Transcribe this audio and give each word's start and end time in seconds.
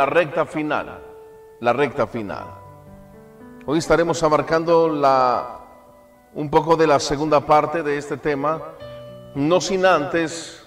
la 0.00 0.06
recta 0.06 0.46
final, 0.46 0.98
la 1.60 1.74
recta 1.74 2.06
final. 2.06 2.46
Hoy 3.66 3.80
estaremos 3.80 4.22
abarcando 4.22 4.88
la, 4.88 5.60
un 6.32 6.48
poco 6.48 6.74
de 6.74 6.86
la 6.86 6.98
segunda 6.98 7.44
parte 7.44 7.82
de 7.82 7.98
este 7.98 8.16
tema, 8.16 8.62
no 9.34 9.60
sin 9.60 9.84
antes 9.84 10.64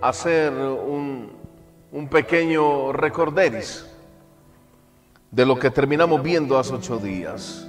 hacer 0.00 0.54
un, 0.54 1.32
un 1.92 2.08
pequeño 2.08 2.94
recorderis 2.94 3.86
de 5.30 5.44
lo 5.44 5.58
que 5.58 5.70
terminamos 5.70 6.22
viendo 6.22 6.58
hace 6.58 6.76
ocho 6.76 6.96
días. 6.96 7.68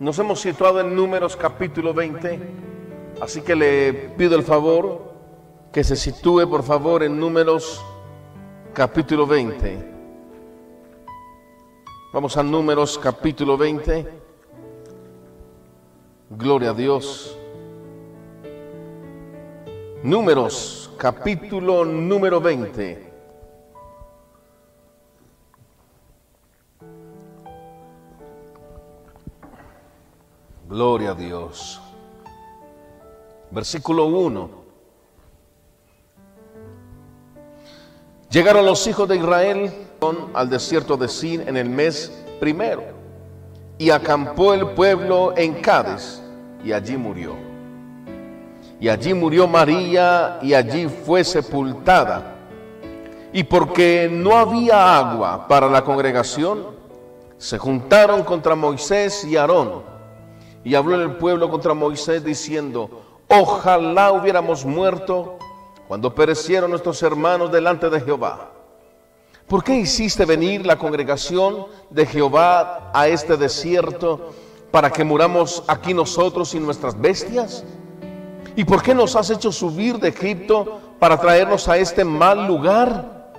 Nos 0.00 0.18
hemos 0.18 0.40
situado 0.40 0.80
en 0.80 0.96
Números 0.96 1.36
capítulo 1.36 1.94
20, 1.94 2.40
así 3.20 3.40
que 3.42 3.54
le 3.54 3.92
pido 4.18 4.34
el 4.34 4.42
favor 4.42 5.14
que 5.72 5.84
se 5.84 5.94
sitúe 5.94 6.50
por 6.50 6.64
favor 6.64 7.04
en 7.04 7.20
Números 7.20 7.80
capítulo 8.74 9.24
20. 9.24 9.94
Vamos 12.12 12.36
a 12.36 12.42
Números 12.42 12.98
capítulo 12.98 13.56
20. 13.56 14.08
Gloria 16.30 16.70
a 16.70 16.74
Dios. 16.74 17.38
Números 20.02 20.90
capítulo 20.98 21.84
número 21.84 22.40
20. 22.40 23.12
Gloria 30.68 31.12
a 31.12 31.14
Dios. 31.14 31.80
Versículo 33.52 34.06
1. 34.06 34.63
Llegaron 38.34 38.66
los 38.66 38.84
hijos 38.88 39.08
de 39.08 39.14
Israel 39.14 39.72
al 40.34 40.50
desierto 40.50 40.96
de 40.96 41.06
Sin 41.06 41.46
en 41.46 41.56
el 41.56 41.70
mes 41.70 42.10
primero 42.40 42.82
y 43.78 43.90
acampó 43.90 44.52
el 44.52 44.70
pueblo 44.70 45.34
en 45.36 45.54
Cádiz 45.62 46.20
y 46.64 46.72
allí 46.72 46.96
murió. 46.96 47.36
Y 48.80 48.88
allí 48.88 49.14
murió 49.14 49.46
María 49.46 50.40
y 50.42 50.52
allí 50.52 50.88
fue 50.88 51.22
sepultada. 51.22 52.34
Y 53.32 53.44
porque 53.44 54.08
no 54.10 54.36
había 54.36 54.98
agua 54.98 55.46
para 55.46 55.68
la 55.68 55.84
congregación, 55.84 56.66
se 57.38 57.56
juntaron 57.56 58.24
contra 58.24 58.56
Moisés 58.56 59.24
y 59.24 59.36
Aarón 59.36 59.84
y 60.64 60.74
habló 60.74 61.00
el 61.00 61.12
pueblo 61.18 61.48
contra 61.48 61.72
Moisés 61.72 62.24
diciendo, 62.24 62.90
ojalá 63.28 64.10
hubiéramos 64.10 64.64
muerto 64.64 65.38
cuando 65.88 66.14
perecieron 66.14 66.70
nuestros 66.70 67.02
hermanos 67.02 67.52
delante 67.52 67.90
de 67.90 68.00
Jehová. 68.00 68.50
¿Por 69.46 69.62
qué 69.62 69.76
hiciste 69.76 70.24
venir 70.24 70.64
la 70.64 70.78
congregación 70.78 71.66
de 71.90 72.06
Jehová 72.06 72.90
a 72.94 73.08
este 73.08 73.36
desierto 73.36 74.30
para 74.70 74.90
que 74.90 75.04
muramos 75.04 75.62
aquí 75.68 75.92
nosotros 75.92 76.54
y 76.54 76.60
nuestras 76.60 76.98
bestias? 76.98 77.64
¿Y 78.56 78.64
por 78.64 78.82
qué 78.82 78.94
nos 78.94 79.16
has 79.16 79.30
hecho 79.30 79.52
subir 79.52 79.98
de 79.98 80.08
Egipto 80.08 80.80
para 80.98 81.20
traernos 81.20 81.68
a 81.68 81.76
este 81.76 82.04
mal 82.04 82.46
lugar? 82.46 83.32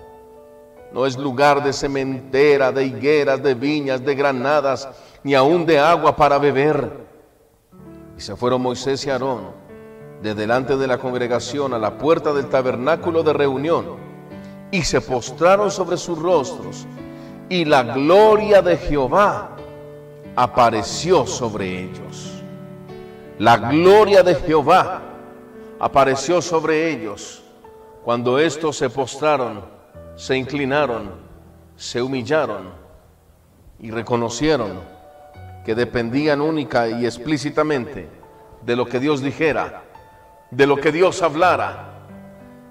No 0.92 1.06
es 1.06 1.18
lugar 1.18 1.64
de 1.64 1.74
cementera, 1.74 2.72
de 2.72 2.86
higueras, 2.86 3.42
de 3.42 3.54
viñas, 3.56 4.06
de 4.06 4.16
granadas, 4.16 4.88
ni 5.24 5.34
aún 5.34 5.66
de 5.66 5.80
agua 5.80 6.16
para 6.16 6.38
beber 6.38 7.06
y 8.18 8.22
se 8.22 8.36
fueron 8.36 8.62
Moisés 8.62 9.06
y 9.06 9.10
Aarón 9.10 9.65
de 10.22 10.34
delante 10.34 10.78
de 10.78 10.88
la 10.88 10.98
congregación 10.98 11.74
a 11.74 11.80
la 11.80 11.98
puerta 11.98 12.34
del 12.34 12.48
tabernáculo 12.48 13.24
de 13.24 13.34
reunión 13.34 13.86
y 14.72 14.84
se 14.84 15.02
postraron 15.02 15.72
sobre 15.72 15.98
sus 15.98 16.18
rostros 16.18 16.88
y 17.50 17.66
la 17.66 17.84
gloria 17.84 18.62
de 18.62 18.78
Jehová 18.78 19.52
apareció 20.36 21.26
sobre 21.26 21.84
ellos. 21.84 22.44
La 23.38 23.58
gloria 23.58 24.24
de 24.24 24.36
Jehová 24.36 25.02
apareció 25.80 26.42
sobre 26.42 26.92
ellos 26.92 27.44
cuando 28.04 28.40
estos 28.40 28.78
se 28.78 28.90
postraron, 28.90 29.62
se 30.16 30.38
inclinaron, 30.38 31.12
se 31.76 32.02
humillaron 32.02 32.70
y 33.80 33.92
reconocieron 33.92 34.80
que 35.66 35.76
dependían 35.76 36.42
única 36.42 36.88
y 36.88 37.06
explícitamente 37.06 38.08
de 38.62 38.76
lo 38.76 38.86
que 38.86 39.00
Dios 39.00 39.22
dijera, 39.22 39.85
de 40.52 40.68
lo 40.68 40.78
que 40.78 40.92
Dios 40.92 41.22
hablara, 41.22 41.92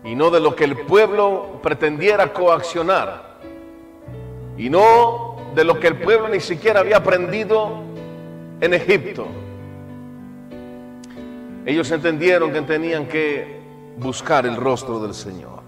y 0.05 0.15
no 0.15 0.31
de 0.31 0.41
lo 0.41 0.55
que 0.55 0.65
el 0.65 0.77
pueblo 0.85 1.61
pretendiera 1.63 2.33
coaccionar, 2.33 3.39
y 4.57 4.71
no 4.71 5.37
de 5.55 5.65
lo 5.65 5.81
que 5.81 5.89
el 5.89 6.01
pueblo 6.01 6.29
ni 6.29 6.41
siquiera 6.41 6.81
había 6.81 6.99
aprendido 6.99 7.83
en 8.61 8.75
Egipto. 8.75 9.27
Ellos 11.67 11.91
entendieron 11.91 12.53
que 12.53 12.61
tenían 12.63 13.07
que 13.07 13.61
buscar 13.97 14.47
el 14.47 14.57
rostro 14.57 15.01
del 15.01 15.15
Señor. 15.15 15.63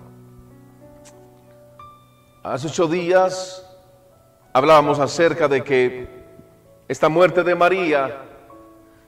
Hace 2.43 2.67
ocho 2.69 2.87
días 2.87 3.67
hablábamos 4.53 4.99
acerca 4.99 5.49
de 5.49 5.65
que 5.65 6.06
esta 6.87 7.09
muerte 7.09 7.43
de 7.43 7.55
María 7.55 8.23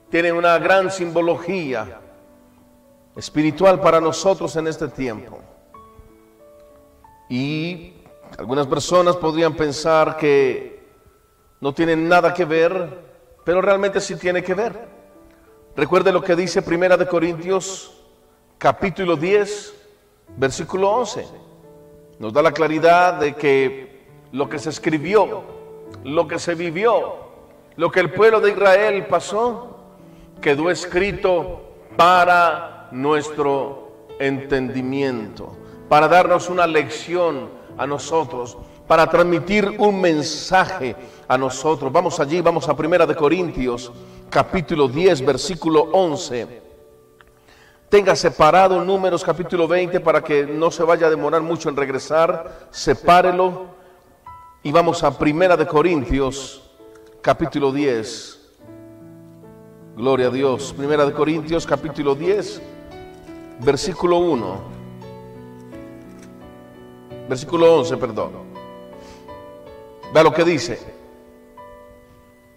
tiene 0.09 0.31
una 0.31 0.57
gran 0.57 0.91
simbología 0.91 1.99
espiritual 3.19 3.81
para 3.81 3.99
nosotros 3.99 4.55
en 4.55 4.67
este 4.67 4.87
tiempo. 4.87 5.39
Y 7.29 7.93
algunas 8.37 8.65
personas 8.65 9.17
podrían 9.17 9.53
pensar 9.55 10.15
que 10.15 10.79
no 11.59 11.73
tienen 11.73 12.07
nada 12.07 12.33
que 12.33 12.45
ver, 12.45 12.97
pero 13.43 13.61
realmente 13.61 13.99
sí 13.99 14.15
tiene 14.15 14.41
que 14.41 14.53
ver. 14.53 14.87
Recuerde 15.75 16.13
lo 16.13 16.21
que 16.21 16.35
dice 16.35 16.61
Primera 16.61 16.95
de 16.95 17.07
Corintios 17.07 18.01
capítulo 18.57 19.17
10, 19.17 19.73
versículo 20.37 20.89
11. 20.89 21.27
Nos 22.19 22.31
da 22.31 22.41
la 22.41 22.53
claridad 22.53 23.15
de 23.15 23.35
que 23.35 23.99
lo 24.31 24.47
que 24.47 24.59
se 24.59 24.69
escribió, 24.69 25.43
lo 26.05 26.25
que 26.25 26.39
se 26.39 26.55
vivió, 26.55 27.15
lo 27.75 27.91
que 27.91 27.99
el 27.99 28.13
pueblo 28.13 28.39
de 28.39 28.51
Israel 28.51 29.05
pasó 29.07 29.77
quedó 30.41 30.71
escrito 30.71 31.63
para 31.97 32.78
nuestro 32.91 34.07
entendimiento, 34.19 35.55
para 35.87 36.07
darnos 36.07 36.49
una 36.49 36.67
lección 36.67 37.49
a 37.77 37.87
nosotros, 37.87 38.57
para 38.87 39.07
transmitir 39.09 39.75
un 39.77 40.01
mensaje 40.01 40.95
a 41.27 41.37
nosotros. 41.37 41.91
Vamos 41.91 42.19
allí, 42.19 42.41
vamos 42.41 42.67
a 42.67 42.75
Primera 42.75 43.05
de 43.05 43.15
Corintios, 43.15 43.91
capítulo 44.29 44.87
10, 44.87 45.25
versículo 45.25 45.89
11. 45.91 46.69
Tenga 47.89 48.15
separado 48.15 48.83
números 48.85 49.23
capítulo 49.23 49.67
20 49.67 49.99
para 50.01 50.23
que 50.23 50.45
no 50.45 50.69
se 50.69 50.83
vaya 50.83 51.07
a 51.07 51.09
demorar 51.09 51.41
mucho 51.41 51.69
en 51.69 51.75
regresar. 51.75 52.67
Sepárelo 52.69 53.65
y 54.61 54.71
vamos 54.71 55.03
a 55.03 55.17
Primera 55.17 55.57
de 55.57 55.65
Corintios 55.65 56.69
capítulo 57.21 57.71
10. 57.71 58.39
Gloria 59.95 60.27
a 60.27 60.29
Dios. 60.29 60.73
Primera 60.77 61.03
de 61.03 61.13
Corintios 61.13 61.65
capítulo 61.65 62.13
10, 62.13 62.61
versículo 63.59 64.17
1. 64.17 64.79
Versículo 67.27 67.75
11, 67.79 67.97
perdón. 67.97 68.31
Vea 70.13 70.23
lo 70.23 70.33
que 70.33 70.43
dice. 70.43 70.79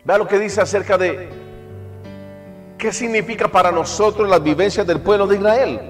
Vea 0.05 0.19
lo 0.19 0.27
que 0.27 0.39
dice 0.39 0.61
acerca 0.61 0.97
de 0.97 1.29
qué 2.79 2.93
significa 2.93 3.49
para 3.49 3.71
nosotros 3.71 4.29
las 4.29 4.43
vivencias 4.43 4.87
del 4.87 5.01
pueblo 5.01 5.27
de 5.27 5.37
Israel. 5.37 5.81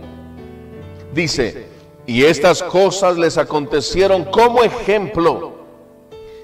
Dice, 1.14 1.68
y 2.06 2.24
estas 2.24 2.62
cosas 2.62 3.16
les 3.16 3.38
acontecieron 3.38 4.24
como 4.24 4.64
ejemplo 4.64 5.52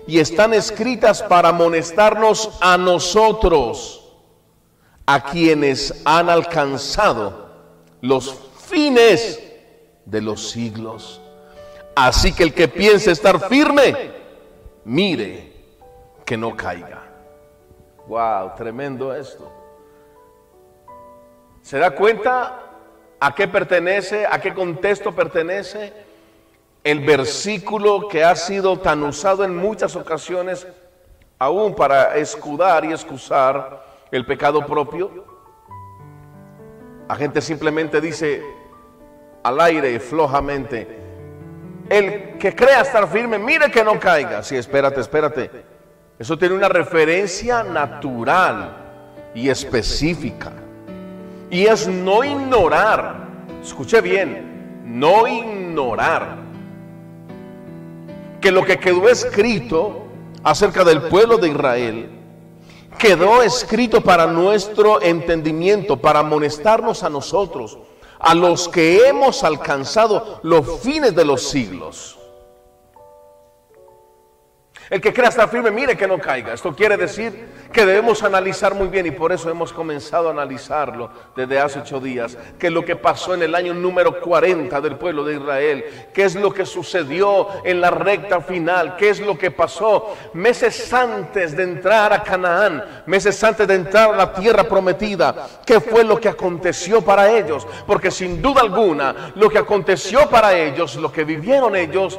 y 0.07 0.21
están 0.21 0.55
escritas 0.55 1.23
para 1.23 1.51
amonestarnos 1.51 2.57
a 2.61 2.79
nosotros, 2.79 4.15
a 5.05 5.25
quienes 5.25 6.03
han 6.05 6.31
alcanzado 6.31 7.49
los 8.01 8.48
fines 8.69 9.43
de 10.05 10.21
los 10.21 10.51
siglos. 10.51 11.21
Así 11.95 12.33
que 12.33 12.45
el 12.45 12.55
que 12.55 12.69
piense 12.69 13.11
estar 13.11 13.49
firme, 13.49 14.13
mire 14.85 15.53
que 16.25 16.37
no 16.37 16.57
caiga. 16.57 17.03
Wow, 18.07 18.55
tremendo 18.57 19.15
esto. 19.15 19.51
¿Se 21.63 21.79
da 21.79 21.91
cuenta 21.91 22.61
a 23.21 23.35
qué 23.35 23.49
pertenece, 23.49 24.27
a 24.27 24.41
qué 24.41 24.55
contexto 24.55 25.15
pertenece? 25.15 25.93
el 26.85 27.01
versículo 27.01 28.09
que 28.09 28.25
ha 28.25 28.35
sido 28.35 28.79
tan 28.79 29.03
usado 29.03 29.45
en 29.45 29.55
muchas 29.55 29.97
ocasiones, 29.97 30.67
aún 31.39 31.75
para 31.75 32.17
escudar 32.17 32.85
y 32.85 32.93
excusar 32.93 33.85
el 34.11 34.25
pecado 34.25 34.65
propio. 34.65 35.25
La 37.09 37.15
gente 37.17 37.43
simplemente 37.43 38.01
dice 38.01 38.43
al 39.43 39.61
aire 39.61 39.99
flojamente, 40.01 40.97
El 41.89 42.37
que 42.39 42.55
crea 42.55 42.83
estar 42.83 43.09
firme, 43.09 43.39
mire 43.39 43.71
que 43.71 43.83
no 43.83 43.99
caiga. 43.99 44.43
Sí, 44.43 44.57
espérate, 44.57 45.01
espérate. 45.01 45.51
Eso 46.19 46.37
tiene 46.37 46.55
una 46.55 46.69
referencia 46.69 47.63
natural 47.63 48.77
y 49.35 49.49
específica. 49.49 50.53
Y 51.51 51.65
es 51.65 51.89
no 51.89 52.25
ignorar. 52.25 53.27
Escuche 53.63 54.03
bien, 54.03 54.83
no 54.85 55.27
ignorar 55.27 56.37
que 58.41 58.53
lo 58.53 58.65
que 58.65 58.79
quedó 58.79 59.09
escrito 59.09 60.07
acerca 60.43 60.85
del 60.85 61.03
pueblo 61.03 61.39
de 61.39 61.49
Israel 61.49 62.11
quedó 62.99 63.43
escrito 63.43 64.01
para 64.01 64.27
nuestro 64.27 65.01
entendimiento, 65.01 65.97
para 65.97 66.21
amonestarnos 66.21 67.03
a 67.03 67.11
nosotros, 67.11 67.79
a 68.19 68.35
los 68.35 68.69
que 68.69 69.09
hemos 69.09 69.45
alcanzado 69.45 70.41
los 70.43 70.81
fines 70.81 71.15
de 71.15 71.25
los 71.25 71.43
siglos. 71.49 72.18
El 74.91 75.03
que 75.03 75.13
crea 75.13 75.29
estar 75.29 75.49
firme, 75.51 75.71
mire 75.71 75.97
que 75.97 76.07
no 76.07 76.19
caiga. 76.19 76.55
Esto 76.55 76.75
quiere 76.75 76.97
decir 76.97 77.49
que 77.71 77.85
debemos 77.85 78.23
analizar 78.23 78.75
muy 78.75 78.89
bien 78.89 79.05
y 79.05 79.11
por 79.11 79.33
eso 79.33 79.51
hemos 79.51 79.71
comenzado 79.71 80.29
a 80.29 80.33
analizarlo 80.33 81.11
desde 81.37 81.59
hace 81.59 81.81
ocho 81.81 82.01
días. 82.01 82.39
¿Qué 82.59 82.69
es 82.69 82.73
lo 82.73 82.83
que 82.83 82.97
pasó 82.97 83.35
en 83.35 83.43
el 83.43 83.55
año 83.55 83.75
número 83.75 84.19
40 84.19 84.81
del 84.81 84.97
pueblo 84.97 85.25
de 85.25 85.35
Israel? 85.35 85.85
¿Qué 86.15 86.25
es 86.25 86.35
lo 86.35 86.55
que 86.55 86.65
sucedió 86.65 87.49
en 87.65 87.83
la 87.83 87.91
recta 87.91 88.41
final? 88.41 88.97
¿Qué 88.97 89.11
es 89.11 89.21
lo 89.21 89.37
que 89.37 89.51
pasó 89.51 90.17
meses 90.33 90.91
antes 90.95 91.55
de 91.55 91.65
entrar 91.65 92.15
a 92.15 92.23
Canaán? 92.23 93.03
Meses 93.05 93.45
antes 93.45 93.69
de 93.69 93.75
entrar 93.75 94.15
a 94.15 94.17
la 94.17 94.33
tierra 94.33 94.65
prometida. 94.65 95.49
¿Qué 95.67 95.81
fue 95.81 96.03
lo 96.03 96.19
que 96.19 96.31
aconteció 96.31 97.03
para 97.03 97.31
ellos? 97.31 97.67
Porque 97.87 98.11
sin 98.11 98.41
duda 98.41 98.63
alguna, 98.63 99.33
lo 99.35 99.51
que 99.51 99.59
aconteció 99.59 100.31
para 100.31 100.57
ellos, 100.57 100.97
lo 100.97 101.13
que 101.13 101.25
vivieron 101.25 101.77
ellos, 101.77 102.19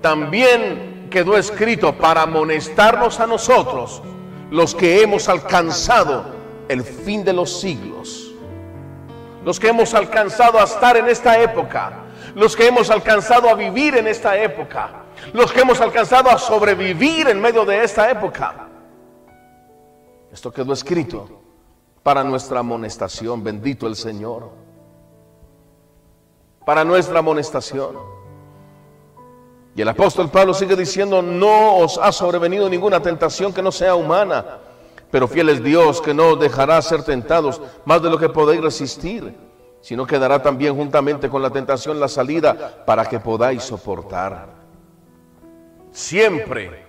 también 0.00 0.93
quedó 1.14 1.36
escrito 1.36 1.96
para 1.96 2.22
amonestarnos 2.22 3.20
a 3.20 3.26
nosotros, 3.28 4.02
los 4.50 4.74
que 4.74 5.00
hemos 5.00 5.28
alcanzado 5.28 6.24
el 6.66 6.82
fin 6.82 7.24
de 7.24 7.32
los 7.32 7.60
siglos, 7.60 8.32
los 9.44 9.60
que 9.60 9.68
hemos 9.68 9.94
alcanzado 9.94 10.58
a 10.58 10.64
estar 10.64 10.96
en 10.96 11.06
esta 11.06 11.40
época, 11.40 12.00
los 12.34 12.56
que 12.56 12.66
hemos 12.66 12.90
alcanzado 12.90 13.48
a 13.48 13.54
vivir 13.54 13.96
en 13.96 14.08
esta 14.08 14.36
época, 14.36 15.04
los 15.32 15.52
que 15.52 15.60
hemos 15.60 15.80
alcanzado 15.80 16.30
a 16.30 16.36
sobrevivir 16.36 17.28
en 17.28 17.40
medio 17.40 17.64
de 17.64 17.84
esta 17.84 18.10
época. 18.10 18.66
Esto 20.32 20.50
quedó 20.50 20.72
escrito 20.72 21.28
para 22.02 22.24
nuestra 22.24 22.58
amonestación, 22.58 23.44
bendito 23.44 23.86
el 23.86 23.94
Señor, 23.94 24.50
para 26.66 26.84
nuestra 26.84 27.20
amonestación. 27.20 28.23
Y 29.76 29.82
el 29.82 29.88
apóstol 29.88 30.30
Pablo 30.30 30.54
sigue 30.54 30.76
diciendo, 30.76 31.20
no 31.20 31.76
os 31.78 31.98
ha 31.98 32.12
sobrevenido 32.12 32.68
ninguna 32.68 33.00
tentación 33.00 33.52
que 33.52 33.62
no 33.62 33.72
sea 33.72 33.96
humana, 33.96 34.44
pero 35.10 35.26
fiel 35.26 35.48
es 35.48 35.62
Dios 35.62 36.00
que 36.00 36.14
no 36.14 36.28
os 36.30 36.40
dejará 36.40 36.80
ser 36.80 37.02
tentados 37.02 37.60
más 37.84 38.00
de 38.00 38.10
lo 38.10 38.18
que 38.18 38.28
podéis 38.28 38.62
resistir, 38.62 39.34
sino 39.80 40.06
que 40.06 40.18
dará 40.18 40.40
también 40.40 40.76
juntamente 40.76 41.28
con 41.28 41.42
la 41.42 41.50
tentación 41.50 41.98
la 41.98 42.08
salida 42.08 42.84
para 42.86 43.04
que 43.06 43.18
podáis 43.18 43.64
soportar. 43.64 44.48
Siempre, 45.90 46.84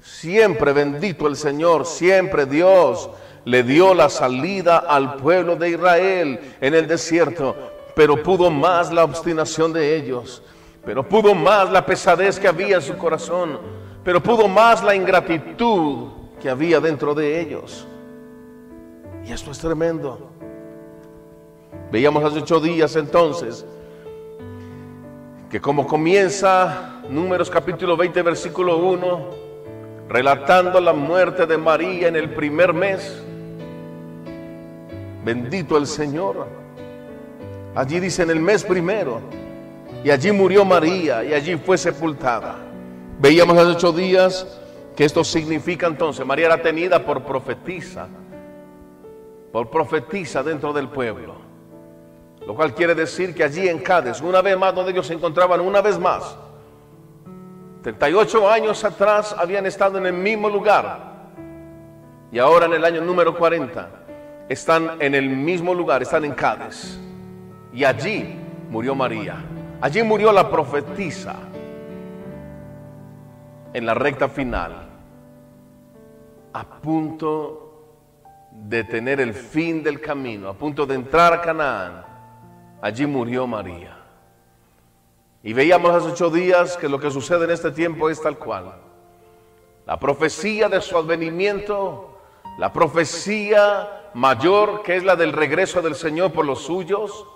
siempre 0.00 0.72
bendito 0.72 1.28
el 1.28 1.36
Señor, 1.36 1.86
siempre 1.86 2.44
Dios 2.44 3.08
le 3.44 3.62
dio 3.62 3.94
la 3.94 4.08
salida 4.08 4.78
al 4.78 5.14
pueblo 5.14 5.54
de 5.54 5.70
Israel 5.70 6.56
en 6.60 6.74
el 6.74 6.88
desierto, 6.88 7.54
pero 7.94 8.20
pudo 8.22 8.50
más 8.50 8.92
la 8.92 9.04
obstinación 9.04 9.72
de 9.72 9.96
ellos 9.96 10.42
pero 10.84 11.06
pudo 11.06 11.34
más 11.34 11.70
la 11.70 11.84
pesadez 11.84 12.38
que 12.38 12.48
había 12.48 12.76
en 12.76 12.82
su 12.82 12.96
corazón, 12.96 13.58
pero 14.02 14.22
pudo 14.22 14.48
más 14.48 14.82
la 14.82 14.94
ingratitud 14.94 16.08
que 16.40 16.48
había 16.48 16.80
dentro 16.80 17.14
de 17.14 17.40
ellos. 17.40 17.86
Y 19.26 19.32
esto 19.32 19.50
es 19.50 19.58
tremendo. 19.58 20.30
Veíamos 21.92 22.24
hace 22.24 22.38
ocho 22.38 22.60
días 22.60 22.96
entonces 22.96 23.66
que 25.50 25.60
como 25.60 25.86
comienza 25.86 27.00
Números 27.10 27.50
capítulo 27.50 27.96
20 27.96 28.22
versículo 28.22 28.76
1, 28.76 29.30
relatando 30.08 30.80
la 30.80 30.92
muerte 30.92 31.44
de 31.44 31.58
María 31.58 32.06
en 32.06 32.14
el 32.14 32.32
primer 32.34 32.72
mes, 32.72 33.20
bendito 35.24 35.76
el 35.76 35.88
Señor. 35.88 36.46
Allí 37.74 37.98
dice 37.98 38.22
en 38.22 38.30
el 38.30 38.38
mes 38.38 38.62
primero, 38.62 39.20
y 40.02 40.10
allí 40.10 40.32
murió 40.32 40.64
María 40.64 41.24
y 41.24 41.34
allí 41.34 41.56
fue 41.56 41.76
sepultada. 41.76 42.56
Veíamos 43.18 43.56
hace 43.58 43.72
ocho 43.72 43.92
días 43.92 44.46
que 44.96 45.04
esto 45.04 45.22
significa 45.24 45.86
entonces, 45.86 46.24
María 46.24 46.46
era 46.46 46.62
tenida 46.62 47.04
por 47.04 47.22
profetisa, 47.22 48.08
por 49.52 49.68
profetisa 49.68 50.42
dentro 50.42 50.72
del 50.72 50.88
pueblo. 50.88 51.34
Lo 52.46 52.54
cual 52.54 52.74
quiere 52.74 52.94
decir 52.94 53.34
que 53.34 53.44
allí 53.44 53.68
en 53.68 53.78
Cádiz, 53.78 54.20
una 54.22 54.40
vez 54.40 54.58
más 54.58 54.74
donde 54.74 54.92
ellos 54.92 55.06
se 55.06 55.14
encontraban, 55.14 55.60
una 55.60 55.82
vez 55.82 55.98
más, 55.98 56.36
38 57.82 58.50
años 58.50 58.82
atrás 58.84 59.34
habían 59.38 59.66
estado 59.66 59.98
en 59.98 60.06
el 60.06 60.12
mismo 60.14 60.48
lugar. 60.48 61.10
Y 62.32 62.38
ahora 62.38 62.66
en 62.66 62.74
el 62.74 62.84
año 62.84 63.00
número 63.02 63.36
40 63.36 63.88
están 64.48 64.96
en 65.00 65.14
el 65.14 65.28
mismo 65.28 65.74
lugar, 65.74 66.02
están 66.02 66.24
en 66.24 66.32
Cádiz. 66.32 66.98
Y 67.72 67.84
allí 67.84 68.36
murió 68.70 68.94
María. 68.94 69.44
Allí 69.80 70.02
murió 70.02 70.30
la 70.30 70.50
profetisa 70.50 71.36
en 73.72 73.86
la 73.86 73.94
recta 73.94 74.28
final, 74.28 74.88
a 76.52 76.64
punto 76.64 77.70
de 78.52 78.84
tener 78.84 79.20
el 79.20 79.32
fin 79.32 79.82
del 79.82 79.98
camino, 80.00 80.50
a 80.50 80.54
punto 80.54 80.84
de 80.84 80.96
entrar 80.96 81.32
a 81.32 81.40
Canaán. 81.40 82.04
Allí 82.82 83.06
murió 83.06 83.46
María. 83.46 83.96
Y 85.42 85.54
veíamos 85.54 85.94
hace 85.94 86.10
ocho 86.10 86.28
días 86.28 86.76
que 86.76 86.88
lo 86.88 87.00
que 87.00 87.10
sucede 87.10 87.44
en 87.44 87.52
este 87.52 87.70
tiempo 87.70 88.10
es 88.10 88.20
tal 88.20 88.36
cual. 88.36 88.74
La 89.86 89.98
profecía 89.98 90.68
de 90.68 90.82
su 90.82 90.98
advenimiento, 90.98 92.18
la 92.58 92.70
profecía 92.70 94.10
mayor 94.12 94.82
que 94.82 94.96
es 94.96 95.04
la 95.04 95.16
del 95.16 95.32
regreso 95.32 95.80
del 95.80 95.94
Señor 95.94 96.32
por 96.32 96.44
los 96.44 96.60
suyos, 96.62 97.26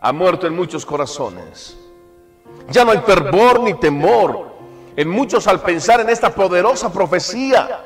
ha 0.00 0.12
muerto 0.12 0.46
en 0.46 0.54
muchos 0.54 0.86
corazones. 0.86 1.76
Ya 2.70 2.84
no 2.84 2.92
hay 2.92 2.98
fervor 2.98 3.60
ni 3.60 3.74
temor 3.74 4.50
en 4.96 5.08
muchos 5.08 5.46
al 5.46 5.60
pensar 5.60 6.00
en 6.00 6.08
esta 6.08 6.34
poderosa 6.34 6.92
profecía. 6.92 7.84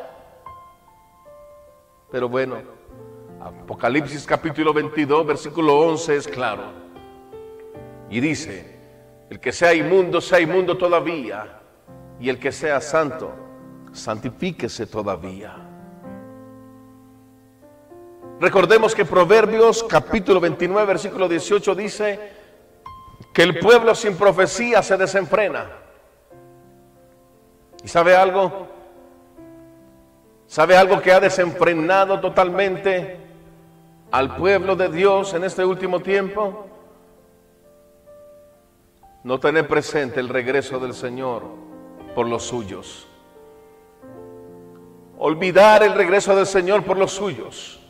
Pero 2.10 2.28
bueno, 2.28 2.56
Apocalipsis 3.40 4.24
capítulo 4.26 4.72
22, 4.72 5.26
versículo 5.26 5.78
11 5.80 6.16
es 6.16 6.28
claro. 6.28 6.64
Y 8.08 8.20
dice, 8.20 8.78
el 9.30 9.40
que 9.40 9.52
sea 9.52 9.74
inmundo, 9.74 10.20
sea 10.20 10.40
inmundo 10.40 10.76
todavía. 10.76 11.60
Y 12.20 12.28
el 12.28 12.38
que 12.38 12.52
sea 12.52 12.80
santo, 12.80 13.32
santifíquese 13.92 14.86
todavía. 14.86 15.63
Recordemos 18.40 18.94
que 18.94 19.04
Proverbios 19.04 19.84
capítulo 19.84 20.40
29, 20.40 20.86
versículo 20.86 21.28
18 21.28 21.74
dice 21.74 22.32
que 23.32 23.42
el 23.42 23.58
pueblo 23.60 23.94
sin 23.94 24.16
profecía 24.16 24.82
se 24.82 24.96
desenfrena. 24.96 25.70
¿Y 27.82 27.88
sabe 27.88 28.16
algo? 28.16 28.68
¿Sabe 30.46 30.76
algo 30.76 31.00
que 31.00 31.12
ha 31.12 31.20
desenfrenado 31.20 32.20
totalmente 32.20 33.18
al 34.10 34.36
pueblo 34.36 34.76
de 34.76 34.88
Dios 34.88 35.32
en 35.34 35.44
este 35.44 35.64
último 35.64 36.00
tiempo? 36.00 36.66
No 39.22 39.38
tener 39.38 39.66
presente 39.68 40.20
el 40.20 40.28
regreso 40.28 40.78
del 40.80 40.92
Señor 40.92 41.44
por 42.14 42.26
los 42.26 42.42
suyos. 42.42 43.06
Olvidar 45.18 45.82
el 45.82 45.94
regreso 45.94 46.34
del 46.34 46.46
Señor 46.46 46.84
por 46.84 46.98
los 46.98 47.12
suyos. 47.12 47.83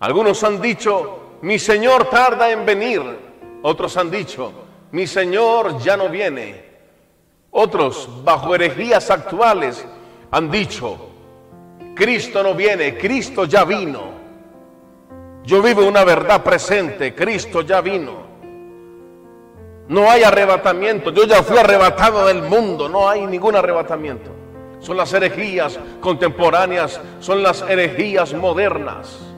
Algunos 0.00 0.42
han 0.44 0.62
dicho, 0.62 1.36
mi 1.42 1.58
Señor 1.58 2.08
tarda 2.08 2.50
en 2.50 2.64
venir. 2.64 3.02
Otros 3.62 3.98
han 3.98 4.10
dicho, 4.10 4.50
mi 4.92 5.06
Señor 5.06 5.78
ya 5.78 5.96
no 5.96 6.08
viene. 6.08 6.64
Otros, 7.50 8.08
bajo 8.24 8.54
herejías 8.54 9.10
actuales, 9.10 9.86
han 10.30 10.50
dicho, 10.50 10.96
Cristo 11.94 12.42
no 12.42 12.54
viene, 12.54 12.96
Cristo 12.96 13.44
ya 13.44 13.64
vino. 13.64 14.20
Yo 15.44 15.60
vivo 15.60 15.86
una 15.86 16.02
verdad 16.02 16.42
presente, 16.42 17.14
Cristo 17.14 17.60
ya 17.60 17.82
vino. 17.82 18.30
No 19.88 20.10
hay 20.10 20.22
arrebatamiento, 20.22 21.10
yo 21.10 21.24
ya 21.24 21.42
fui 21.42 21.58
arrebatado 21.58 22.26
del 22.26 22.42
mundo, 22.42 22.88
no 22.88 23.06
hay 23.06 23.26
ningún 23.26 23.54
arrebatamiento. 23.54 24.30
Son 24.78 24.96
las 24.96 25.12
herejías 25.12 25.78
contemporáneas, 26.00 26.98
son 27.18 27.42
las 27.42 27.60
herejías 27.62 28.32
modernas. 28.32 29.29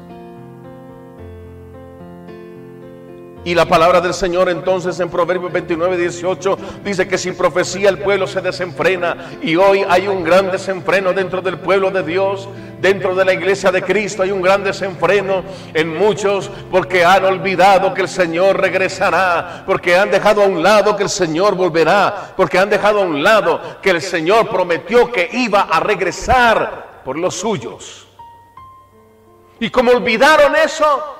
Y 3.45 3.57
la 3.57 3.67
palabra 3.67 4.01
del 4.01 4.15
Señor 4.15 4.49
entonces 4.49 5.01
en 5.01 5.09
Proverbios 5.09 5.51
29, 5.51 5.97
18 5.97 6.59
dice 6.85 7.09
que 7.09 7.19
sin 7.19 7.37
profecía 7.37 7.89
el 7.89 7.99
pueblo 7.99 8.29
se 8.29 8.41
desenfrena. 8.41 9.33
Y 9.43 9.57
hoy 9.57 9.85
hay 9.89 10.07
un 10.07 10.23
gran 10.23 10.53
desenfreno 10.53 11.13
dentro 11.13 11.43
del 11.43 11.59
pueblo 11.59 11.91
de 11.91 12.05
Dios, 12.05 12.49
dentro 12.81 13.17
de 13.17 13.25
la 13.25 13.33
iglesia 13.33 13.73
de 13.73 13.83
Cristo. 13.83 14.23
Hay 14.23 14.31
un 14.31 14.43
gran 14.43 14.63
desenfreno 14.63 15.43
en 15.75 15.97
muchos 15.97 16.53
porque 16.71 17.05
han 17.05 17.25
olvidado 17.25 17.93
que 17.93 18.03
el 18.03 18.09
Señor 18.09 18.61
regresará, 18.61 19.65
porque 19.67 19.97
han 19.97 20.13
dejado 20.13 20.45
a 20.45 20.47
un 20.47 20.63
lado 20.63 20.95
que 20.97 21.03
el 21.03 21.11
Señor 21.11 21.57
volverá, 21.57 22.35
porque 22.37 22.61
han 22.61 22.71
dejado 22.71 23.01
a 23.01 23.05
un 23.05 23.25
lado 23.25 23.61
que 23.83 23.91
el 23.91 24.01
Señor 24.01 24.51
prometió 24.51 25.11
que 25.11 25.29
iba 25.33 25.63
a 25.63 25.81
regresar 25.81 27.01
por 27.05 27.19
los 27.19 27.35
suyos. 27.35 28.07
Y 29.59 29.69
como 29.69 29.91
olvidaron 29.91 30.55
eso, 30.55 31.17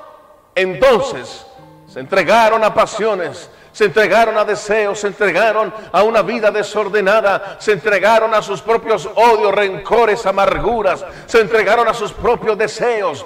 entonces 0.55 1.47
se 1.93 1.99
entregaron 1.99 2.63
a 2.63 2.73
pasiones, 2.73 3.51
se 3.71 3.85
entregaron 3.85 4.35
a 4.35 4.43
deseos, 4.43 4.99
se 4.99 5.05
entregaron 5.05 5.71
a 5.91 6.01
una 6.01 6.23
vida 6.23 6.49
desordenada, 6.49 7.57
se 7.59 7.73
entregaron 7.73 8.33
a 8.33 8.41
sus 8.41 8.63
propios 8.63 9.07
odios, 9.13 9.53
rencores, 9.53 10.25
amarguras, 10.25 11.05
se 11.27 11.39
entregaron 11.39 11.87
a 11.87 11.93
sus 11.93 12.11
propios 12.11 12.57
deseos. 12.57 13.23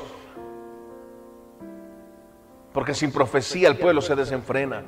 Porque 2.74 2.94
sin 2.94 3.10
profecía 3.10 3.70
el 3.70 3.78
pueblo 3.78 4.02
se 4.02 4.18
desenfrena. 4.18 4.84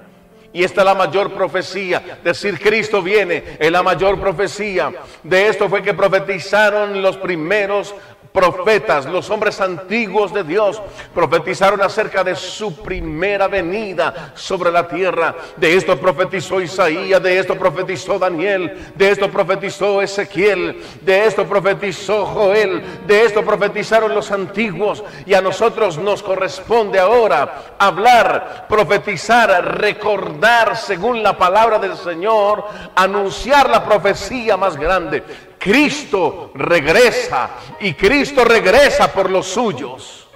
Y 0.51 0.63
esta 0.63 0.82
es 0.82 0.86
la 0.86 0.96
mayor 0.96 1.32
profecía. 1.34 2.20
Decir 2.24 2.60
Cristo 2.60 3.01
viene 3.01 3.58
es 3.60 3.72
la 3.72 3.84
mayor 3.84 4.20
profecía. 4.20 4.91
De 5.24 5.48
esto 5.48 5.70
fue 5.70 5.84
que 5.84 5.94
profetizaron 5.94 7.01
los 7.01 7.18
primeros 7.18 7.94
profetas, 8.32 9.06
los 9.06 9.29
hombres 9.29 9.60
antiguos 9.60 10.34
de 10.34 10.44
Dios, 10.44 10.82
profetizaron 11.13 11.82
acerca 11.82 12.24
de 12.24 12.36
su 12.36 12.75
primera 12.84 13.48
venida 13.48 14.34
sobre 14.36 14.72
la 14.72 14.88
tierra. 14.88 15.36
De 15.58 15.75
esto 15.75 16.00
profetizó 16.00 16.62
Isaías, 16.62 17.22
de 17.22 17.39
esto 17.39 17.56
profetizó 17.56 18.20
Daniel, 18.20 18.91
de 18.96 19.12
esto 19.12 19.29
profetizó 19.29 20.01
Ezequiel, 20.01 20.82
de 21.01 21.25
esto 21.25 21.46
profetizó 21.48 22.25
Joel, 22.25 22.84
de 23.08 23.25
esto 23.25 23.44
profetizaron 23.44 24.13
los 24.13 24.32
antiguos. 24.32 25.03
Y 25.25 25.34
a 25.34 25.41
nosotros 25.41 25.98
nos 25.98 26.22
corresponde 26.22 27.00
ahora 27.00 27.75
hablar, 27.79 28.68
profetizar, 28.70 29.79
recordar 29.79 30.38
según 30.75 31.22
la 31.24 31.38
palabra 31.38 31.79
del 31.79 31.96
Señor, 31.96 32.65
anunciar 32.96 33.69
la 33.69 33.84
profecía 33.84 34.58
más 34.58 34.77
grande. 34.77 35.24
Cristo 35.58 36.51
regresa 36.55 37.50
y 37.79 37.93
Cristo 37.93 38.43
regresa 38.43 39.12
por 39.12 39.29
los 39.29 39.48
suyos. 39.48 40.27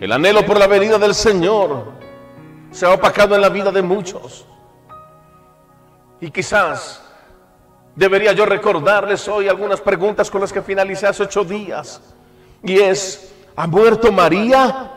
El 0.00 0.12
anhelo 0.12 0.46
por 0.46 0.58
la 0.58 0.66
venida 0.66 0.98
del 0.98 1.14
Señor 1.14 1.92
se 2.70 2.86
ha 2.86 2.92
opacado 2.92 3.34
en 3.34 3.40
la 3.40 3.48
vida 3.48 3.72
de 3.72 3.82
muchos. 3.82 4.46
Y 6.20 6.30
quizás 6.30 7.02
debería 7.96 8.32
yo 8.32 8.46
recordarles 8.46 9.26
hoy 9.26 9.48
algunas 9.48 9.80
preguntas 9.80 10.30
con 10.30 10.40
las 10.40 10.52
que 10.52 10.62
finalicé 10.62 11.06
hace 11.06 11.24
ocho 11.24 11.44
días. 11.44 12.00
Y 12.62 12.78
es, 12.78 13.34
¿ha 13.58 13.66
muerto 13.66 14.12
María? 14.12 14.92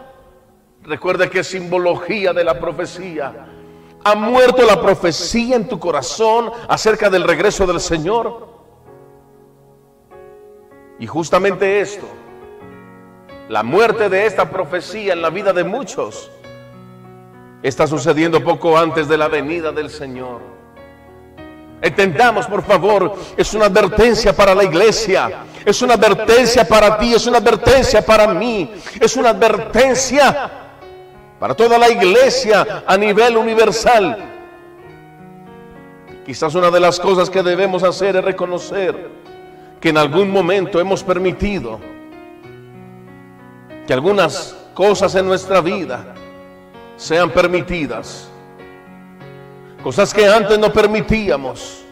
Recuerde 0.83 1.31
que 1.31 1.39
es 1.39 1.47
simbología 1.47 2.31
de 2.31 2.43
la 2.43 2.59
profecía. 2.59 3.47
¿Ha 4.03 4.15
muerto 4.15 4.63
la 4.67 4.79
profecía 4.79 5.55
en 5.55 5.67
tu 5.67 5.79
corazón 5.79 6.51
acerca 6.67 7.09
del 7.09 7.23
regreso 7.23 7.65
del 7.65 7.79
Señor? 7.79 8.49
Y 10.99 11.07
justamente 11.07 11.81
esto, 11.81 12.05
la 13.49 13.63
muerte 13.63 14.09
de 14.09 14.27
esta 14.27 14.51
profecía 14.51 15.13
en 15.13 15.23
la 15.23 15.31
vida 15.31 15.53
de 15.53 15.63
muchos, 15.63 16.29
está 17.63 17.87
sucediendo 17.87 18.43
poco 18.43 18.77
antes 18.77 19.07
de 19.07 19.17
la 19.17 19.27
venida 19.27 19.71
del 19.71 19.89
Señor. 19.89 20.60
Entendamos, 21.81 22.45
por 22.45 22.63
favor, 22.63 23.15
es 23.35 23.53
una 23.55 23.65
advertencia 23.65 24.33
para 24.33 24.53
la 24.53 24.63
iglesia, 24.63 25.45
es 25.65 25.81
una 25.81 25.95
advertencia 25.95 26.67
para 26.67 26.97
ti, 26.99 27.13
es 27.13 27.25
una 27.25 27.39
advertencia 27.39 28.05
para 28.05 28.27
mí, 28.27 28.71
es 28.99 29.15
una 29.15 29.29
advertencia 29.29 30.51
para 31.39 31.55
toda 31.55 31.79
la 31.79 31.89
iglesia 31.89 32.83
a 32.85 32.95
nivel 32.97 33.35
universal. 33.35 34.15
Quizás 36.23 36.53
una 36.53 36.69
de 36.69 36.79
las 36.79 36.99
cosas 36.99 37.31
que 37.31 37.41
debemos 37.41 37.81
hacer 37.81 38.15
es 38.15 38.23
reconocer 38.23 39.09
que 39.79 39.89
en 39.89 39.97
algún 39.97 40.29
momento 40.29 40.79
hemos 40.79 41.03
permitido 41.03 41.79
que 43.87 43.93
algunas 43.93 44.55
cosas 44.75 45.15
en 45.15 45.25
nuestra 45.25 45.61
vida 45.61 46.13
sean 46.95 47.31
permitidas. 47.31 48.30
Cosas 49.83 50.13
que 50.13 50.27
antes 50.27 50.59
no 50.59 50.71
permitíamos. 50.71 51.83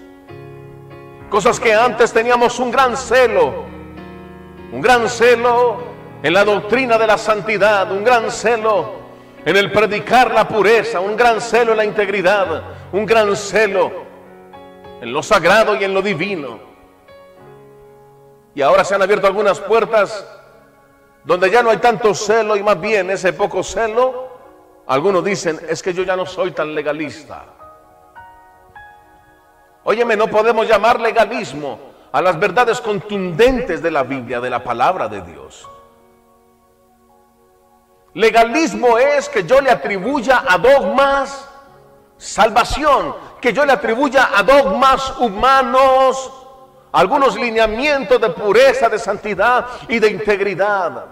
Cosas 1.29 1.59
que 1.59 1.73
antes 1.73 2.13
teníamos 2.13 2.59
un 2.59 2.71
gran 2.71 2.95
celo. 2.95 3.65
Un 4.71 4.81
gran 4.81 5.09
celo 5.09 5.77
en 6.21 6.33
la 6.33 6.45
doctrina 6.45 6.97
de 6.97 7.07
la 7.07 7.17
santidad. 7.17 7.91
Un 7.91 8.03
gran 8.03 8.29
celo 8.29 8.99
en 9.45 9.55
el 9.55 9.71
predicar 9.71 10.31
la 10.31 10.47
pureza, 10.47 10.99
un 10.99 11.15
gran 11.15 11.41
celo 11.41 11.71
en 11.71 11.77
la 11.77 11.85
integridad, 11.85 12.61
un 12.91 13.05
gran 13.05 13.35
celo 13.35 13.91
en 15.01 15.13
lo 15.13 15.23
sagrado 15.23 15.75
y 15.75 15.83
en 15.83 15.93
lo 15.93 16.01
divino. 16.01 16.59
Y 18.53 18.61
ahora 18.61 18.83
se 18.83 18.95
han 18.95 19.01
abierto 19.01 19.27
algunas 19.27 19.59
puertas 19.59 20.25
donde 21.23 21.49
ya 21.49 21.63
no 21.63 21.69
hay 21.69 21.77
tanto 21.77 22.13
celo 22.13 22.55
y 22.57 22.63
más 22.63 22.79
bien 22.79 23.09
ese 23.09 23.33
poco 23.33 23.63
celo, 23.63 24.29
algunos 24.87 25.23
dicen, 25.23 25.59
es 25.69 25.81
que 25.81 25.93
yo 25.93 26.03
ya 26.03 26.15
no 26.15 26.25
soy 26.25 26.51
tan 26.51 26.73
legalista. 26.73 27.45
Óyeme, 29.89 30.15
no 30.15 30.27
podemos 30.27 30.67
llamar 30.67 30.99
legalismo 30.99 31.79
a 32.11 32.21
las 32.21 32.39
verdades 32.39 32.79
contundentes 32.79 33.81
de 33.81 33.89
la 33.89 34.03
Biblia, 34.03 34.39
de 34.39 34.51
la 34.51 34.63
palabra 34.63 35.07
de 35.07 35.19
Dios. 35.23 35.67
Legalismo 38.13 38.99
es 38.99 39.27
que 39.29 39.45
yo 39.45 39.59
le 39.59 39.71
atribuya 39.71 40.43
a 40.47 40.59
dogmas 40.59 41.49
salvación, 42.17 43.15
que 43.41 43.51
yo 43.51 43.65
le 43.65 43.71
atribuya 43.73 44.29
a 44.37 44.43
dogmas 44.43 45.17
humanos 45.17 46.33
algunos 46.91 47.35
lineamientos 47.35 48.21
de 48.21 48.29
pureza, 48.29 48.89
de 48.89 48.99
santidad 48.99 49.65
y 49.87 49.97
de 49.97 50.07
integridad. 50.07 51.05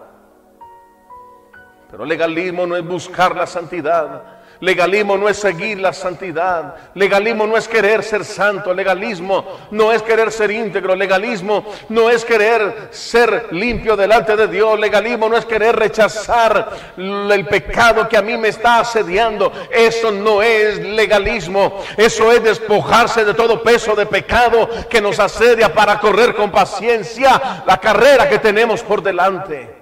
Pero 1.89 2.05
legalismo 2.05 2.67
no 2.67 2.75
es 2.75 2.85
buscar 2.85 3.35
la 3.35 3.47
santidad. 3.47 4.36
Legalismo 4.59 5.17
no 5.17 5.29
es 5.29 5.37
seguir 5.37 5.79
la 5.79 5.93
santidad. 5.93 6.75
Legalismo 6.95 7.45
no 7.45 7.57
es 7.57 7.67
querer 7.67 8.03
ser 8.03 8.25
santo. 8.25 8.73
Legalismo 8.73 9.45
no 9.71 9.91
es 9.91 10.01
querer 10.01 10.31
ser 10.31 10.51
íntegro. 10.51 10.95
Legalismo 10.95 11.65
no 11.89 12.09
es 12.09 12.25
querer 12.25 12.89
ser 12.91 13.47
limpio 13.51 13.95
delante 13.95 14.35
de 14.35 14.47
Dios. 14.47 14.79
Legalismo 14.79 15.29
no 15.29 15.37
es 15.37 15.45
querer 15.45 15.75
rechazar 15.75 16.69
el 16.97 17.45
pecado 17.45 18.07
que 18.09 18.17
a 18.17 18.21
mí 18.21 18.37
me 18.37 18.47
está 18.47 18.79
asediando. 18.79 19.51
Eso 19.71 20.11
no 20.11 20.41
es 20.41 20.79
legalismo. 20.79 21.83
Eso 21.95 22.31
es 22.31 22.43
despojarse 22.43 23.23
de 23.23 23.33
todo 23.33 23.61
peso 23.61 23.95
de 23.95 24.05
pecado 24.05 24.69
que 24.89 25.01
nos 25.01 25.19
asedia 25.19 25.73
para 25.73 25.99
correr 25.99 26.35
con 26.35 26.51
paciencia 26.51 27.63
la 27.65 27.77
carrera 27.77 28.27
que 28.27 28.39
tenemos 28.39 28.81
por 28.81 29.01
delante. 29.03 29.76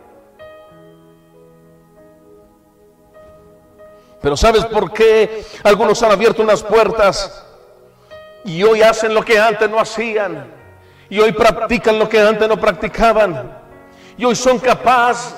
Pero 4.26 4.36
¿sabes 4.36 4.66
por 4.66 4.92
qué 4.92 5.46
algunos 5.62 6.02
han 6.02 6.12
abierto 6.12 6.42
unas 6.42 6.64
puertas 6.64 7.46
y 8.44 8.64
hoy 8.64 8.82
hacen 8.82 9.14
lo 9.14 9.24
que 9.24 9.38
antes 9.38 9.70
no 9.70 9.80
hacían? 9.80 10.52
Y 11.12 11.20
hoy 11.20 11.32
practican 11.32 12.00
lo 12.00 12.10
que 12.10 12.20
antes 12.20 12.50
no 12.50 12.60
practicaban. 12.60 13.56
Y 14.18 14.26
hoy 14.26 14.36
son 14.36 14.58
capaces 14.58 15.36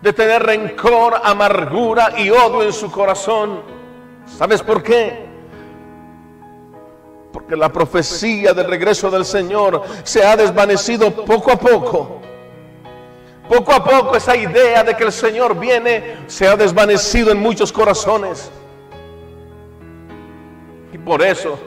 de 0.00 0.12
tener 0.12 0.44
rencor, 0.44 1.20
amargura 1.24 2.12
y 2.16 2.30
odio 2.30 2.62
en 2.62 2.72
su 2.72 2.88
corazón. 2.88 3.62
¿Sabes 4.26 4.62
por 4.62 4.80
qué? 4.80 5.26
Porque 7.32 7.56
la 7.56 7.72
profecía 7.72 8.54
del 8.54 8.68
regreso 8.68 9.10
del 9.10 9.24
Señor 9.24 9.82
se 10.04 10.24
ha 10.24 10.36
desvanecido 10.36 11.10
poco 11.10 11.50
a 11.50 11.58
poco. 11.58 12.17
Poco 13.48 13.72
a 13.72 13.82
poco 13.82 14.14
esa 14.16 14.36
idea 14.36 14.84
de 14.84 14.94
que 14.94 15.04
el 15.04 15.12
Señor 15.12 15.58
viene 15.58 16.18
se 16.26 16.46
ha 16.46 16.54
desvanecido 16.54 17.30
en 17.30 17.38
muchos 17.38 17.72
corazones. 17.72 18.50
Y 20.92 20.98
por 20.98 21.22
eso 21.22 21.58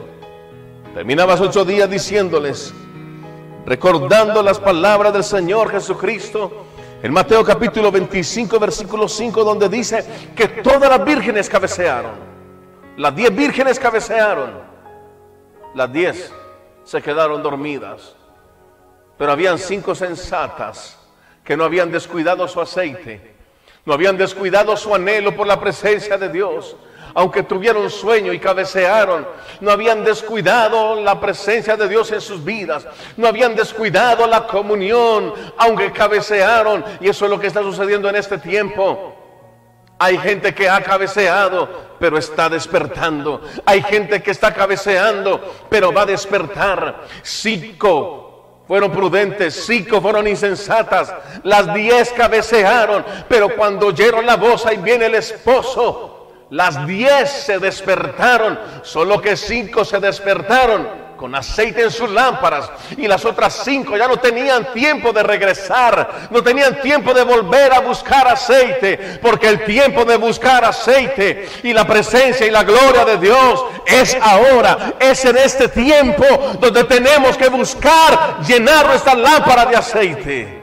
terminabas 0.94 1.40
ocho 1.40 1.64
días 1.64 1.90
diciéndoles, 1.90 2.72
recordando 3.66 4.42
las 4.42 4.60
palabras 4.60 5.12
del 5.12 5.24
Señor 5.24 5.70
Jesucristo, 5.70 6.66
en 7.02 7.12
Mateo 7.12 7.44
capítulo 7.44 7.90
25, 7.90 8.60
versículo 8.60 9.08
5, 9.08 9.42
donde 9.42 9.68
dice 9.68 10.04
que 10.36 10.46
todas 10.46 10.88
las 10.88 11.04
vírgenes 11.04 11.48
cabecearon. 11.48 12.12
Las 12.96 13.16
diez 13.16 13.34
vírgenes 13.34 13.80
cabecearon. 13.80 14.52
Las 15.74 15.92
diez 15.92 16.32
se 16.84 17.02
quedaron 17.02 17.42
dormidas. 17.42 18.14
Pero 19.18 19.32
habían 19.32 19.58
cinco 19.58 19.96
sensatas 19.96 21.01
que 21.44 21.56
no 21.56 21.64
habían 21.64 21.90
descuidado 21.90 22.46
su 22.48 22.60
aceite, 22.60 23.34
no 23.84 23.92
habían 23.92 24.16
descuidado 24.16 24.76
su 24.76 24.94
anhelo 24.94 25.34
por 25.34 25.46
la 25.46 25.60
presencia 25.60 26.16
de 26.16 26.28
Dios. 26.28 26.76
Aunque 27.14 27.42
tuvieron 27.42 27.90
sueño 27.90 28.32
y 28.32 28.38
cabecearon, 28.38 29.26
no 29.60 29.70
habían 29.70 30.02
descuidado 30.02 30.98
la 31.02 31.20
presencia 31.20 31.76
de 31.76 31.86
Dios 31.86 32.10
en 32.10 32.22
sus 32.22 32.42
vidas, 32.42 32.86
no 33.18 33.26
habían 33.26 33.54
descuidado 33.54 34.26
la 34.26 34.46
comunión, 34.46 35.34
aunque 35.58 35.92
cabecearon. 35.92 36.82
Y 37.00 37.10
eso 37.10 37.26
es 37.26 37.30
lo 37.30 37.38
que 37.38 37.48
está 37.48 37.60
sucediendo 37.60 38.08
en 38.08 38.16
este 38.16 38.38
tiempo. 38.38 39.14
Hay 39.98 40.16
gente 40.16 40.54
que 40.54 40.70
ha 40.70 40.82
cabeceado, 40.82 41.68
pero 42.00 42.16
está 42.16 42.48
despertando. 42.48 43.42
Hay 43.66 43.82
gente 43.82 44.22
que 44.22 44.30
está 44.30 44.52
cabeceando, 44.52 45.66
pero 45.68 45.92
va 45.92 46.02
a 46.02 46.06
despertar. 46.06 47.04
Cinco 47.22 48.21
fueron 48.66 48.90
prudentes, 48.92 49.64
cinco 49.66 50.00
fueron 50.00 50.26
insensatas, 50.28 51.12
las 51.42 51.74
diez 51.74 52.12
cabecearon, 52.12 53.04
pero 53.28 53.54
cuando 53.56 53.88
oyeron 53.88 54.24
la 54.24 54.36
voz, 54.36 54.64
ahí 54.66 54.78
viene 54.78 55.06
el 55.06 55.14
esposo. 55.16 56.18
Las 56.50 56.86
diez 56.86 57.30
se 57.30 57.58
despertaron, 57.58 58.58
solo 58.82 59.20
que 59.20 59.36
cinco 59.36 59.84
se 59.84 59.98
despertaron 60.00 61.01
con 61.22 61.36
aceite 61.36 61.84
en 61.84 61.90
sus 61.92 62.10
lámparas 62.10 62.68
y 62.96 63.06
las 63.06 63.24
otras 63.24 63.62
cinco 63.64 63.96
ya 63.96 64.08
no 64.08 64.16
tenían 64.16 64.72
tiempo 64.72 65.12
de 65.12 65.22
regresar, 65.22 66.26
no 66.32 66.42
tenían 66.42 66.80
tiempo 66.80 67.14
de 67.14 67.22
volver 67.22 67.72
a 67.72 67.78
buscar 67.78 68.26
aceite, 68.26 69.20
porque 69.22 69.46
el 69.46 69.64
tiempo 69.64 70.04
de 70.04 70.16
buscar 70.16 70.64
aceite 70.64 71.48
y 71.62 71.72
la 71.72 71.86
presencia 71.86 72.44
y 72.44 72.50
la 72.50 72.64
gloria 72.64 73.04
de 73.04 73.18
Dios 73.18 73.64
es 73.86 74.16
ahora, 74.20 74.94
es 74.98 75.24
en 75.24 75.36
este 75.36 75.68
tiempo 75.68 76.24
donde 76.58 76.82
tenemos 76.82 77.36
que 77.36 77.48
buscar 77.48 78.40
llenar 78.44 78.88
nuestra 78.88 79.14
lámpara 79.14 79.66
de 79.66 79.76
aceite. 79.76 80.62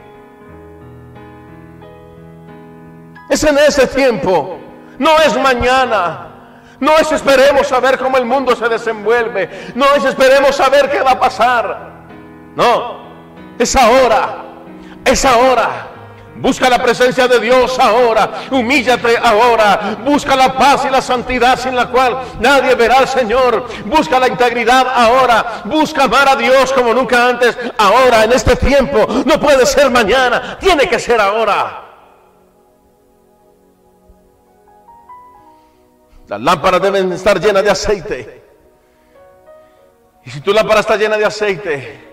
Es 3.29 3.41
en 3.45 3.57
ese 3.59 3.87
tiempo, 3.87 4.59
no 4.97 5.17
es 5.19 5.37
mañana. 5.37 6.28
No 6.79 6.97
es 6.97 7.11
esperemos 7.11 7.71
a 7.71 7.79
ver 7.79 7.97
cómo 7.97 8.17
el 8.17 8.25
mundo 8.25 8.55
se 8.55 8.69
desenvuelve. 8.69 9.71
No 9.75 9.85
es 9.95 10.05
esperemos 10.05 10.59
a 10.59 10.69
ver 10.69 10.89
qué 10.89 11.01
va 11.01 11.11
a 11.11 11.19
pasar. 11.19 11.89
No, 12.55 12.99
es 13.57 13.75
ahora. 13.75 14.45
Es 15.03 15.25
ahora. 15.25 15.87
Busca 16.35 16.69
la 16.69 16.81
presencia 16.81 17.27
de 17.27 17.39
Dios 17.39 17.77
ahora. 17.79 18.29
Humíllate 18.49 19.17
ahora. 19.17 19.97
Busca 20.05 20.37
la 20.37 20.53
paz 20.53 20.85
y 20.85 20.89
la 20.89 21.01
santidad 21.01 21.59
sin 21.59 21.75
la 21.75 21.87
cual 21.87 22.17
nadie 22.39 22.75
verá 22.75 22.99
al 22.99 23.07
Señor. 23.09 23.67
Busca 23.85 24.19
la 24.19 24.29
integridad 24.29 24.87
ahora. 24.95 25.61
Busca 25.65 26.05
amar 26.05 26.29
a 26.29 26.35
Dios 26.37 26.71
como 26.71 26.93
nunca 26.93 27.27
antes. 27.27 27.57
Ahora, 27.77 28.23
en 28.23 28.31
este 28.31 28.55
tiempo. 28.55 29.05
No 29.25 29.37
puede 29.37 29.65
ser 29.65 29.91
mañana. 29.91 30.57
Tiene 30.59 30.87
que 30.87 30.97
ser 30.97 31.19
ahora. 31.19 31.88
Las 36.29 36.39
lámparas 36.39 36.79
deben 36.79 37.11
estar 37.11 37.39
llenas 37.39 37.63
de 37.63 37.71
aceite. 37.71 38.43
Y 40.23 40.29
si 40.29 40.41
tu 40.41 40.53
lámpara 40.53 40.81
está 40.81 40.95
llena 40.95 41.17
de 41.17 41.25
aceite, 41.25 42.07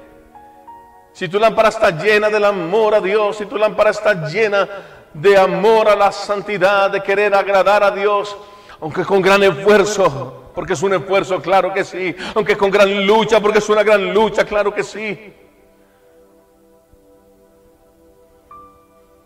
si 1.13 1.29
tu 1.29 1.39
lámpara 1.39 1.69
está 1.69 1.91
llena 1.91 2.31
del 2.31 2.47
amor 2.47 2.95
a 2.95 3.01
Dios, 3.03 3.37
si 3.37 3.45
tu 3.45 3.59
lámpara 3.59 3.91
está 3.91 4.27
llena 4.27 4.67
de 5.13 5.37
amor 5.37 5.91
a 5.91 5.95
la 5.95 6.11
santidad, 6.13 6.91
de 6.91 7.03
querer 7.03 7.35
agradar 7.35 7.85
a 7.85 7.91
Dios, 7.91 8.35
aunque 8.81 9.05
con 9.05 9.21
gran 9.21 9.43
esfuerzo, 9.43 10.51
porque 10.55 10.73
es 10.73 10.83
un 10.83 10.95
esfuerzo, 10.95 11.43
claro 11.43 11.75
que 11.75 11.85
sí, 11.85 12.17
aunque 12.35 12.57
con 12.57 12.71
gran 12.71 13.07
lucha, 13.07 13.39
porque 13.39 13.59
es 13.59 13.69
una 13.69 13.83
gran 13.83 14.15
lucha, 14.15 14.47
claro 14.47 14.73
que 14.73 14.83
sí. 14.83 15.35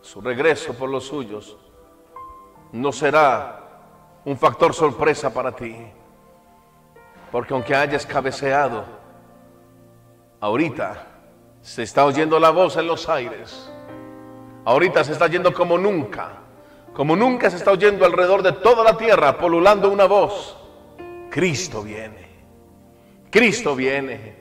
Su 0.01 0.21
regreso 0.21 0.75
por 0.75 0.89
los 0.89 1.05
suyos 1.05 1.57
no 2.73 2.91
será 2.91 3.60
un 4.31 4.39
factor 4.39 4.73
sorpresa 4.73 5.35
para 5.35 5.51
ti. 5.51 5.75
Porque 7.33 7.53
aunque 7.53 7.75
hayas 7.75 8.07
cabeceado, 8.07 8.85
ahorita 10.39 11.05
se 11.61 11.83
está 11.83 12.05
oyendo 12.05 12.39
la 12.39 12.51
voz 12.51 12.77
en 12.77 12.87
los 12.87 13.09
aires. 13.09 13.69
Ahorita 14.65 15.03
se 15.03 15.13
está 15.13 15.25
oyendo 15.25 15.53
como 15.53 15.77
nunca. 15.77 16.31
Como 16.93 17.17
nunca 17.17 17.51
se 17.51 17.57
está 17.57 17.73
oyendo 17.73 18.05
alrededor 18.05 18.43
de 18.43 18.53
toda 18.53 18.85
la 18.85 18.97
tierra, 18.97 19.37
polulando 19.37 19.91
una 19.91 20.05
voz. 20.05 20.57
Cristo 21.29 21.83
viene. 21.83 22.31
Cristo 23.31 23.75
viene. 23.75 24.37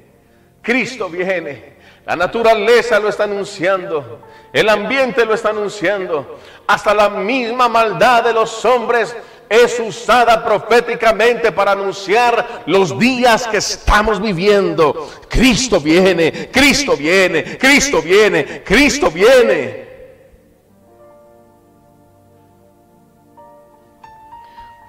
Cristo 0.61 1.09
viene. 1.09 1.77
La 2.05 2.15
naturaleza 2.15 2.99
lo 2.99 3.09
está 3.09 3.23
anunciando. 3.23 4.21
El 4.53 4.69
ambiente 4.69 5.25
lo 5.25 5.33
está 5.33 5.49
anunciando. 5.49 6.37
Hasta 6.67 6.93
la 6.93 7.09
misma 7.09 7.67
maldad 7.67 8.23
de 8.23 8.33
los 8.33 8.63
hombres 8.65 9.15
es 9.49 9.79
usada 9.79 10.43
proféticamente 10.45 11.51
para 11.51 11.71
anunciar 11.71 12.63
los 12.67 12.97
días 12.97 13.47
que 13.47 13.57
estamos 13.57 14.21
viviendo. 14.21 15.09
Cristo 15.27 15.79
viene, 15.79 16.49
Cristo 16.51 16.95
viene, 16.95 17.57
Cristo 17.57 18.01
viene, 18.01 18.63
Cristo 18.63 19.09
viene. 19.09 19.89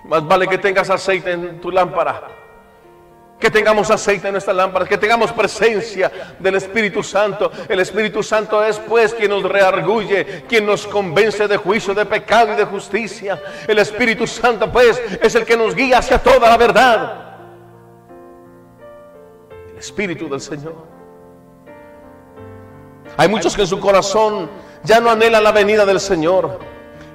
Más 0.04 0.26
vale 0.26 0.46
que 0.46 0.58
tengas 0.58 0.90
aceite 0.90 1.32
en 1.32 1.60
tu 1.60 1.70
lámpara 1.70 2.49
que 3.40 3.50
tengamos 3.50 3.90
aceite 3.90 4.28
en 4.28 4.32
nuestras 4.32 4.54
lámparas, 4.54 4.86
que 4.86 4.98
tengamos 4.98 5.32
presencia 5.32 6.12
del 6.38 6.56
Espíritu 6.56 7.02
Santo. 7.02 7.50
El 7.68 7.80
Espíritu 7.80 8.22
Santo 8.22 8.62
es 8.62 8.78
pues 8.78 9.14
quien 9.14 9.30
nos 9.30 9.42
reargulle, 9.42 10.44
quien 10.46 10.66
nos 10.66 10.86
convence 10.86 11.48
de 11.48 11.56
juicio, 11.56 11.94
de 11.94 12.04
pecado 12.04 12.52
y 12.52 12.56
de 12.56 12.66
justicia. 12.66 13.42
El 13.66 13.78
Espíritu 13.78 14.26
Santo 14.26 14.70
pues 14.70 15.00
es 15.22 15.34
el 15.34 15.46
que 15.46 15.56
nos 15.56 15.74
guía 15.74 15.98
hacia 15.98 16.18
toda 16.18 16.50
la 16.50 16.58
verdad. 16.58 17.14
El 19.72 19.78
Espíritu 19.78 20.28
del 20.28 20.40
Señor. 20.42 20.74
Hay 23.16 23.28
muchos 23.28 23.56
que 23.56 23.62
en 23.62 23.68
su 23.68 23.80
corazón 23.80 24.50
ya 24.84 25.00
no 25.00 25.10
anhelan 25.10 25.42
la 25.42 25.52
venida 25.52 25.86
del 25.86 25.98
Señor. 25.98 26.58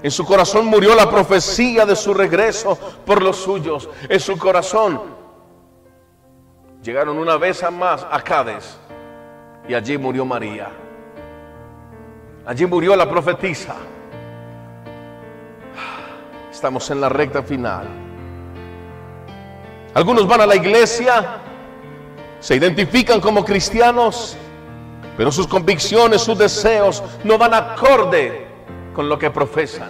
En 0.02 0.12
su 0.12 0.26
corazón 0.26 0.66
murió 0.66 0.96
la 0.96 1.10
profecía 1.10 1.86
de 1.86 1.96
su 1.96 2.14
regreso 2.14 2.78
por 3.06 3.22
los 3.22 3.38
suyos. 3.38 3.90
En 4.10 4.20
su 4.20 4.38
corazón 4.38 5.15
Llegaron 6.86 7.18
una 7.18 7.36
vez 7.38 7.64
más 7.72 8.06
a 8.12 8.22
Cádiz 8.22 8.78
y 9.68 9.74
allí 9.74 9.98
murió 9.98 10.24
María. 10.24 10.70
Allí 12.46 12.68
murió 12.68 12.96
la 12.96 13.10
profetisa. 13.10 13.76
Estamos 16.52 16.88
en 16.92 17.02
la 17.02 17.10
recta 17.10 17.42
final. 17.42 17.88
Algunos 19.96 20.28
van 20.28 20.42
a 20.42 20.46
la 20.46 20.56
iglesia, 20.56 21.40
se 22.40 22.56
identifican 22.56 23.20
como 23.20 23.44
cristianos, 23.44 24.38
pero 25.18 25.32
sus 25.32 25.48
convicciones, 25.48 26.22
sus 26.22 26.38
deseos 26.38 27.02
no 27.24 27.40
van 27.40 27.56
acorde 27.56 28.46
con 28.94 29.10
lo 29.10 29.18
que 29.18 29.32
profesan. 29.32 29.90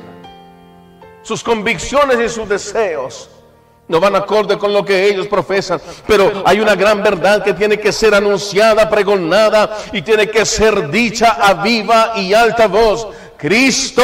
Sus 1.24 1.44
convicciones 1.44 2.22
y 2.22 2.30
sus 2.30 2.48
deseos 2.48 3.35
no 3.88 4.00
van 4.00 4.16
acorde 4.16 4.58
con 4.58 4.74
lo 4.74 4.84
que 4.84 5.08
ellos 5.08 5.28
profesan, 5.28 5.80
pero 6.08 6.44
hay 6.46 6.60
una 6.60 6.76
gran 6.76 7.04
verdad 7.04 7.44
que 7.44 7.54
tiene 7.54 7.80
que 7.80 7.92
ser 7.92 8.16
anunciada, 8.16 8.90
pregonada 8.90 9.78
y 9.92 10.02
tiene 10.02 10.30
que 10.30 10.46
ser 10.46 10.90
dicha 10.90 11.38
a 11.40 11.54
viva 11.56 12.14
y 12.16 12.34
alta 12.34 12.68
voz. 12.68 13.08
Cristo 13.38 14.02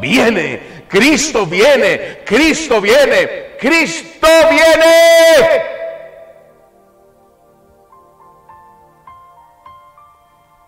viene, 0.00 0.84
Cristo 0.88 1.46
viene, 1.46 2.22
Cristo 2.24 2.80
viene, 2.80 3.56
Cristo 3.60 4.26
viene. 4.50 5.74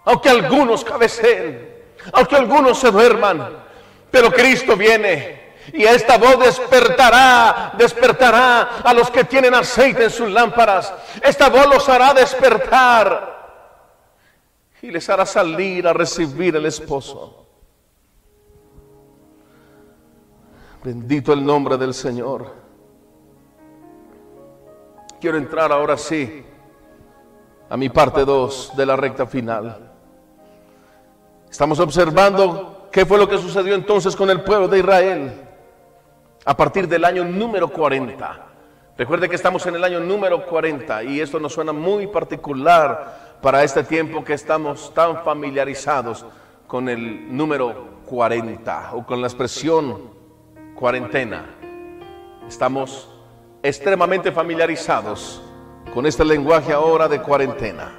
Aunque 0.05 0.29
algunos 0.29 0.85
cabeceen, 0.85 1.75
aunque 2.13 2.37
algunos 2.37 2.79
se 2.79 2.93
duerman, 2.93 3.65
pero 4.13 4.31
Cristo 4.31 4.77
viene. 4.77 5.46
Y 5.77 5.85
esta 5.85 6.17
voz 6.17 6.39
despertará, 6.39 7.75
despertará 7.77 8.79
a 8.83 8.95
los 8.95 9.11
que 9.11 9.25
tienen 9.25 9.55
aceite 9.55 10.05
en 10.05 10.11
sus 10.11 10.31
lámparas. 10.31 10.93
Esta 11.23 11.51
voz 11.51 11.67
los 11.67 11.87
hará 11.91 12.15
despertar 12.15 13.37
y 14.81 14.91
les 14.91 15.07
hará 15.11 15.27
salir 15.27 15.87
a 15.87 15.93
recibir 15.93 16.57
el 16.57 16.65
esposo. 16.65 17.47
Bendito 20.83 21.35
el 21.35 21.45
nombre 21.45 21.77
del 21.77 21.93
Señor. 21.93 22.55
Quiero 25.21 25.37
entrar 25.37 25.73
ahora 25.73 25.99
sí 25.99 26.43
a 27.69 27.77
mi 27.77 27.91
parte 27.91 28.25
2 28.25 28.73
de 28.77 28.87
la 28.87 28.97
recta 28.97 29.27
final. 29.27 29.93
Estamos 31.51 31.79
observando 31.81 32.89
qué 32.91 33.05
fue 33.05 33.19
lo 33.19 33.29
que 33.29 33.37
sucedió 33.37 33.75
entonces 33.75 34.17
con 34.17 34.31
el 34.31 34.41
pueblo 34.41 34.69
de 34.69 34.79
Israel 34.79 35.46
a 36.47 36.57
partir 36.57 36.87
del 36.87 37.05
año 37.05 37.25
número 37.25 37.69
40. 37.69 38.47
Recuerde 38.97 39.29
que 39.29 39.35
estamos 39.35 39.67
en 39.67 39.75
el 39.75 39.83
año 39.83 39.99
número 39.99 40.47
40 40.47 41.03
y 41.03 41.21
esto 41.21 41.41
nos 41.41 41.53
suena 41.53 41.73
muy 41.73 42.07
particular 42.07 43.37
para 43.43 43.65
este 43.65 43.83
tiempo 43.83 44.25
que 44.25 44.33
estamos 44.33 44.95
tan 44.95 45.25
familiarizados 45.25 46.25
con 46.69 46.89
el 46.89 47.37
número 47.37 48.01
40 48.07 48.93
o 48.95 49.05
con 49.05 49.21
la 49.21 49.27
expresión 49.27 50.09
cuarentena. 50.77 51.47
Estamos 52.49 53.11
extremadamente 53.61 54.31
familiarizados 54.31 55.43
con 55.93 56.07
este 56.07 56.25
lenguaje 56.25 56.73
ahora 56.73 57.09
de 57.09 57.21
cuarentena. 57.21 57.93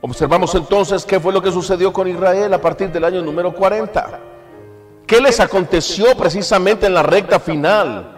Observamos 0.00 0.54
entonces 0.54 1.04
qué 1.04 1.20
fue 1.20 1.34
lo 1.34 1.42
que 1.42 1.52
sucedió 1.52 1.92
con 1.92 2.08
Israel 2.08 2.54
a 2.54 2.60
partir 2.60 2.90
del 2.90 3.04
año 3.04 3.20
número 3.20 3.52
40. 3.52 4.29
¿Qué 5.10 5.20
les 5.20 5.40
aconteció 5.40 6.16
precisamente 6.16 6.86
en 6.86 6.94
la 6.94 7.02
recta 7.02 7.40
final, 7.40 8.16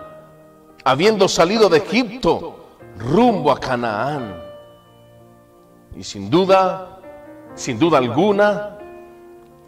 habiendo 0.84 1.26
salido 1.26 1.70
de 1.70 1.78
Egipto 1.78 2.66
rumbo 2.98 3.50
a 3.50 3.58
Canaán? 3.58 4.36
Y 5.96 6.04
sin 6.04 6.28
duda, 6.28 6.98
sin 7.54 7.78
duda 7.78 7.96
alguna, 7.96 8.76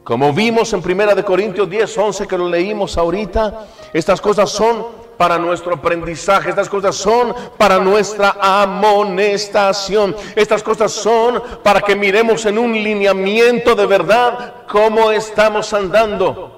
como 0.05 0.35
vimos 0.35 0.71
en 0.75 0.83
Primera 0.83 1.15
de 1.15 1.25
Corintios 1.25 1.71
10, 1.71 1.97
11 1.97 2.27
que 2.27 2.37
lo 2.37 2.47
leímos 2.47 2.99
ahorita, 2.99 3.69
estas 3.95 4.21
cosas 4.21 4.51
son 4.51 4.85
para 5.17 5.39
nuestro 5.39 5.77
aprendizaje, 5.77 6.51
estas 6.51 6.69
cosas 6.69 6.95
son 6.95 7.35
para 7.57 7.79
nuestra 7.79 8.37
amonestación, 8.39 10.15
estas 10.37 10.63
cosas 10.63 10.93
son 10.93 11.43
para 11.63 11.81
que 11.81 11.97
miremos 11.97 12.45
en 12.45 12.59
un 12.59 12.75
lineamiento 12.75 13.75
de 13.75 13.87
verdad 13.87 14.67
cómo 14.69 15.11
estamos 15.11 15.73
andando. 15.73 16.54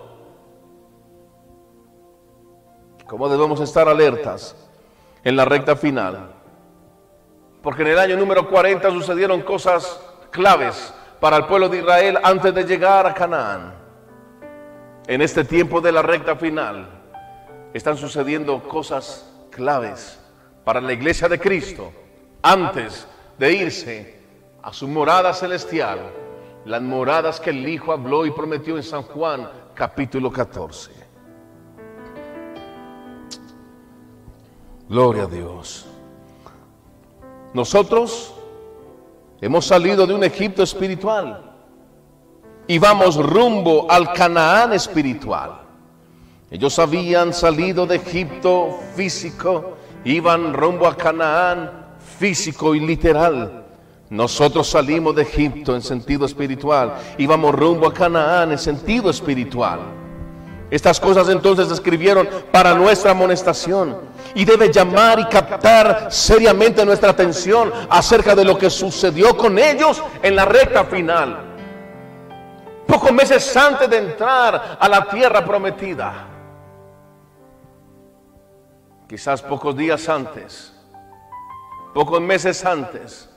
Cómo 3.07 3.29
debemos 3.29 3.61
estar 3.61 3.89
alertas 3.89 4.57
en 5.23 5.37
la 5.37 5.45
recta 5.45 5.77
final. 5.77 6.33
Porque 7.63 7.83
en 7.83 7.89
el 7.89 7.99
año 7.99 8.17
número 8.17 8.49
40 8.49 8.91
sucedieron 8.91 9.43
cosas 9.43 10.01
claves 10.31 10.93
para 11.21 11.37
el 11.37 11.47
pueblo 11.47 11.69
de 11.69 11.79
Israel 11.79 12.19
antes 12.23 12.53
de 12.53 12.65
llegar 12.65 13.07
a 13.07 13.15
Canaán. 13.15 13.75
En 15.07 15.23
este 15.23 15.45
tiempo 15.45 15.81
de 15.81 15.93
la 15.93 16.03
recta 16.03 16.35
final 16.35 16.89
están 17.73 17.97
sucediendo 17.97 18.61
cosas 18.65 19.33
claves 19.51 20.19
para 20.65 20.81
la 20.81 20.93
iglesia 20.93 21.29
de 21.29 21.39
Cristo 21.39 21.93
antes 22.43 23.07
de 23.39 23.53
irse 23.53 24.21
a 24.63 24.73
su 24.73 24.89
morada 24.89 25.33
celestial, 25.33 26.01
las 26.65 26.83
moradas 26.83 27.41
que 27.41 27.51
el 27.51 27.69
Hijo 27.69 27.93
habló 27.93 28.27
y 28.27 28.33
prometió 28.33 28.77
en 28.77 28.83
San 28.83 29.03
Juan 29.03 29.49
capítulo 29.75 30.33
14. 30.33 31.06
Gloria 34.89 35.25
a 35.25 35.27
Dios. 35.27 35.85
Nosotros 37.53 38.33
hemos 39.41 39.67
salido 39.67 40.07
de 40.07 40.15
un 40.15 40.23
Egipto 40.23 40.63
espiritual 40.63 41.43
y 42.69 42.79
vamos 42.79 43.17
rumbo 43.17 43.91
al 43.91 44.13
Canaán 44.13 44.73
espiritual. 44.73 45.63
Ellos 46.51 46.79
habían 46.79 47.33
salido 47.33 47.85
de 47.87 47.97
Egipto 47.97 48.79
físico, 48.95 49.77
iban 50.05 50.55
rumbo 50.55 50.87
a 50.87 50.97
Canaán 50.97 51.97
físico 52.19 52.75
y 52.77 52.81
literal. 52.81 53.65
Nosotros 54.09 54.69
salimos 54.69 55.17
de 55.17 55.23
Egipto 55.23 55.75
en 55.75 55.83
sentido 55.83 56.27
espiritual, 56.27 56.95
íbamos 57.19 57.53
rumbo 57.53 57.89
a 57.89 57.93
Canaán 57.93 58.53
en 58.53 58.59
sentido 58.59 59.11
espiritual. 59.11 59.81
Estas 60.71 61.01
cosas 61.01 61.29
entonces 61.29 61.71
escribieron 61.73 62.29
para 62.53 62.75
nuestra 62.75 63.11
amonestación 63.11 63.97
y 64.37 64.45
debe 64.45 64.71
llamar 64.71 65.19
y 65.19 65.25
captar 65.25 66.13
seriamente 66.13 66.85
nuestra 66.85 67.11
atención 67.11 67.73
acerca 67.89 68.35
de 68.35 68.45
lo 68.45 68.59
que 68.59 68.69
sucedió 68.69 69.35
con 69.35 69.59
ellos 69.59 70.03
en 70.23 70.37
la 70.37 70.45
recta 70.45 70.85
final. 70.85 71.57
Pocos 72.87 73.13
meses 73.13 73.57
antes 73.57 73.89
de 73.89 73.97
entrar 73.97 74.77
a 74.79 74.89
la 74.91 75.09
tierra 75.09 75.43
prometida 75.43 76.27
quizás 79.09 79.41
pocos 79.41 79.75
días 79.75 80.07
antes, 80.07 80.75
pocos 81.95 82.21
meses 82.21 82.63
antes 82.67 83.31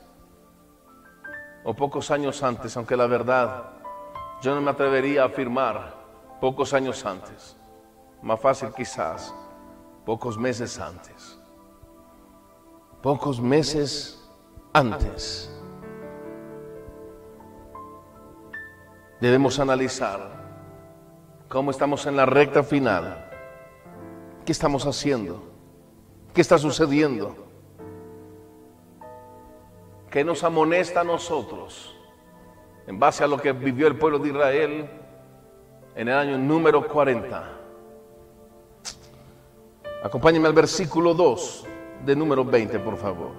o 1.64 1.74
pocos 1.74 2.12
años 2.12 2.44
antes, 2.44 2.76
aunque 2.76 2.98
la 2.98 3.08
verdad 3.08 3.70
yo 4.42 4.54
no 4.54 4.60
me 4.60 4.72
atrevería 4.72 5.24
a 5.24 5.28
afirmar 5.28 5.94
pocos 6.42 6.74
años 6.74 7.06
antes, 7.06 7.56
más 8.22 8.42
fácil 8.42 8.74
quizás 8.76 9.34
pocos 10.10 10.40
meses 10.40 10.80
antes, 10.80 11.40
pocos 13.04 13.40
meses 13.40 14.20
antes. 14.74 15.56
Debemos 19.22 19.60
analizar 19.60 20.20
cómo 21.48 21.70
estamos 21.70 22.08
en 22.08 22.18
la 22.18 22.26
recta 22.26 22.64
final, 22.64 23.30
qué 24.48 24.52
estamos 24.52 24.88
haciendo 24.88 25.44
¿Qué 26.34 26.42
está 26.42 26.58
sucediendo? 26.58 27.36
¿Qué 30.10 30.24
nos 30.24 30.44
amonesta 30.44 31.02
a 31.02 31.04
nosotros 31.04 31.96
en 32.88 32.98
base 32.98 33.24
a 33.24 33.28
lo 33.28 33.38
que 33.38 33.52
vivió 33.52 33.86
el 33.86 33.96
pueblo 33.96 34.18
de 34.18 34.30
Israel 34.30 34.90
en 35.94 36.08
el 36.08 36.16
año 36.16 36.40
número 36.40 36.88
40? 36.88 37.59
Acompáñenme 40.04 40.48
al 40.48 40.54
versículo 40.54 41.14
2 41.14 41.66
de 42.06 42.16
número 42.16 42.46
20, 42.46 42.80
por 42.80 42.98
favor. 42.98 43.32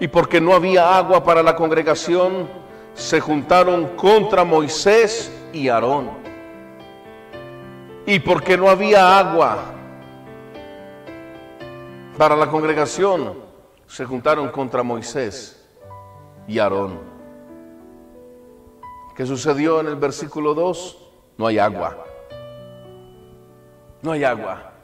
Y 0.00 0.08
porque 0.08 0.40
no 0.40 0.54
había 0.54 0.96
agua 0.96 1.22
para 1.22 1.42
la 1.42 1.54
congregación, 1.54 2.48
se 2.94 3.20
juntaron 3.20 3.96
contra 3.96 4.44
Moisés 4.44 5.32
y 5.52 5.68
Aarón. 5.68 6.10
Y 8.06 8.18
porque 8.20 8.56
no 8.56 8.68
había 8.68 9.18
agua 9.18 9.74
para 12.16 12.34
la 12.34 12.48
congregación 12.48 13.34
se 13.86 14.04
juntaron 14.04 14.48
contra 14.48 14.82
Moisés 14.82 15.68
y 16.48 16.58
Aarón. 16.58 16.98
¿Qué 19.14 19.26
sucedió 19.26 19.80
en 19.80 19.88
el 19.88 19.96
versículo 19.96 20.54
2? 20.54 20.98
No 21.38 21.46
hay 21.46 21.58
agua. 21.58 22.04
No 24.02 24.12
hay 24.12 24.24
agua. 24.24 24.75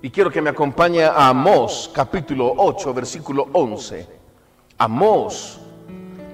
Y 0.00 0.10
quiero 0.10 0.30
que 0.30 0.40
me 0.40 0.50
acompañe 0.50 1.02
a 1.02 1.28
Amós, 1.28 1.90
capítulo 1.92 2.54
8, 2.56 2.94
versículo 2.94 3.48
11. 3.52 4.06
Amós, 4.78 5.58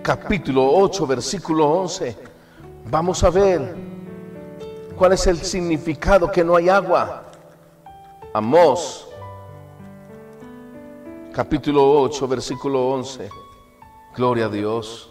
capítulo 0.03 0.70
8, 0.70 1.07
versículo 1.07 1.66
11. 1.66 2.16
Vamos 2.90 3.24
a 3.24 3.31
ver 3.31 3.74
cuál 4.96 5.12
es 5.12 5.27
el 5.27 5.38
significado 5.38 6.31
que 6.31 6.44
no 6.44 6.57
hay 6.57 6.68
agua. 6.68 7.22
Amós, 8.35 9.09
capítulo 11.33 12.03
8, 12.03 12.29
versículo 12.29 12.90
11. 12.90 13.31
Gloria 14.14 14.44
a 14.44 14.48
Dios. 14.50 15.11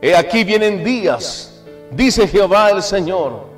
He 0.00 0.14
aquí 0.14 0.44
vienen 0.44 0.84
días, 0.84 1.64
dice 1.90 2.28
Jehová 2.28 2.70
el 2.70 2.82
Señor, 2.82 3.51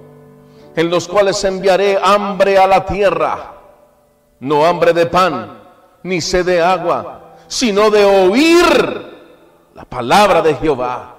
en 0.77 0.91
los 0.91 1.09
cuales 1.09 1.43
enviaré 1.45 1.99
hambre 2.03 2.59
a 2.59 2.67
la 2.67 2.85
tierra, 2.85 3.53
no 4.41 4.65
hambre 4.65 4.93
de 4.93 5.07
pan, 5.07 5.59
ni 6.03 6.21
sed 6.21 6.47
de 6.47 6.63
agua, 6.63 7.37
sino 7.47 7.91
de 7.91 8.05
oír 8.05 9.15
la 9.75 9.85
palabra 9.85 10.43
de 10.43 10.55
Jehová. 10.55 11.11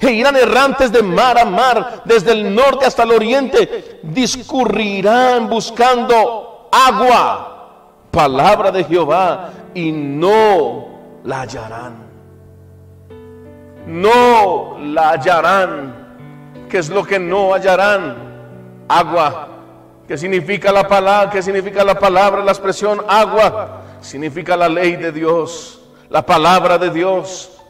E 0.00 0.12
irán 0.12 0.36
errantes 0.36 0.92
de 0.92 1.02
mar 1.02 1.38
a 1.38 1.44
mar, 1.44 2.02
desde 2.04 2.32
el 2.32 2.54
norte 2.54 2.86
hasta 2.86 3.02
el 3.02 3.10
oriente, 3.10 4.00
discurrirán 4.04 5.48
buscando 5.48 6.68
agua, 6.70 8.06
palabra 8.10 8.70
de 8.70 8.84
Jehová, 8.84 9.50
y 9.74 9.90
no 9.90 10.88
la 11.24 11.42
hallarán. 11.42 11.96
No 13.86 14.78
la 14.78 15.10
hallarán. 15.10 15.94
¿Qué 16.68 16.78
es 16.78 16.90
lo 16.90 17.04
que 17.04 17.18
no 17.18 17.54
hallarán? 17.54 18.27
Agua. 18.88 19.48
¿Qué 20.06 20.16
significa 20.16 20.72
la 20.72 20.88
palabra? 20.88 21.30
¿Qué 21.30 21.42
significa 21.42 21.84
la 21.84 21.98
palabra? 21.98 22.42
La 22.42 22.52
expresión 22.52 23.04
agua 23.06 23.82
significa 24.00 24.56
la 24.56 24.68
ley 24.68 24.96
de 24.96 25.12
Dios, 25.12 25.80
la 26.08 26.24
palabra 26.24 26.78
de 26.78 26.90
Dios. 26.90 27.60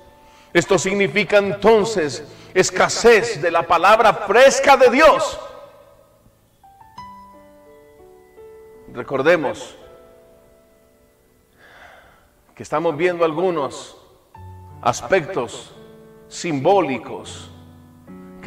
Esto 0.53 0.79
significa 0.79 1.39
entonces 1.39 2.25
escasez 2.55 3.43
de 3.43 3.51
la 3.51 3.65
palabra 3.65 4.13
fresca 4.13 4.77
de 4.77 4.91
Dios. 4.91 5.39
Recordemos 8.93 9.77
que 12.55 12.63
estamos 12.63 12.97
viendo 12.97 13.25
algunos 13.25 13.97
aspectos 14.81 15.73
simbólicos 16.29 17.48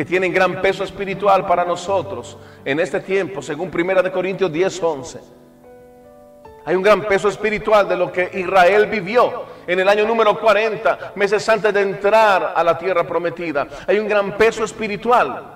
que 0.02 0.06
tienen 0.06 0.34
gran 0.34 0.64
peso 0.64 0.84
espiritual 0.84 1.46
para 1.46 1.64
nosotros 1.64 2.36
en 2.66 2.80
este 2.80 3.02
tiempo, 3.02 3.40
según 3.40 3.70
Primera 3.70 4.02
de 4.02 4.12
Corintios 4.12 4.52
10, 4.52 4.82
11. 4.82 5.20
Hay 6.66 6.76
un 6.76 6.82
gran 6.82 7.04
peso 7.04 7.30
espiritual 7.30 7.88
de 7.88 7.96
lo 7.96 8.12
que 8.12 8.32
Israel 8.34 8.88
vivió 8.88 9.44
en 9.68 9.80
el 9.80 9.88
año 9.88 10.08
número 10.08 10.40
40, 10.40 11.12
meses 11.14 11.48
antes 11.48 11.72
de 11.72 11.82
entrar 11.82 12.54
a 12.56 12.64
la 12.64 12.80
tierra 12.80 13.06
prometida. 13.06 13.68
Hay 13.86 14.00
un 14.00 14.08
gran 14.08 14.36
peso 14.38 14.64
espiritual 14.64 15.54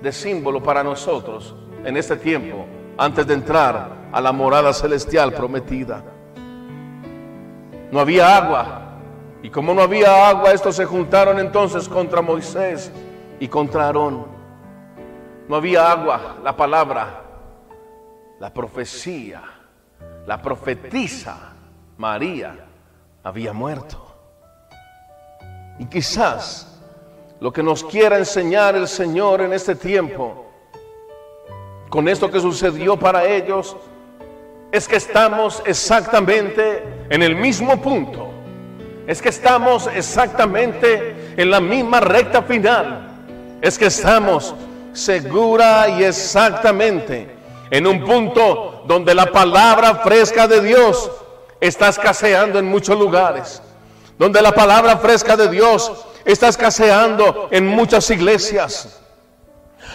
de 0.00 0.12
símbolo 0.12 0.62
para 0.62 0.84
nosotros 0.84 1.52
en 1.84 1.96
este 1.96 2.16
tiempo, 2.16 2.64
antes 2.96 3.26
de 3.26 3.34
entrar 3.34 3.90
a 4.12 4.20
la 4.20 4.30
morada 4.30 4.72
celestial 4.72 5.32
prometida. 5.32 6.04
No 7.90 7.98
había 7.98 8.36
agua. 8.36 8.84
Y 9.42 9.50
como 9.50 9.74
no 9.74 9.82
había 9.82 10.28
agua, 10.28 10.52
estos 10.52 10.76
se 10.76 10.84
juntaron 10.84 11.40
entonces 11.40 11.88
contra 11.88 12.22
Moisés 12.22 12.92
y 13.40 13.48
contra 13.48 13.86
Aarón. 13.86 14.26
No 15.48 15.56
había 15.56 15.90
agua, 15.90 16.36
la 16.42 16.56
palabra, 16.56 17.22
la 18.38 18.52
profecía, 18.52 19.42
la 20.26 20.40
profetisa 20.40 21.54
María 21.96 22.54
había 23.24 23.52
muerto. 23.52 24.04
Y 25.78 25.86
quizás 25.86 26.80
lo 27.40 27.52
que 27.52 27.62
nos 27.62 27.84
quiera 27.84 28.18
enseñar 28.18 28.74
el 28.74 28.88
Señor 28.88 29.40
en 29.40 29.52
este 29.52 29.74
tiempo, 29.74 30.46
con 31.88 32.08
esto 32.08 32.30
que 32.30 32.40
sucedió 32.40 32.98
para 32.98 33.24
ellos, 33.24 33.76
es 34.70 34.86
que 34.86 34.96
estamos 34.96 35.62
exactamente 35.64 37.06
en 37.08 37.22
el 37.22 37.36
mismo 37.36 37.80
punto. 37.80 38.28
Es 39.06 39.22
que 39.22 39.30
estamos 39.30 39.88
exactamente 39.94 41.34
en 41.36 41.50
la 41.50 41.60
misma 41.60 42.00
recta 42.00 42.42
final. 42.42 43.07
Es 43.60 43.78
que 43.78 43.86
estamos 43.86 44.54
segura 44.92 45.88
y 45.88 46.04
exactamente 46.04 47.36
en 47.70 47.86
un 47.86 48.04
punto 48.04 48.82
donde 48.86 49.14
la 49.14 49.26
palabra 49.26 49.96
fresca 49.96 50.48
de 50.48 50.60
Dios 50.60 51.10
está 51.60 51.88
escaseando 51.88 52.58
en 52.58 52.66
muchos 52.66 52.98
lugares. 52.98 53.62
Donde 54.18 54.42
la 54.42 54.52
palabra 54.52 54.96
fresca 54.98 55.36
de 55.36 55.48
Dios 55.48 55.92
está 56.24 56.48
escaseando 56.48 57.48
en 57.50 57.66
muchas 57.66 58.10
iglesias. 58.10 59.00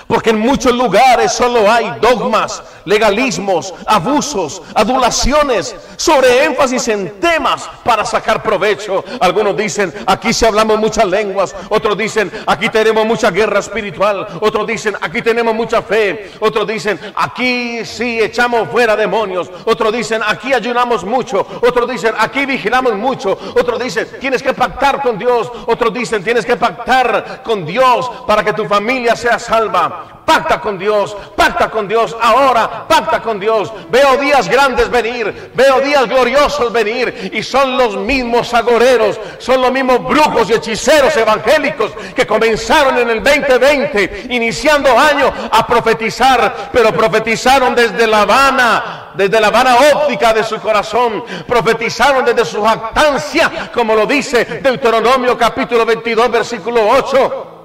Porque 0.07 0.31
en 0.31 0.39
muchos 0.39 0.73
lugares 0.73 1.31
solo 1.31 1.71
hay 1.71 1.93
dogmas, 2.01 2.61
legalismos, 2.85 3.73
abusos, 3.85 4.61
adulaciones, 4.75 5.75
sobre 5.97 6.45
énfasis 6.45 6.87
en 6.89 7.19
temas 7.19 7.69
para 7.83 8.05
sacar 8.05 8.43
provecho. 8.43 9.03
Algunos 9.19 9.55
dicen, 9.55 9.93
aquí 10.05 10.33
se 10.33 10.45
hablamos 10.45 10.77
muchas 10.77 11.05
lenguas. 11.05 11.55
Otros 11.69 11.97
dicen, 11.97 12.31
aquí 12.45 12.69
tenemos 12.69 13.05
mucha 13.05 13.31
guerra 13.31 13.59
espiritual. 13.59 14.27
Otros 14.41 14.67
dicen, 14.67 14.95
aquí 15.01 15.21
tenemos 15.21 15.53
mucha 15.55 15.81
fe. 15.81 16.31
Otros 16.39 16.67
dicen, 16.67 16.99
aquí 17.15 17.85
sí 17.85 18.19
echamos 18.19 18.69
fuera 18.69 18.95
demonios. 18.95 19.49
Otros 19.65 19.93
dicen, 19.93 20.21
aquí 20.25 20.53
ayunamos 20.53 21.03
mucho. 21.03 21.45
Otros 21.61 21.89
dicen, 21.89 22.13
aquí 22.17 22.45
vigilamos 22.45 22.93
mucho. 22.95 23.37
Otros 23.55 23.79
dicen, 23.79 24.07
tienes 24.19 24.43
que 24.43 24.53
pactar 24.53 25.01
con 25.01 25.17
Dios. 25.17 25.51
Otros 25.67 25.93
dicen, 25.93 26.23
tienes 26.23 26.45
que 26.45 26.55
pactar 26.55 27.41
con 27.43 27.65
Dios 27.65 28.09
para 28.27 28.43
que 28.43 28.53
tu 28.53 28.65
familia 28.65 29.15
sea 29.15 29.39
salva. 29.39 29.92
Pacta 30.25 30.59
con 30.59 30.79
Dios, 30.79 31.15
pacta 31.35 31.69
con 31.69 31.87
Dios, 31.87 32.15
ahora 32.19 32.87
pacta 32.87 33.21
con 33.21 33.39
Dios. 33.39 33.71
Veo 33.89 34.17
días 34.17 34.47
grandes 34.49 34.89
venir, 34.89 35.51
veo 35.53 35.79
días 35.81 36.07
gloriosos 36.07 36.71
venir 36.71 37.31
y 37.33 37.43
son 37.43 37.77
los 37.77 37.97
mismos 37.97 38.53
agoreros, 38.53 39.19
son 39.37 39.61
los 39.61 39.71
mismos 39.71 40.03
brujos 40.03 40.49
y 40.49 40.53
hechiceros 40.53 41.15
evangélicos 41.17 41.91
que 42.15 42.25
comenzaron 42.25 42.97
en 42.97 43.09
el 43.09 43.23
2020, 43.23 44.27
iniciando 44.29 44.97
año 44.97 45.31
a 45.51 45.67
profetizar, 45.67 46.69
pero 46.71 46.91
profetizaron 46.93 47.75
desde 47.75 48.07
La 48.07 48.21
Habana, 48.21 49.11
desde 49.13 49.39
la 49.39 49.51
vana 49.51 49.75
óptica 49.93 50.33
de 50.33 50.43
su 50.43 50.59
corazón, 50.59 51.23
profetizaron 51.47 52.25
desde 52.25 52.45
su 52.45 52.63
jactancia, 52.63 53.69
como 53.73 53.95
lo 53.95 54.05
dice 54.05 54.45
Deuteronomio 54.63 55.37
capítulo 55.37 55.85
22, 55.85 56.31
versículo 56.31 56.87
8. 56.87 57.62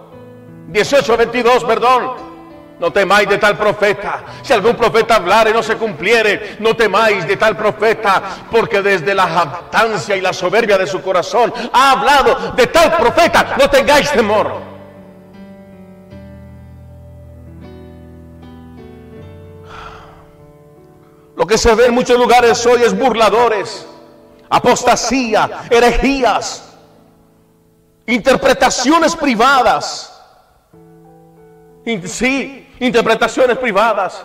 18, 0.68 1.16
22, 1.16 1.64
perdón. 1.64 2.28
No 2.78 2.92
temáis 2.92 3.28
de 3.28 3.38
tal 3.38 3.56
profeta. 3.56 4.22
Si 4.42 4.52
algún 4.52 4.76
profeta 4.76 5.16
hablara 5.16 5.50
y 5.50 5.52
no 5.52 5.62
se 5.62 5.76
cumpliere, 5.76 6.56
no 6.60 6.76
temáis 6.76 7.26
de 7.26 7.36
tal 7.36 7.56
profeta, 7.56 8.22
porque 8.50 8.80
desde 8.82 9.14
la 9.14 9.26
jactancia 9.26 10.14
y 10.14 10.20
la 10.20 10.32
soberbia 10.32 10.78
de 10.78 10.86
su 10.86 11.02
corazón 11.02 11.52
ha 11.72 11.92
hablado 11.92 12.52
de 12.52 12.66
tal 12.68 12.96
profeta. 12.96 13.56
No 13.58 13.68
tengáis 13.68 14.12
temor. 14.12 14.68
Lo 21.34 21.46
que 21.46 21.58
se 21.58 21.74
ve 21.74 21.86
en 21.86 21.94
muchos 21.94 22.18
lugares 22.18 22.64
hoy 22.66 22.82
es 22.82 22.96
burladores, 22.96 23.86
apostasía, 24.50 25.62
herejías, 25.70 26.76
interpretaciones 28.06 29.16
privadas 29.16 30.17
Sí, 32.06 32.74
interpretaciones 32.80 33.56
privadas. 33.58 34.24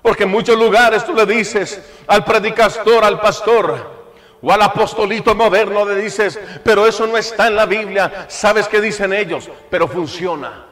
Porque 0.00 0.22
en 0.22 0.30
muchos 0.30 0.56
lugares 0.56 1.04
tú 1.04 1.14
le 1.14 1.26
dices 1.26 1.82
al 2.06 2.24
predicador, 2.24 3.04
al 3.04 3.20
pastor 3.20 3.96
o 4.40 4.52
al 4.52 4.62
apostolito 4.62 5.34
moderno, 5.34 5.84
le 5.84 5.96
dices, 5.96 6.38
pero 6.62 6.86
eso 6.86 7.06
no 7.06 7.16
está 7.16 7.48
en 7.48 7.56
la 7.56 7.66
Biblia. 7.66 8.26
¿Sabes 8.28 8.68
qué 8.68 8.80
dicen 8.80 9.12
ellos? 9.12 9.50
Pero 9.68 9.88
funciona. 9.88 10.64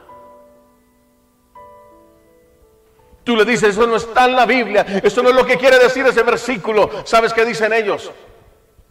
Tú 3.25 3.35
le 3.35 3.43
dices, 3.43 3.69
eso 3.69 3.85
no 3.87 3.95
está 3.95 4.25
en 4.25 4.35
la 4.35 4.45
Biblia, 4.45 4.85
eso 5.03 5.23
no 5.23 5.29
es 5.29 5.35
lo 5.35 5.45
que 5.45 5.57
quiere 5.57 5.79
decir 5.79 6.05
ese 6.05 6.23
versículo. 6.23 6.89
¿Sabes 7.05 7.33
qué 7.33 7.43
dicen 7.43 7.73
ellos? 7.73 8.11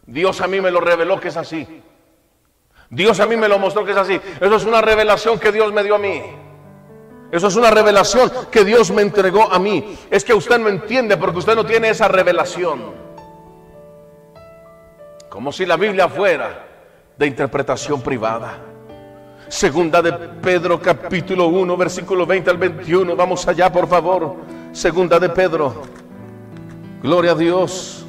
Dios 0.07 0.41
a 0.41 0.47
mí 0.47 0.61
me 0.61 0.71
lo 0.71 0.81
reveló 0.81 1.19
que 1.21 1.29
es 1.29 1.37
así. 1.37 1.83
Dios 2.91 3.19
a 3.21 3.27
mí 3.27 3.37
me 3.37 3.49
lo 3.49 3.59
mostró 3.59 3.85
que 3.85 3.93
es 3.93 3.97
así. 3.97 4.21
Eso 4.41 4.57
es 4.57 4.65
una 4.65 4.83
revelación 4.83 5.39
que 5.39 5.53
Dios 5.53 5.73
me 5.73 5.83
dio 5.83 5.95
a 5.95 5.99
mí. 5.99 6.23
Eso 7.35 7.49
es 7.49 7.57
una 7.57 7.69
revelación 7.69 8.31
que 8.49 8.65
Dios 8.65 8.93
me 8.93 9.03
entregó 9.03 9.53
a 9.53 9.59
mí. 9.59 9.99
Es 10.09 10.23
que 10.23 10.33
usted 10.33 10.57
no 10.57 10.69
entiende 10.69 11.17
porque 11.17 11.39
usted 11.39 11.57
no 11.57 11.67
tiene 11.67 11.89
esa 11.89 12.07
revelación. 12.07 12.93
Como 15.29 15.51
si 15.51 15.67
la 15.67 15.77
Biblia 15.77 16.09
fuera 16.09 16.65
de 17.19 17.27
interpretación 17.27 18.03
privada. 18.03 18.59
Segunda 19.49 20.01
de 20.01 20.13
Pedro 20.13 20.81
capítulo 20.81 21.49
1 21.49 21.77
versículo 21.77 22.25
20 22.25 22.51
al 22.51 22.57
21. 22.57 23.17
Vamos 23.17 23.49
allá 23.49 23.73
por 23.73 23.89
favor. 23.89 24.37
Segunda 24.71 25.19
de 25.19 25.29
Pedro. 25.31 25.83
Gloria 27.03 27.33
a 27.33 27.35
Dios. 27.35 28.07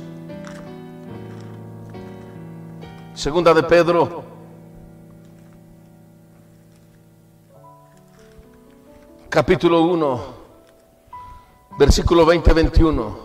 Segunda 3.16 3.56
de 3.56 3.64
Pedro 3.64 4.25
capítulo 9.36 9.82
1, 9.82 10.24
versículo 11.78 12.26
20-21. 12.26 13.16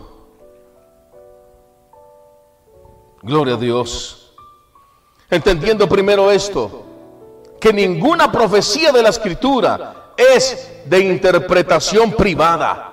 Gloria 3.21 3.53
a 3.53 3.57
Dios. 3.57 4.33
Entendiendo 5.29 5.87
primero 5.87 6.29
esto, 6.29 6.83
que 7.61 7.71
ninguna 7.71 8.29
profecía 8.29 8.91
de 8.91 9.01
la 9.01 9.07
escritura 9.07 10.11
es 10.17 10.81
de 10.83 10.99
interpretación 10.99 12.11
privada, 12.11 12.91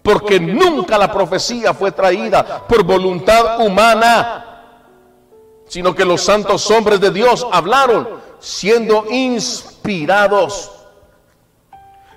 porque 0.00 0.38
nunca 0.38 0.96
la 0.98 1.12
profecía 1.12 1.74
fue 1.74 1.90
traída 1.90 2.68
por 2.68 2.84
voluntad 2.84 3.58
humana, 3.66 4.62
sino 5.66 5.92
que 5.92 6.04
los 6.04 6.22
santos 6.22 6.70
hombres 6.70 7.00
de 7.00 7.10
Dios 7.10 7.44
hablaron 7.50 8.08
siendo 8.38 9.10
inspirados 9.10 10.81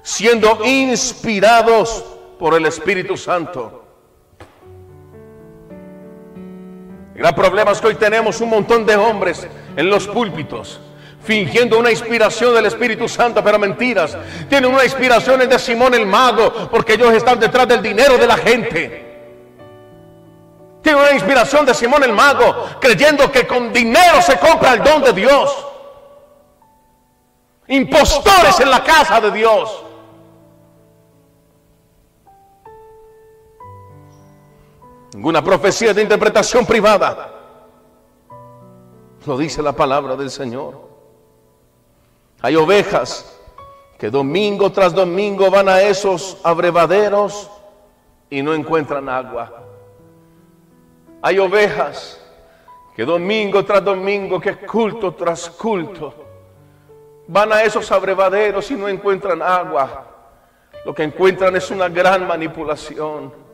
siendo 0.05 0.63
inspirados 0.63 2.05
por 2.37 2.53
el 2.53 2.67
Espíritu 2.67 3.17
Santo. 3.17 3.83
El 7.15 7.21
gran 7.21 7.33
problema 7.33 7.71
es 7.71 7.81
que 7.81 7.87
hoy 7.87 7.95
tenemos 7.95 8.39
un 8.39 8.49
montón 8.51 8.85
de 8.85 8.95
hombres 8.95 9.47
en 9.75 9.89
los 9.89 10.07
púlpitos 10.07 10.79
fingiendo 11.23 11.79
una 11.79 11.89
inspiración 11.89 12.53
del 12.53 12.67
Espíritu 12.67 13.09
Santo, 13.09 13.43
pero 13.43 13.57
mentiras. 13.57 14.15
Tienen 14.47 14.71
una 14.71 14.83
inspiración 14.83 15.39
de 15.39 15.57
Simón 15.57 15.95
el 15.95 16.05
mago, 16.05 16.69
porque 16.69 16.93
ellos 16.93 17.11
están 17.13 17.39
detrás 17.39 17.67
del 17.67 17.81
dinero 17.81 18.15
de 18.19 18.27
la 18.27 18.37
gente. 18.37 19.01
Tienen 20.83 21.01
una 21.01 21.13
inspiración 21.13 21.65
de 21.65 21.73
Simón 21.73 22.03
el 22.03 22.13
mago, 22.13 22.77
creyendo 22.79 23.31
que 23.31 23.47
con 23.47 23.73
dinero 23.73 24.21
se 24.21 24.37
compra 24.37 24.73
el 24.73 24.83
don 24.83 25.01
de 25.01 25.13
Dios. 25.13 25.65
Impostores 27.69 28.59
en 28.59 28.69
la 28.69 28.83
casa 28.83 29.19
de 29.19 29.31
Dios. 29.31 29.84
Ninguna 35.15 35.41
profecía 35.41 35.93
de 35.93 36.01
interpretación 36.01 36.65
privada. 36.65 37.31
Lo 39.25 39.37
dice 39.37 39.61
la 39.63 39.71
palabra 39.71 40.17
del 40.17 40.29
Señor. 40.29 40.89
Hay 42.41 42.57
ovejas 42.57 43.39
que 43.97 44.09
domingo 44.09 44.73
tras 44.73 44.93
domingo 44.93 45.49
van 45.49 45.69
a 45.69 45.81
esos 45.81 46.37
abrevaderos 46.43 47.49
y 48.29 48.41
no 48.41 48.53
encuentran 48.53 49.07
agua. 49.07 49.63
Hay 51.21 51.39
ovejas 51.39 52.21
que 52.93 53.05
domingo 53.05 53.63
tras 53.63 53.85
domingo, 53.85 54.37
que 54.37 54.57
culto 54.57 55.13
tras 55.13 55.49
culto, 55.49 56.13
van 57.25 57.53
a 57.53 57.63
esos 57.63 57.89
abrevaderos 57.89 58.69
y 58.69 58.75
no 58.75 58.89
encuentran 58.89 59.41
agua. 59.41 60.07
Lo 60.83 60.93
que 60.93 61.03
encuentran 61.03 61.55
es 61.55 61.71
una 61.71 61.87
gran 61.87 62.27
manipulación. 62.27 63.44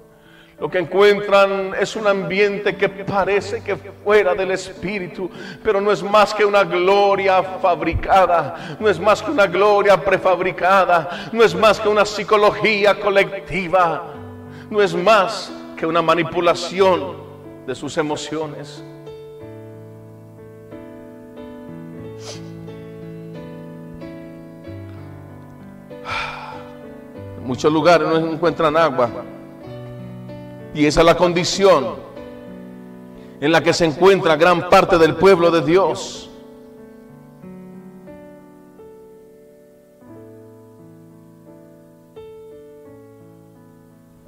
Lo 0.62 0.69
que 0.69 0.78
encuentran 0.78 1.74
es 1.80 1.95
un 1.95 2.06
ambiente 2.06 2.78
que 2.78 2.88
parece 2.88 3.63
que 3.63 3.76
fuera 3.76 4.36
del 4.36 4.52
Espíritu, 4.52 5.28
pero 5.63 5.82
no 5.82 5.91
es 5.91 6.04
más 6.04 6.36
que 6.36 6.45
una 6.45 6.63
gloria 6.63 7.41
fabricada, 7.41 8.78
no 8.80 8.88
es 8.88 9.00
más 9.00 9.24
que 9.24 9.32
una 9.32 9.47
gloria 9.47 10.00
prefabricada, 10.00 11.30
no 11.32 11.43
es 11.43 11.56
más 11.56 11.80
que 11.80 11.89
una 11.89 12.06
psicología 12.06 13.00
colectiva, 13.00 14.13
no 14.69 14.84
es 14.84 14.93
más 14.93 15.52
que 15.76 15.88
una 15.88 16.04
manipulación 16.04 17.15
de 17.65 17.74
sus 17.74 17.97
emociones. 17.97 18.84
En 27.39 27.47
muchos 27.47 27.74
lugares 27.74 28.08
no 28.08 28.15
encuentran 28.15 28.78
agua 28.78 29.10
y 30.74 30.86
esa 30.86 31.02
es 31.02 31.06
la 31.06 31.18
condición 31.18 31.96
en 33.40 33.52
la 33.52 33.62
que 33.62 33.74
se 33.74 33.86
encuentra 33.86 34.36
gran 34.36 34.70
parte 34.70 34.98
del 34.98 35.16
pueblo 35.16 35.52
de 35.52 35.62
Dios. 35.62 36.30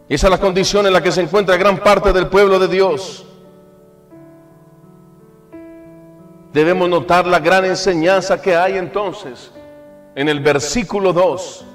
Esa 0.09 0.27
es 0.27 0.31
la 0.31 0.39
condición 0.39 0.85
en 0.85 0.93
la 0.93 1.01
que 1.01 1.11
se 1.11 1.21
encuentra 1.21 1.57
gran 1.57 1.77
parte 1.77 2.11
del 2.11 2.27
pueblo 2.27 2.59
de 2.59 2.67
Dios. 2.67 3.25
Debemos 6.51 6.87
notar 6.89 7.25
la 7.25 7.39
gran 7.39 7.65
enseñanza 7.65 8.39
que 8.41 8.55
hay 8.55 8.77
entonces 8.77 9.51
en 10.13 10.29
el 10.29 10.39
versículo 10.39 11.13
2 11.13 11.65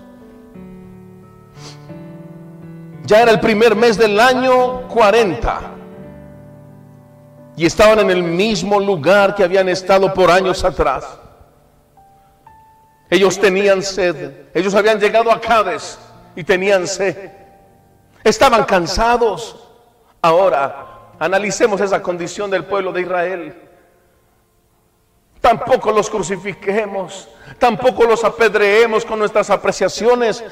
Ya 3.09 3.23
era 3.23 3.31
el 3.31 3.41
primer 3.41 3.75
mes 3.75 3.97
del 3.97 4.21
año 4.21 4.87
40. 4.89 5.61
Y 7.57 7.65
estaban 7.65 8.01
en 8.01 8.11
el 8.11 8.23
mismo 8.23 8.79
lugar 8.79 9.35
que 9.35 9.43
habían 9.43 9.67
estado 9.71 10.13
por 10.13 10.31
años 10.31 10.63
atrás. 10.63 11.19
Ellos 13.09 13.41
tenían 13.41 13.83
sed. 13.83 14.49
Ellos 14.53 14.75
habían 14.75 15.01
llegado 15.01 15.33
a 15.33 15.41
Cádiz 15.41 15.99
y 16.37 16.45
tenían 16.45 16.87
sed. 16.87 17.31
Estaban 18.23 18.65
cansados. 18.65 19.57
Ahora, 20.21 21.15
analicemos 21.19 21.81
esa 21.81 22.03
condición 22.03 22.51
del 22.51 22.67
pueblo 22.67 22.93
de 22.93 23.01
Israel. 23.01 23.63
Tampoco 25.41 25.93
los 25.93 26.11
crucifiquemos, 26.11 27.27
tampoco 27.59 28.05
los 28.05 28.23
apedreemos 28.23 29.07
con 29.07 29.19
nuestras 29.19 29.49
apreciaciones, 29.49 30.45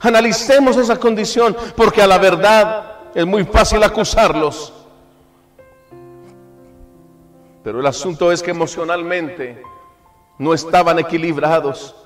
Analicemos 0.00 0.76
esa 0.76 0.96
condición, 0.96 1.56
porque 1.76 2.02
a 2.02 2.06
la 2.06 2.18
verdad 2.18 2.98
es 3.14 3.26
muy 3.26 3.44
fácil 3.44 3.82
acusarlos. 3.82 4.72
Pero 7.64 7.80
el 7.80 7.86
asunto 7.86 8.30
es 8.30 8.42
que 8.42 8.52
emocionalmente 8.52 9.62
no 10.38 10.54
estaban 10.54 10.98
equilibrados. 10.98 11.96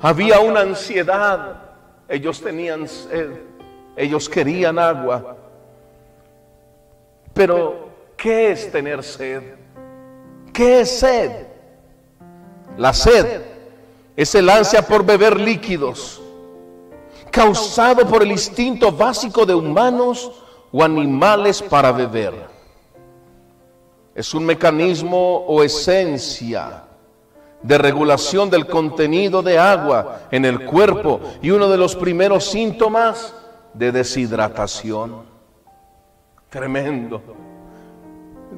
Había 0.00 0.40
una 0.40 0.60
ansiedad. 0.60 1.60
Ellos 2.08 2.40
tenían 2.40 2.88
sed. 2.88 3.30
Ellos 3.96 4.28
querían 4.28 4.78
agua. 4.78 5.36
Pero, 7.34 7.90
¿qué 8.16 8.52
es 8.52 8.72
tener 8.72 9.02
sed? 9.02 9.42
¿Qué 10.52 10.80
es 10.80 10.98
sed? 10.98 11.46
La 12.78 12.92
sed 12.92 13.42
es 14.16 14.34
el 14.34 14.48
ansia 14.48 14.82
por 14.82 15.04
beber 15.04 15.38
líquidos 15.38 16.23
causado 17.34 18.06
por 18.06 18.22
el 18.22 18.30
instinto 18.30 18.92
básico 18.92 19.44
de 19.44 19.52
humanos 19.52 20.30
o 20.70 20.84
animales 20.84 21.60
para 21.60 21.90
beber. 21.90 22.32
Es 24.14 24.32
un 24.34 24.46
mecanismo 24.46 25.38
o 25.38 25.64
esencia 25.64 26.84
de 27.60 27.76
regulación 27.76 28.48
del 28.48 28.68
contenido 28.68 29.42
de 29.42 29.58
agua 29.58 30.20
en 30.30 30.44
el 30.44 30.64
cuerpo 30.64 31.20
y 31.42 31.50
uno 31.50 31.68
de 31.68 31.76
los 31.76 31.96
primeros 31.96 32.44
síntomas 32.44 33.34
de 33.72 33.90
deshidratación. 33.90 35.24
Tremendo. 36.48 37.20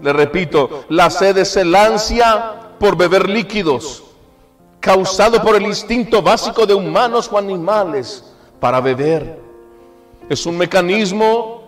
Le 0.03 0.12
repito, 0.12 0.85
la 0.91 1.09
sed 1.09 1.39
es 1.39 1.57
el 1.57 1.75
ansia 1.75 2.75
por 2.79 2.95
beber 2.95 3.27
líquidos, 3.27 4.05
causado 4.81 5.43
por 5.43 5.57
el 5.57 5.62
instinto 5.62 6.21
básico 6.21 6.67
de 6.67 6.75
humanos 6.75 7.31
o 7.33 7.39
animales 7.39 8.36
para 8.61 8.81
beber. 8.81 9.40
Es 10.29 10.47
un 10.47 10.59
mecanismo 10.59 11.62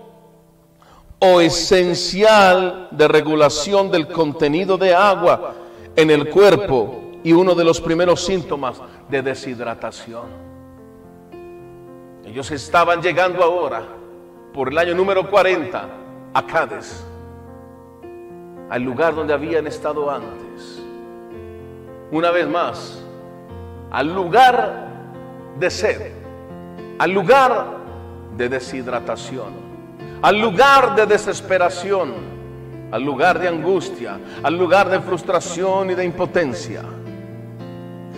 o 1.21 1.41
esencial 1.41 2.89
de 2.91 3.09
regulación 3.09 3.91
del 3.91 4.09
contenido 4.09 4.79
de 4.79 4.95
agua 4.95 5.55
en 5.97 6.11
el 6.11 6.31
cuerpo 6.31 7.03
y 7.25 7.33
uno 7.33 7.55
de 7.55 7.65
los 7.65 7.81
primeros 7.81 8.25
síntomas 8.25 8.81
de 9.09 9.23
deshidratación. 9.23 10.49
Ellos 12.25 12.51
estaban 12.51 13.03
llegando 13.03 13.43
ahora, 13.43 13.83
por 14.53 14.69
el 14.69 14.79
año 14.79 14.95
número 14.95 15.29
40, 15.29 15.89
a 16.35 16.47
Cádiz, 16.47 17.05
al 18.71 18.83
lugar 18.83 19.15
donde 19.15 19.33
habían 19.33 19.67
estado 19.67 20.11
antes. 20.11 20.83
Una 22.11 22.31
vez 22.31 22.47
más, 22.47 23.03
al 23.91 24.15
lugar 24.15 24.89
de 25.59 25.71
sed 25.71 26.18
al 26.99 27.13
lugar 27.13 27.79
de 28.37 28.49
deshidratación, 28.49 29.53
al 30.21 30.41
lugar 30.41 30.97
de 30.97 31.07
desesperación, 31.07 32.13
al 32.91 33.03
lugar 33.03 33.39
de 33.39 33.49
angustia, 33.49 34.19
al 34.43 34.57
lugar 34.59 34.89
de 34.89 35.01
frustración 35.01 35.91
y 35.91 35.95
de 35.95 36.05
impotencia. 36.05 36.83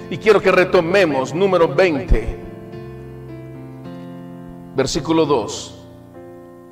Y 0.09 0.17
quiero 0.17 0.41
que 0.41 0.51
retomemos 0.51 1.35
número 1.35 1.69
20, 1.69 2.39
versículo 4.75 5.27
2. 5.27 5.77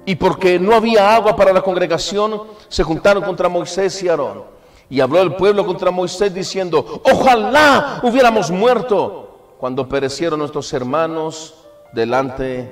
Y 0.06 0.16
porque 0.16 0.58
no 0.58 0.74
había 0.74 1.14
agua 1.14 1.36
para 1.36 1.52
la 1.52 1.60
congregación, 1.60 2.42
se 2.68 2.82
juntaron 2.82 3.22
contra 3.22 3.48
Moisés 3.48 4.02
y 4.02 4.08
Aarón. 4.08 4.44
Y 4.88 5.00
habló 5.00 5.20
el 5.20 5.34
pueblo 5.34 5.66
contra 5.66 5.90
Moisés 5.90 6.32
diciendo, 6.32 7.02
ojalá 7.04 8.00
hubiéramos 8.02 8.50
muerto 8.50 9.54
cuando 9.58 9.86
perecieron 9.86 10.38
nuestros 10.38 10.72
hermanos 10.72 11.67
delante 11.92 12.68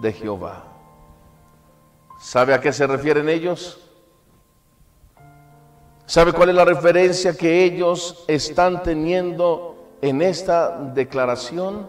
de 0.00 0.12
Jehová. 0.12 0.64
¿Sabe 2.20 2.54
a 2.54 2.60
qué 2.60 2.72
se 2.72 2.86
refieren 2.86 3.28
ellos? 3.28 3.84
¿Sabe 6.06 6.32
cuál 6.32 6.48
es 6.48 6.54
la 6.54 6.64
referencia 6.64 7.36
que 7.36 7.64
ellos 7.64 8.24
están 8.28 8.82
teniendo 8.82 9.98
en 10.00 10.22
esta 10.22 10.78
declaración? 10.78 11.88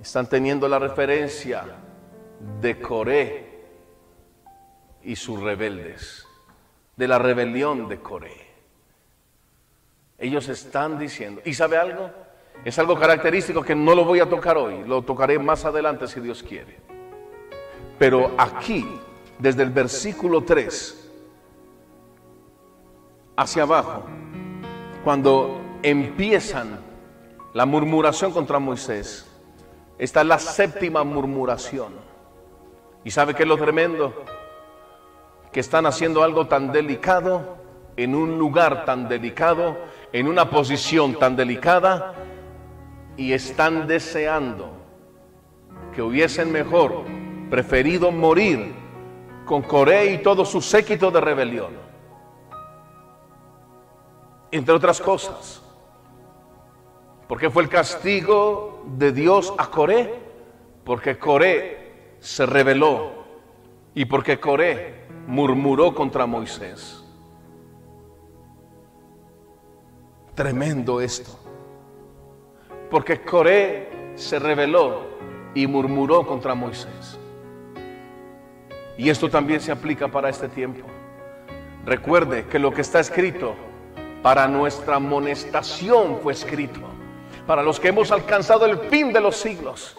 Están 0.00 0.26
teniendo 0.26 0.68
la 0.68 0.78
referencia 0.78 1.64
de 2.60 2.80
Coré 2.80 3.64
y 5.02 5.14
sus 5.14 5.40
rebeldes, 5.40 6.26
de 6.96 7.08
la 7.08 7.18
rebelión 7.18 7.88
de 7.88 8.00
Coré. 8.00 8.46
Ellos 10.18 10.48
están 10.48 10.98
diciendo, 10.98 11.42
¿y 11.44 11.54
sabe 11.54 11.76
algo? 11.76 12.10
Es 12.64 12.78
algo 12.78 12.98
característico 12.98 13.62
que 13.62 13.74
no 13.74 13.94
lo 13.94 14.04
voy 14.04 14.20
a 14.20 14.28
tocar 14.28 14.56
hoy, 14.56 14.82
lo 14.84 15.02
tocaré 15.02 15.38
más 15.38 15.64
adelante 15.64 16.08
si 16.08 16.20
Dios 16.20 16.42
quiere. 16.42 16.78
Pero 17.98 18.32
aquí, 18.36 18.86
desde 19.38 19.62
el 19.62 19.70
versículo 19.70 20.42
3 20.42 21.10
hacia 23.36 23.62
abajo, 23.62 24.04
cuando 25.04 25.60
empiezan 25.82 26.80
la 27.54 27.64
murmuración 27.64 28.32
contra 28.32 28.58
Moisés, 28.58 29.26
está 29.98 30.24
la 30.24 30.38
séptima 30.38 31.04
murmuración. 31.04 31.94
¿Y 33.04 33.10
sabe 33.10 33.34
qué 33.34 33.44
es 33.44 33.48
lo 33.48 33.56
tremendo? 33.56 34.12
Que 35.52 35.60
están 35.60 35.86
haciendo 35.86 36.22
algo 36.22 36.48
tan 36.48 36.72
delicado, 36.72 37.56
en 37.96 38.14
un 38.14 38.38
lugar 38.38 38.84
tan 38.84 39.08
delicado, 39.08 39.76
en 40.12 40.28
una 40.28 40.50
posición 40.50 41.18
tan 41.18 41.34
delicada, 41.34 42.14
y 43.16 43.32
están 43.32 43.86
deseando 43.86 44.70
que 45.94 46.02
hubiesen 46.02 46.52
mejor 46.52 47.04
preferido 47.50 48.12
morir 48.12 48.74
con 49.44 49.62
Coré 49.62 50.12
y 50.12 50.18
todo 50.18 50.44
su 50.44 50.60
séquito 50.60 51.10
de 51.10 51.20
rebelión. 51.20 51.72
Entre 54.50 54.74
otras 54.74 55.00
cosas, 55.00 55.62
porque 57.28 57.50
fue 57.50 57.62
el 57.62 57.68
castigo 57.68 58.84
de 58.96 59.12
Dios 59.12 59.52
a 59.56 59.70
Coré, 59.70 60.14
porque 60.84 61.18
Coré 61.18 62.16
se 62.20 62.46
rebeló 62.46 63.24
y 63.94 64.04
porque 64.04 64.38
Coré 64.38 65.06
murmuró 65.26 65.94
contra 65.94 66.26
Moisés. 66.26 67.02
Tremendo 70.34 71.00
esto. 71.00 71.45
Porque 72.90 73.20
Coré 73.22 73.88
se 74.14 74.38
rebeló 74.38 75.06
y 75.54 75.66
murmuró 75.66 76.26
contra 76.26 76.54
Moisés. 76.54 77.18
Y 78.98 79.10
esto 79.10 79.28
también 79.28 79.60
se 79.60 79.72
aplica 79.72 80.08
para 80.08 80.28
este 80.28 80.48
tiempo. 80.48 80.86
Recuerde 81.84 82.46
que 82.46 82.58
lo 82.58 82.72
que 82.72 82.80
está 82.80 83.00
escrito 83.00 83.54
para 84.22 84.48
nuestra 84.48 84.96
amonestación 84.96 86.18
fue 86.22 86.32
escrito. 86.32 86.80
Para 87.46 87.62
los 87.62 87.78
que 87.78 87.88
hemos 87.88 88.10
alcanzado 88.10 88.66
el 88.66 88.78
fin 88.88 89.12
de 89.12 89.20
los 89.20 89.36
siglos. 89.36 89.96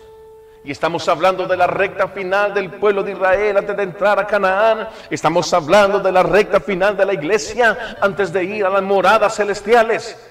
Y 0.64 0.72
estamos 0.72 1.08
hablando 1.08 1.48
de 1.48 1.56
la 1.56 1.66
recta 1.66 2.10
final 2.10 2.54
del 2.54 2.72
pueblo 2.72 3.04
de 3.04 3.14
Israel 3.14 3.56
antes 3.56 3.78
de 3.78 3.84
entrar 3.84 4.20
a 4.20 4.28
Canaán. 4.28 4.90
Estamos 5.10 5.54
hablando 5.54 6.00
de 6.00 6.12
la 6.12 6.24
recta 6.24 6.60
final 6.60 6.98
de 6.98 7.06
la 7.06 7.14
iglesia 7.14 7.96
antes 8.02 8.34
de 8.34 8.44
ir 8.44 8.66
a 8.66 8.70
las 8.70 8.84
moradas 8.84 9.36
celestiales. 9.36 10.27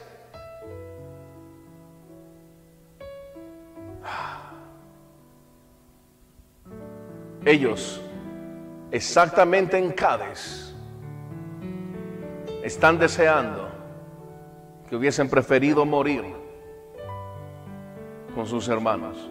Ellos, 7.46 8.00
exactamente 8.90 9.78
en 9.78 9.92
Cádiz, 9.92 10.74
están 12.64 12.98
deseando 12.98 13.68
que 14.88 14.96
hubiesen 14.96 15.30
preferido 15.30 15.86
morir 15.86 16.24
con 18.34 18.48
sus 18.48 18.66
hermanos, 18.66 19.30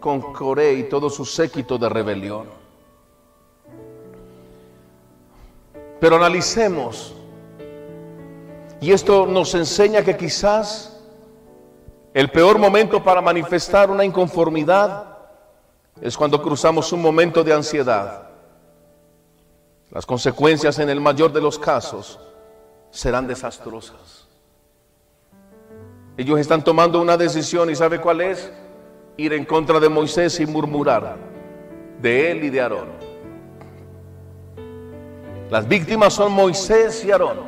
con 0.00 0.32
Coré 0.32 0.72
y 0.72 0.82
todo 0.88 1.08
su 1.08 1.24
séquito 1.24 1.78
de 1.78 1.88
rebelión. 1.88 2.48
Pero 6.00 6.16
analicemos, 6.16 7.14
y 8.80 8.90
esto 8.90 9.24
nos 9.26 9.54
enseña 9.54 10.02
que 10.02 10.16
quizás 10.16 11.00
el 12.12 12.28
peor 12.32 12.58
momento 12.58 13.00
para 13.04 13.20
manifestar 13.20 13.88
una 13.88 14.04
inconformidad 14.04 15.09
es 16.00 16.16
cuando 16.16 16.40
cruzamos 16.40 16.92
un 16.92 17.02
momento 17.02 17.44
de 17.44 17.52
ansiedad. 17.52 18.28
Las 19.90 20.06
consecuencias 20.06 20.78
en 20.78 20.88
el 20.88 21.00
mayor 21.00 21.32
de 21.32 21.40
los 21.40 21.58
casos 21.58 22.18
serán 22.90 23.26
desastrosas. 23.26 24.26
Ellos 26.16 26.38
están 26.38 26.62
tomando 26.62 27.00
una 27.00 27.16
decisión 27.16 27.70
y 27.70 27.74
¿sabe 27.74 28.00
cuál 28.00 28.20
es? 28.20 28.52
Ir 29.16 29.32
en 29.32 29.44
contra 29.44 29.80
de 29.80 29.88
Moisés 29.88 30.38
y 30.40 30.46
murmurar 30.46 31.16
de 32.00 32.30
él 32.30 32.44
y 32.44 32.50
de 32.50 32.60
Aarón. 32.60 32.88
Las 35.50 35.66
víctimas 35.66 36.14
son 36.14 36.32
Moisés 36.32 37.04
y 37.04 37.10
Aarón. 37.10 37.38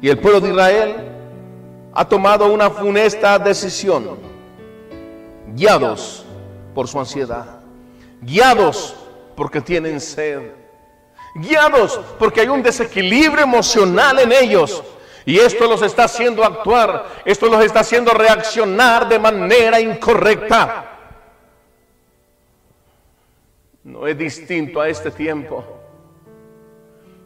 Y 0.00 0.08
el 0.08 0.18
pueblo 0.18 0.40
de 0.40 0.50
Israel 0.50 0.96
ha 1.94 2.04
tomado 2.04 2.52
una 2.52 2.68
funesta 2.70 3.38
decisión, 3.38 4.18
guiados 5.54 6.23
por 6.74 6.88
su 6.88 6.98
ansiedad, 6.98 7.60
guiados 8.20 8.96
porque 9.36 9.60
tienen 9.60 10.00
sed, 10.00 10.50
guiados 11.36 12.00
porque 12.18 12.40
hay 12.40 12.48
un 12.48 12.62
desequilibrio 12.62 13.44
emocional 13.44 14.18
en 14.18 14.32
ellos. 14.32 14.82
Y 15.26 15.38
esto 15.38 15.66
los 15.66 15.80
está 15.80 16.04
haciendo 16.04 16.44
actuar, 16.44 17.06
esto 17.24 17.46
los 17.46 17.64
está 17.64 17.80
haciendo 17.80 18.12
reaccionar 18.12 19.08
de 19.08 19.18
manera 19.18 19.80
incorrecta. 19.80 20.90
No 23.84 24.06
es 24.06 24.18
distinto 24.18 24.80
a 24.80 24.88
este 24.88 25.10
tiempo. 25.10 25.64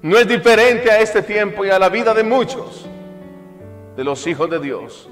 No 0.01 0.17
es 0.17 0.29
diferente 0.29 0.91
a 0.91 1.01
este 1.01 1.23
tiempo 1.23 1.65
y 1.65 1.71
a 1.71 1.79
la 1.79 1.89
vida 1.89 2.15
de 2.15 2.23
muchos 2.23 2.87
de 3.97 4.05
los 4.05 4.25
hijos 4.29 4.49
de 4.49 4.61
Dios. 4.61 5.09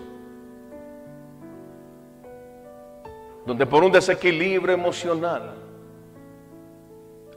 Donde 3.46 3.64
por 3.64 3.84
un 3.84 3.92
desequilibrio 3.92 4.74
emocional 4.74 5.54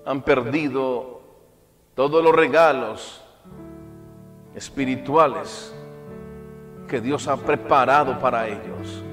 han 0.05 0.21
perdido 0.23 1.21
todos 1.93 2.23
los 2.23 2.35
regalos 2.35 3.21
espirituales 4.55 5.73
que 6.87 6.99
Dios 6.99 7.27
ha 7.27 7.37
preparado 7.37 8.19
para 8.19 8.47
ellos. 8.47 9.03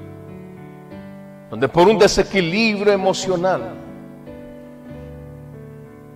Donde 1.49 1.69
por 1.69 1.87
un 1.87 1.99
desequilibrio 1.99 2.91
emocional, 2.91 3.75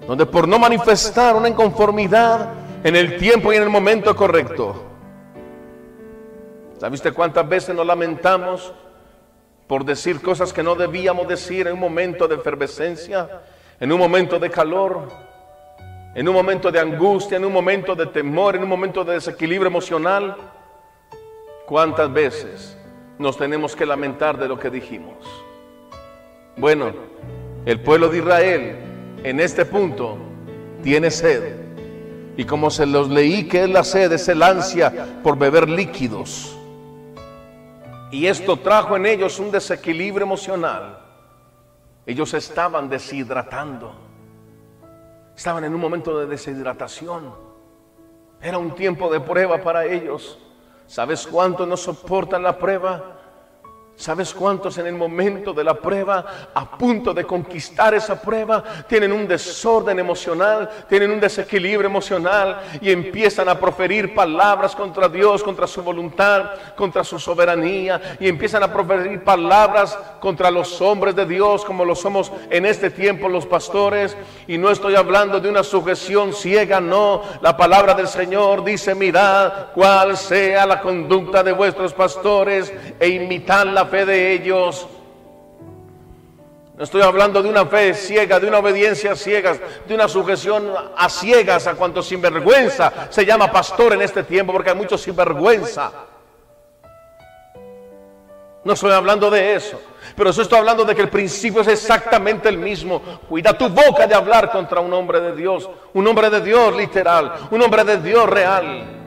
donde 0.07 0.25
por 0.25 0.47
no 0.47 0.57
manifestar 0.59 1.35
una 1.35 1.47
inconformidad 1.47 2.49
en 2.83 2.95
el 2.95 3.17
tiempo 3.17 3.53
y 3.53 3.55
en 3.55 3.63
el 3.63 3.69
momento 3.69 4.15
correcto. 4.15 4.83
¿Sabiste 6.79 7.11
cuántas 7.11 7.47
veces 7.47 7.75
nos 7.75 7.85
lamentamos 7.85 8.73
por 9.71 9.85
decir 9.85 10.21
cosas 10.21 10.51
que 10.51 10.63
no 10.63 10.75
debíamos 10.75 11.25
decir 11.29 11.65
en 11.65 11.75
un 11.75 11.79
momento 11.79 12.27
de 12.27 12.35
efervescencia, 12.35 13.41
en 13.79 13.89
un 13.89 13.97
momento 13.97 14.37
de 14.37 14.49
calor? 14.49 15.07
en 16.13 16.27
un 16.27 16.35
momento 16.35 16.69
de 16.69 16.77
angustia, 16.77 17.37
en 17.37 17.45
un 17.45 17.53
momento 17.53 17.95
de 17.95 18.05
temor, 18.07 18.57
en 18.57 18.63
un 18.63 18.67
momento 18.67 19.05
de 19.05 19.13
desequilibrio 19.13 19.67
emocional, 19.67 20.35
¿cuántas 21.65 22.11
veces 22.11 22.77
nos 23.17 23.37
tenemos 23.37 23.73
que 23.73 23.85
lamentar 23.85 24.37
de 24.37 24.49
lo 24.49 24.59
que 24.59 24.69
dijimos? 24.69 25.15
Bueno, 26.57 26.91
el 27.65 27.79
pueblo 27.79 28.09
de 28.09 28.17
Israel 28.17 28.75
en 29.23 29.39
este 29.39 29.63
punto 29.63 30.17
tiene 30.83 31.09
sed. 31.09 31.55
Y 32.35 32.43
como 32.43 32.69
se 32.71 32.85
los 32.85 33.07
leí 33.07 33.47
que 33.47 33.63
es 33.63 33.69
la 33.69 33.85
sed, 33.85 34.11
es 34.11 34.27
el 34.27 34.43
ansia 34.43 35.21
por 35.23 35.37
beber 35.37 35.69
líquidos. 35.69 36.57
Y 38.11 38.27
esto 38.27 38.57
trajo 38.57 38.97
en 38.97 39.05
ellos 39.05 39.39
un 39.39 39.51
desequilibrio 39.51 40.25
emocional. 40.25 40.99
Ellos 42.05 42.33
estaban 42.33 42.89
deshidratando. 42.89 43.93
Estaban 45.35 45.63
en 45.63 45.73
un 45.73 45.79
momento 45.79 46.19
de 46.19 46.27
deshidratación. 46.27 47.33
Era 48.41 48.57
un 48.57 48.75
tiempo 48.75 49.11
de 49.11 49.21
prueba 49.21 49.61
para 49.61 49.85
ellos. 49.85 50.37
¿Sabes 50.87 51.25
cuánto 51.25 51.65
no 51.65 51.77
soportan 51.77 52.43
la 52.43 52.57
prueba? 52.57 53.20
¿Sabes 53.95 54.33
cuántos 54.33 54.79
en 54.79 54.87
el 54.87 54.95
momento 54.95 55.53
de 55.53 55.63
la 55.63 55.75
prueba, 55.75 56.25
a 56.55 56.71
punto 56.71 57.13
de 57.13 57.23
conquistar 57.23 57.93
esa 57.93 58.19
prueba, 58.19 58.63
tienen 58.87 59.11
un 59.11 59.27
desorden 59.27 59.99
emocional, 59.99 60.67
tienen 60.89 61.11
un 61.11 61.19
desequilibrio 61.19 61.87
emocional 61.87 62.61
y 62.81 62.91
empiezan 62.91 63.47
a 63.47 63.59
proferir 63.59 64.15
palabras 64.15 64.75
contra 64.75 65.07
Dios, 65.07 65.43
contra 65.43 65.67
su 65.67 65.83
voluntad, 65.83 66.49
contra 66.75 67.03
su 67.03 67.19
soberanía 67.19 68.17
y 68.19 68.27
empiezan 68.27 68.63
a 68.63 68.73
proferir 68.73 69.23
palabras 69.23 69.95
contra 70.19 70.49
los 70.49 70.81
hombres 70.81 71.15
de 71.15 71.27
Dios 71.27 71.63
como 71.63 71.85
lo 71.85 71.93
somos 71.95 72.31
en 72.49 72.65
este 72.65 72.89
tiempo 72.89 73.29
los 73.29 73.45
pastores? 73.45 74.17
Y 74.47 74.57
no 74.57 74.71
estoy 74.71 74.95
hablando 74.95 75.39
de 75.39 75.49
una 75.49 75.63
sujeción 75.63 76.33
ciega, 76.33 76.81
no. 76.81 77.21
La 77.41 77.55
palabra 77.55 77.93
del 77.93 78.07
Señor 78.07 78.63
dice, 78.63 78.95
mirad 78.95 79.67
cuál 79.75 80.17
sea 80.17 80.65
la 80.65 80.81
conducta 80.81 81.43
de 81.43 81.51
vuestros 81.51 81.93
pastores 81.93 82.73
e 82.99 83.07
imitad 83.07 83.61
la 83.81 83.87
fe 83.87 84.05
de 84.05 84.33
ellos. 84.33 84.87
No 86.77 86.83
estoy 86.83 87.01
hablando 87.01 87.41
de 87.41 87.49
una 87.49 87.65
fe 87.65 87.95
ciega, 87.95 88.39
de 88.39 88.47
una 88.47 88.59
obediencia 88.59 89.15
ciega, 89.15 89.57
de 89.87 89.95
una 89.95 90.07
sujeción 90.07 90.71
a 90.95 91.09
ciegas 91.09 91.65
a 91.65 91.73
cuanto 91.73 92.03
sinvergüenza 92.03 93.07
se 93.09 93.25
llama 93.25 93.51
pastor 93.51 93.93
en 93.93 94.03
este 94.03 94.23
tiempo, 94.23 94.53
porque 94.53 94.69
hay 94.69 94.75
muchos 94.75 95.01
sinvergüenza. 95.01 95.91
No 98.63 98.73
estoy 98.73 98.91
hablando 98.91 99.31
de 99.31 99.55
eso, 99.55 99.81
pero 100.15 100.29
estoy 100.29 100.59
hablando 100.59 100.85
de 100.85 100.93
que 100.93 101.01
el 101.01 101.09
principio 101.09 101.61
es 101.61 101.67
exactamente 101.67 102.49
el 102.49 102.59
mismo. 102.59 103.01
Cuida 103.27 103.57
tu 103.57 103.67
boca 103.67 104.05
de 104.05 104.13
hablar 104.13 104.51
contra 104.51 104.79
un 104.79 104.93
hombre 104.93 105.19
de 105.21 105.35
Dios, 105.35 105.67
un 105.93 106.07
hombre 106.07 106.29
de 106.29 106.41
Dios 106.41 106.75
literal, 106.75 107.33
un 107.49 107.63
hombre 107.63 107.83
de 107.83 107.97
Dios 107.97 108.29
real. 108.29 109.00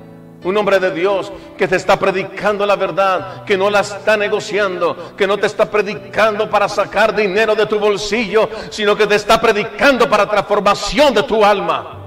Un 0.45 0.55
hombre 0.59 0.79
de 0.79 0.91
Dios 0.91 1.33
que 1.57 1.67
te 1.67 1.77
está 1.77 1.99
predicando 1.99 2.67
la 2.67 2.77
verdad, 2.77 3.45
que 3.45 3.57
no 3.57 3.71
la 3.71 3.81
está 3.81 4.15
negociando, 4.15 5.15
que 5.17 5.27
no 5.27 5.39
te 5.39 5.47
está 5.47 5.71
predicando 5.71 6.51
para 6.51 6.69
sacar 6.69 7.17
dinero 7.17 7.55
de 7.55 7.65
tu 7.65 7.79
bolsillo, 7.79 8.51
sino 8.69 8.95
que 8.95 9.07
te 9.07 9.15
está 9.15 9.41
predicando 9.41 10.09
para 10.09 10.29
transformación 10.29 11.15
de 11.15 11.23
tu 11.23 11.43
alma. 11.43 11.99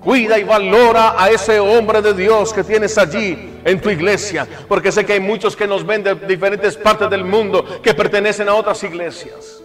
Cuida 0.00 0.38
y 0.38 0.44
valora 0.44 1.16
a 1.20 1.28
ese 1.28 1.58
hombre 1.58 2.00
de 2.00 2.14
Dios 2.14 2.52
que 2.52 2.62
tienes 2.62 2.96
allí 2.98 3.60
en 3.64 3.80
tu 3.80 3.90
iglesia, 3.90 4.46
porque 4.68 4.92
sé 4.92 5.04
que 5.04 5.14
hay 5.14 5.20
muchos 5.20 5.56
que 5.56 5.66
nos 5.66 5.84
ven 5.84 6.04
de 6.04 6.14
diferentes 6.14 6.76
partes 6.76 7.10
del 7.10 7.24
mundo 7.24 7.82
que 7.82 7.94
pertenecen 7.94 8.48
a 8.48 8.54
otras 8.54 8.82
iglesias. 8.84 9.60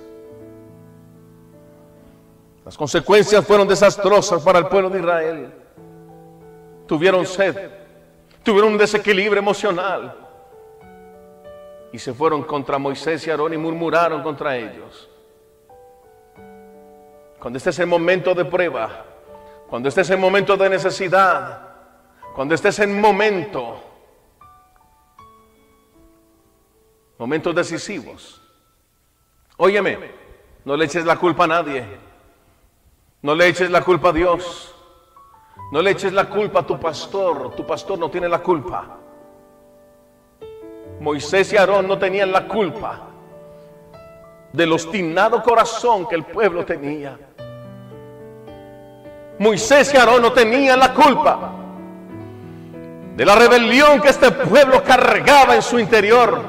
Las 2.66 2.76
consecuencias 2.76 3.46
fueron 3.46 3.68
desastrosas 3.68 4.42
para 4.42 4.58
el 4.58 4.68
pueblo 4.68 4.90
de 4.90 5.00
Israel 5.00 5.67
tuvieron 6.88 7.26
sed, 7.26 7.70
tuvieron 8.44 8.72
un 8.72 8.78
desequilibrio 8.78 9.40
emocional 9.40 10.16
y 11.92 12.00
se 12.00 12.14
fueron 12.14 12.44
contra 12.44 12.78
Moisés 12.78 13.26
y 13.28 13.30
Aarón 13.30 13.54
y 13.54 13.58
murmuraron 13.58 14.24
contra 14.24 14.58
ellos. 14.58 15.10
Cuando 17.40 17.58
este 17.58 17.70
es 17.70 17.80
el 17.80 17.88
momento 17.88 18.34
de 18.34 18.46
prueba, 18.46 19.06
cuando 19.70 19.90
este 19.90 20.02
es 20.02 20.10
el 20.10 20.18
momento 20.18 20.58
de 20.58 20.70
necesidad, 20.70 21.68
cuando 22.34 22.56
estés 22.56 22.80
en 22.80 23.00
momento, 23.00 23.82
momentos 27.18 27.54
decisivos, 27.54 28.42
óyeme, 29.58 29.98
no 30.66 30.76
le 30.76 30.86
eches 30.86 31.06
la 31.06 31.18
culpa 31.18 31.44
a 31.44 31.48
nadie, 31.48 31.86
no 33.22 33.36
le 33.36 33.48
eches 33.48 33.70
la 33.70 33.82
culpa 33.82 34.10
a 34.10 34.14
Dios, 34.14 34.77
no 35.72 35.82
le 35.82 35.92
eches 35.92 36.14
la 36.14 36.30
culpa 36.30 36.60
a 36.60 36.64
tu 36.64 36.80
pastor, 36.80 37.54
tu 37.56 37.66
pastor 37.66 38.00
no 38.00 38.10
tiene 38.10 38.30
la 38.30 38.40
culpa. 38.40 38.98
Moisés 41.02 41.52
y 41.54 41.58
Aarón 41.58 41.88
no 41.88 41.98
tenían 41.98 42.32
la 42.32 42.48
culpa 42.48 43.02
del 44.54 44.72
obstinado 44.72 45.44
corazón 45.44 46.08
que 46.08 46.16
el 46.16 46.24
pueblo 46.24 46.66
tenía. 46.66 47.18
Moisés 49.40 49.94
y 49.94 49.98
Aarón 49.98 50.22
no 50.22 50.32
tenían 50.32 50.80
la 50.80 50.94
culpa 50.94 51.52
de 53.16 53.26
la 53.26 53.36
rebelión 53.36 54.00
que 54.00 54.10
este 54.10 54.32
pueblo 54.32 54.82
cargaba 54.84 55.56
en 55.56 55.62
su 55.62 55.80
interior. 55.80 56.42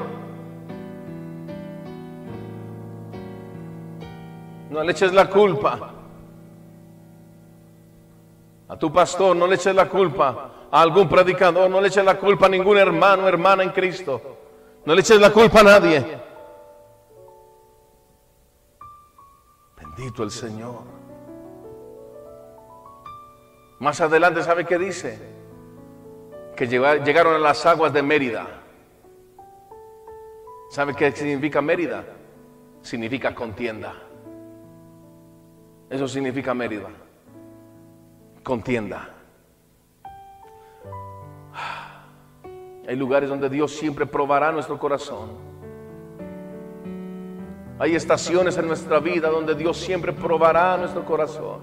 No 4.69 4.83
le 4.83 4.91
eches 4.91 5.11
la 5.11 5.29
culpa 5.29 5.98
a 8.69 8.77
tu 8.77 8.93
pastor, 8.93 9.35
no 9.35 9.47
le 9.47 9.55
eches 9.55 9.73
la 9.73 9.89
culpa 9.89 10.51
a 10.71 10.81
algún 10.81 11.09
predicador, 11.09 11.69
no 11.69 11.81
le 11.81 11.87
eches 11.87 12.05
la 12.05 12.19
culpa 12.19 12.45
a 12.45 12.49
ningún 12.49 12.77
hermano 12.77 13.27
hermana 13.27 13.63
en 13.63 13.71
Cristo. 13.71 14.21
No 14.85 14.93
le 14.93 15.01
eches 15.01 15.19
la 15.19 15.31
culpa 15.31 15.61
a 15.61 15.63
nadie. 15.63 16.05
Bendito 19.75 20.23
el 20.23 20.29
Señor. 20.29 20.83
Más 23.79 23.99
adelante, 24.01 24.43
¿sabe 24.43 24.65
qué 24.65 24.77
dice? 24.77 25.19
Que 26.55 26.67
llegaron 26.67 27.33
a 27.33 27.39
las 27.39 27.65
aguas 27.65 27.91
de 27.91 28.03
Mérida. 28.03 28.45
¿Sabe 30.69 30.93
qué 30.93 31.11
significa 31.11 31.59
Mérida? 31.59 32.05
Significa 32.83 33.33
contienda. 33.33 33.95
Eso 35.89 36.07
significa 36.07 36.53
Mérida. 36.53 36.89
Contienda. 38.49 39.07
Hay 42.87 42.95
lugares 42.95 43.29
donde 43.29 43.47
Dios 43.47 43.71
siempre 43.71 44.07
probará 44.07 44.51
nuestro 44.51 44.79
corazón. 44.79 45.29
Hay 47.77 47.93
estaciones 47.93 48.57
en 48.57 48.67
nuestra 48.67 48.99
vida 48.99 49.29
donde 49.29 49.53
Dios 49.53 49.77
siempre 49.77 50.13
probará 50.13 50.77
nuestro 50.77 51.05
corazón. 51.05 51.59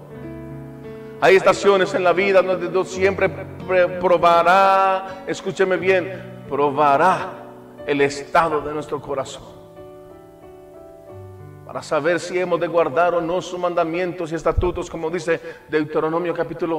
Hay 1.19 1.35
estaciones 1.35 1.93
en 1.93 2.05
la 2.05 2.13
vida 2.13 2.41
donde 2.41 2.69
Dios 2.69 2.87
siempre 2.87 3.27
probará, 3.99 5.25
escúcheme 5.27 5.75
bien, 5.75 6.45
probará 6.47 7.33
el 7.85 7.99
estado 7.99 8.61
de 8.61 8.73
nuestro 8.73 9.01
corazón. 9.01 9.56
Para 11.67 11.83
saber 11.83 12.19
si 12.19 12.39
hemos 12.39 12.59
de 12.59 12.67
guardar 12.67 13.13
o 13.13 13.21
no 13.21 13.41
sus 13.41 13.59
mandamientos 13.59 14.31
y 14.31 14.35
estatutos, 14.35 14.89
como 14.89 15.09
dice 15.09 15.39
Deuteronomio 15.69 16.33
capítulo 16.33 16.77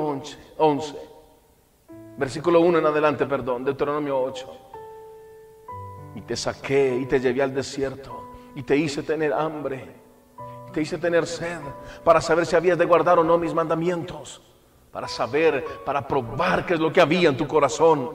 11 0.56 1.18
versículo 2.18 2.60
1 2.60 2.78
en 2.78 2.86
adelante, 2.86 3.26
perdón, 3.26 3.64
Deuteronomio 3.64 4.20
8. 4.20 4.46
Y 6.16 6.20
te 6.22 6.36
saqué 6.36 6.98
y 7.00 7.06
te 7.06 7.20
llevé 7.20 7.42
al 7.42 7.54
desierto 7.54 8.30
y 8.54 8.62
te 8.64 8.76
hice 8.76 9.04
tener 9.04 9.32
hambre, 9.32 9.86
y 10.68 10.72
te 10.72 10.82
hice 10.82 10.98
tener 10.98 11.26
sed 11.26 11.60
para 12.02 12.20
saber 12.20 12.44
si 12.44 12.56
habías 12.56 12.76
de 12.76 12.84
guardar 12.84 13.18
o 13.20 13.24
no 13.24 13.38
mis 13.38 13.54
mandamientos, 13.54 14.42
para 14.90 15.06
saber, 15.06 15.64
para 15.84 16.06
probar 16.06 16.66
qué 16.66 16.74
es 16.74 16.80
lo 16.80 16.92
que 16.92 17.00
había 17.00 17.28
en 17.28 17.36
tu 17.36 17.46
corazón. 17.46 18.10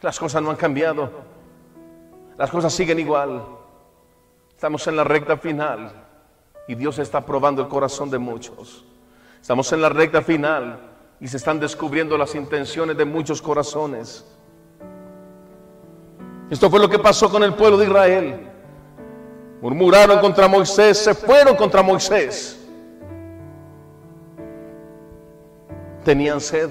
Las 0.00 0.16
cosas 0.16 0.40
no 0.40 0.50
han 0.50 0.56
cambiado, 0.56 1.10
las 2.38 2.50
cosas 2.50 2.72
siguen 2.72 3.00
igual. 3.00 3.44
Estamos 4.50 4.86
en 4.86 4.96
la 4.96 5.04
recta 5.04 5.36
final 5.36 5.92
y 6.68 6.74
Dios 6.76 6.98
está 6.98 7.20
probando 7.20 7.60
el 7.62 7.68
corazón 7.68 8.10
de 8.10 8.18
muchos. 8.18 8.84
Estamos 9.40 9.70
en 9.72 9.82
la 9.82 9.88
recta 9.88 10.22
final 10.22 10.78
y 11.20 11.26
se 11.26 11.36
están 11.36 11.58
descubriendo 11.58 12.16
las 12.16 12.34
intenciones 12.36 12.96
de 12.96 13.04
muchos 13.04 13.42
corazones. 13.42 14.24
Esto 16.48 16.70
fue 16.70 16.80
lo 16.80 16.88
que 16.88 16.98
pasó 16.98 17.28
con 17.28 17.42
el 17.42 17.54
pueblo 17.54 17.76
de 17.76 17.86
Israel. 17.86 18.48
Murmuraron 19.60 20.20
contra 20.20 20.46
Moisés, 20.46 20.96
se 20.98 21.14
fueron 21.14 21.56
contra 21.56 21.82
Moisés. 21.82 22.54
Tenían 26.04 26.40
sed, 26.40 26.70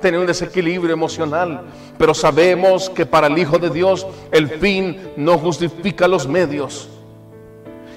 tenían 0.00 0.22
un 0.22 0.26
desequilibrio 0.26 0.92
emocional, 0.92 1.62
pero 1.98 2.14
sabemos 2.14 2.90
que 2.90 3.06
para 3.06 3.26
el 3.26 3.38
Hijo 3.38 3.58
de 3.58 3.70
Dios 3.70 4.06
el 4.32 4.48
fin 4.48 5.12
no 5.16 5.38
justifica 5.38 6.08
los 6.08 6.26
medios 6.26 6.88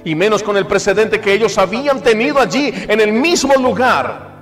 y 0.04 0.16
menos 0.16 0.43
con 0.43 0.58
el 0.58 0.66
precedente 0.66 1.22
que 1.22 1.34
ellos 1.34 1.58
habían 1.58 2.01
tenido 2.01 2.39
allí 2.39 2.74
en 2.88 2.99
el 2.99 3.14
mismo 3.14 3.56
lugar. 3.56 4.34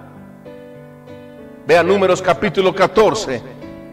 Vea 1.68 1.84
números 1.84 2.22
capítulo 2.22 2.74
14, 2.74 3.42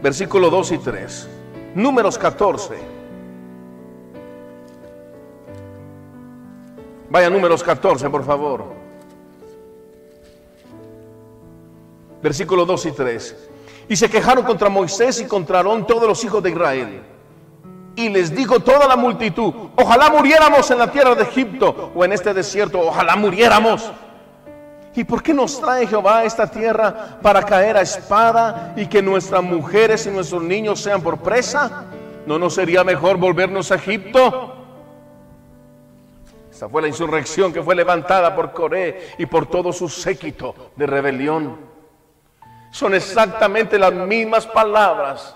versículo 0.01 0.49
2 0.49 0.71
y 0.71 0.77
3. 0.79 1.29
Números 1.75 2.17
14. 2.17 2.75
Vaya 7.09 7.29
números 7.29 7.63
14, 7.63 8.09
por 8.09 8.23
favor. 8.23 8.65
Versículo 12.21 12.65
2 12.65 12.85
y 12.87 12.91
3. 12.91 13.48
Y 13.89 13.97
se 13.97 14.09
quejaron 14.09 14.45
contra 14.45 14.69
Moisés 14.69 15.19
y 15.19 15.25
contra 15.25 15.57
Aarón 15.57 15.85
todos 15.85 16.07
los 16.07 16.23
hijos 16.23 16.41
de 16.41 16.51
Israel 16.51 17.01
y 17.99 18.07
les 18.07 18.33
dijo 18.33 18.61
toda 18.61 18.87
la 18.87 18.95
multitud, 18.95 19.53
ojalá 19.75 20.09
muriéramos 20.09 20.71
en 20.71 20.77
la 20.77 20.89
tierra 20.89 21.15
de 21.15 21.23
Egipto 21.23 21.91
o 21.93 22.05
en 22.05 22.13
este 22.13 22.33
desierto, 22.33 22.79
ojalá 22.79 23.17
muriéramos. 23.17 23.91
¿Y 24.95 25.03
por 25.03 25.21
qué 25.21 25.33
nos 25.33 25.59
trae 25.59 25.85
Jehová 25.85 26.19
a 26.19 26.23
esta 26.23 26.47
tierra 26.47 27.19
para 27.21 27.43
caer 27.43 27.75
a 27.75 27.81
espada 27.81 28.73
y 28.77 28.87
que 28.87 29.01
nuestras 29.01 29.43
mujeres 29.43 30.05
y 30.05 30.11
nuestros 30.11 30.41
niños 30.43 30.79
sean 30.79 31.01
por 31.01 31.19
presa? 31.19 31.85
¿No 32.25 32.39
nos 32.39 32.55
sería 32.55 32.85
mejor 32.85 33.17
volvernos 33.17 33.71
a 33.71 33.75
Egipto? 33.75 34.55
Esta 36.51 36.69
fue 36.69 36.81
la 36.81 36.87
insurrección 36.87 37.51
que 37.51 37.61
fue 37.61 37.75
levantada 37.75 38.35
por 38.35 38.51
Coré 38.53 39.09
y 39.17 39.25
por 39.25 39.45
todo 39.45 39.73
su 39.73 39.89
séquito 39.89 40.55
de 40.75 40.85
rebelión. 40.85 41.68
Son 42.71 42.93
exactamente 42.93 43.79
las 43.79 43.93
mismas 43.93 44.45
palabras 44.45 45.35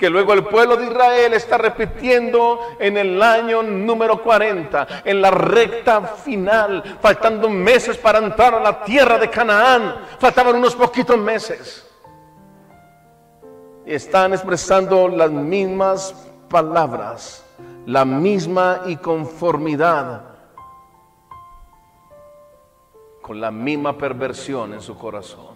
que 0.00 0.08
luego 0.08 0.32
el 0.32 0.44
pueblo 0.44 0.78
de 0.78 0.86
Israel 0.86 1.34
está 1.34 1.58
repitiendo 1.58 2.58
en 2.78 2.96
el 2.96 3.22
año 3.22 3.62
número 3.62 4.22
40, 4.22 5.02
en 5.04 5.20
la 5.20 5.30
recta 5.30 6.00
final, 6.00 6.96
faltando 7.02 7.50
meses 7.50 7.98
para 7.98 8.18
entrar 8.18 8.54
a 8.54 8.60
la 8.60 8.82
tierra 8.82 9.18
de 9.18 9.28
Canaán, 9.28 9.96
faltaban 10.18 10.56
unos 10.56 10.74
poquitos 10.74 11.18
meses. 11.18 11.86
Y 13.84 13.92
están 13.92 14.32
expresando 14.32 15.06
las 15.06 15.30
mismas 15.30 16.14
palabras, 16.48 17.44
la 17.84 18.06
misma 18.06 18.80
y 18.86 18.96
conformidad, 18.96 20.22
con 23.20 23.38
la 23.38 23.50
misma 23.50 23.98
perversión 23.98 24.72
en 24.72 24.80
su 24.80 24.96
corazón, 24.96 25.49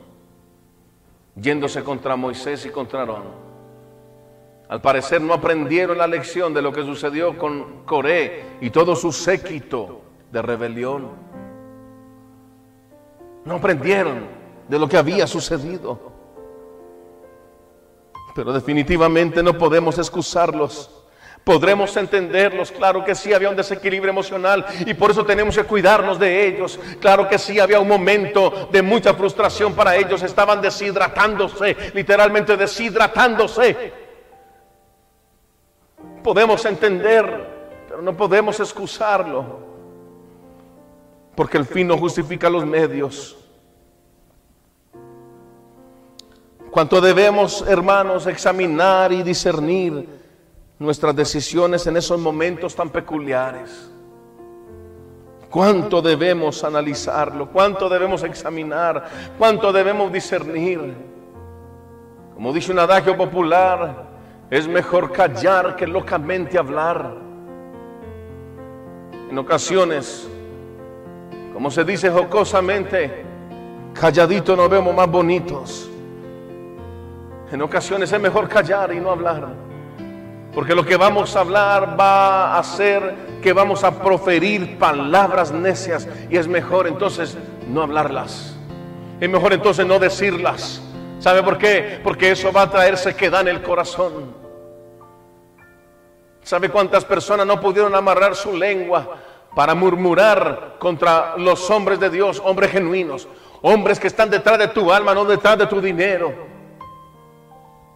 yéndose 1.37 1.83
contra 1.83 2.17
Moisés 2.17 2.65
y 2.67 2.71
contra 2.71 3.01
Aarón 3.01 3.45
al 4.69 4.81
parecer 4.81 5.21
no 5.21 5.35
aprendieron 5.35 5.99
la 5.99 6.07
lección 6.07 6.55
de 6.55 6.63
lo 6.63 6.73
que 6.73 6.83
sucedió 6.83 7.37
con 7.37 7.85
Coré 7.85 8.45
y 8.61 8.71
todo 8.71 8.97
su 8.97 9.13
séquito 9.13 10.01
de 10.33 10.41
rebelión. 10.41 11.11
No 13.45 13.57
aprendieron 13.57 14.27
de 14.69 14.79
lo 14.79 14.89
que 14.89 14.97
había 14.97 15.27
sucedido. 15.27 16.13
Pero 18.35 18.53
definitivamente 18.53 19.43
no 19.43 19.57
podemos 19.57 19.99
excusarlos. 19.99 21.04
Podremos 21.45 21.95
entenderlos, 21.97 22.73
claro 22.73 23.05
que 23.05 23.15
sí 23.15 23.35
había 23.35 23.51
un 23.51 23.57
desequilibrio 23.57 24.11
emocional 24.11 24.65
y 24.87 24.95
por 24.95 25.11
eso 25.11 25.27
tenemos 25.27 25.55
que 25.55 25.65
cuidarnos 25.65 26.19
de 26.19 26.47
ellos. 26.47 26.81
Claro 27.01 27.29
que 27.29 27.39
sí 27.39 27.61
había 27.61 27.81
un 27.81 27.89
momento 27.89 28.69
de 28.73 28.81
mucha 28.81 29.13
frustración 29.13 29.75
para 29.75 29.95
ellos, 29.95 30.23
estaban 30.23 30.63
deshidratándose, 30.63 31.77
literalmente 31.93 32.57
deshidratándose 32.57 34.05
podemos 36.25 36.65
entender, 36.65 37.85
pero 37.87 38.01
no 38.01 38.17
podemos 38.17 38.59
excusarlo, 38.59 39.59
porque 41.37 41.59
el 41.59 41.67
fin 41.67 41.87
no 41.87 41.99
justifica 41.99 42.49
los 42.49 42.65
medios. 42.65 43.37
Cuanto 46.71 47.01
debemos, 47.01 47.63
hermanos, 47.69 48.27
examinar 48.27 49.13
y 49.13 49.23
discernir 49.23 50.24
nuestras 50.79 51.15
decisiones 51.15 51.87
en 51.87 51.97
esos 51.97 52.21
momentos 52.21 52.75
tan 52.75 52.91
peculiares. 52.91 53.91
cuánto 55.51 56.03
debemos 56.03 56.65
analizarlo, 56.65 57.49
cuánto 57.49 57.89
debemos 57.89 58.25
examinar, 58.25 59.05
cuánto 59.39 59.73
debemos 59.73 60.13
discernir. 60.13 60.93
Como 62.35 62.53
dice 62.53 62.73
un 62.73 62.81
adagio 62.81 63.17
popular, 63.17 64.05
es 64.51 64.67
mejor 64.67 65.13
callar 65.13 65.77
que 65.77 65.87
locamente 65.87 66.59
hablar. 66.59 67.15
En 69.31 69.39
ocasiones, 69.39 70.29
como 71.53 71.71
se 71.71 71.85
dice 71.85 72.11
jocosamente, 72.11 73.25
calladito 73.93 74.57
nos 74.57 74.69
vemos 74.69 74.93
más 74.93 75.09
bonitos. 75.09 75.89
En 77.53 77.63
ocasiones 77.63 78.13
es 78.13 78.21
mejor 78.21 78.49
callar 78.49 78.93
y 78.93 78.99
no 78.99 79.11
hablar. 79.11 79.74
Porque 80.55 80.75
lo 80.75 80.85
que 80.85 80.97
vamos 80.97 81.35
a 81.35 81.41
hablar 81.41 81.99
va 81.99 82.55
a 82.55 82.59
hacer 82.59 83.15
que 83.43 83.53
vamos 83.53 83.83
a 83.83 84.03
proferir 84.03 84.79
palabras 84.79 85.51
necias 85.51 86.09
y 86.31 86.37
es 86.37 86.47
mejor 86.47 86.87
entonces 86.87 87.37
no 87.69 87.83
hablarlas. 87.83 88.57
Es 89.21 89.29
mejor 89.29 89.53
entonces 89.53 89.85
no 89.85 89.99
decirlas. 89.99 90.81
¿Sabe 91.19 91.43
por 91.43 91.59
qué? 91.59 92.01
Porque 92.05 92.31
eso 92.31 92.53
va 92.53 92.63
a 92.63 92.71
traer 92.71 92.97
sequedad 92.97 93.41
en 93.41 93.49
el 93.49 93.63
corazón. 93.63 94.35
¿Sabe 96.43 96.69
cuántas 96.69 97.05
personas 97.05 97.47
no 97.47 97.61
pudieron 97.61 97.95
amarrar 97.95 98.37
su 98.37 98.57
lengua 98.57 99.17
para 99.57 99.75
murmurar 99.75 100.77
contra 100.79 101.35
los 101.37 101.71
hombres 101.71 101.99
de 101.99 102.11
Dios, 102.11 102.41
hombres 102.45 102.71
genuinos, 102.71 103.27
hombres 103.63 103.99
que 103.99 104.09
están 104.09 104.31
detrás 104.31 104.59
de 104.59 104.69
tu 104.69 104.93
alma, 104.93 105.15
no 105.15 105.25
detrás 105.25 105.59
de 105.59 105.67
tu 105.67 105.81
dinero? 105.81 106.54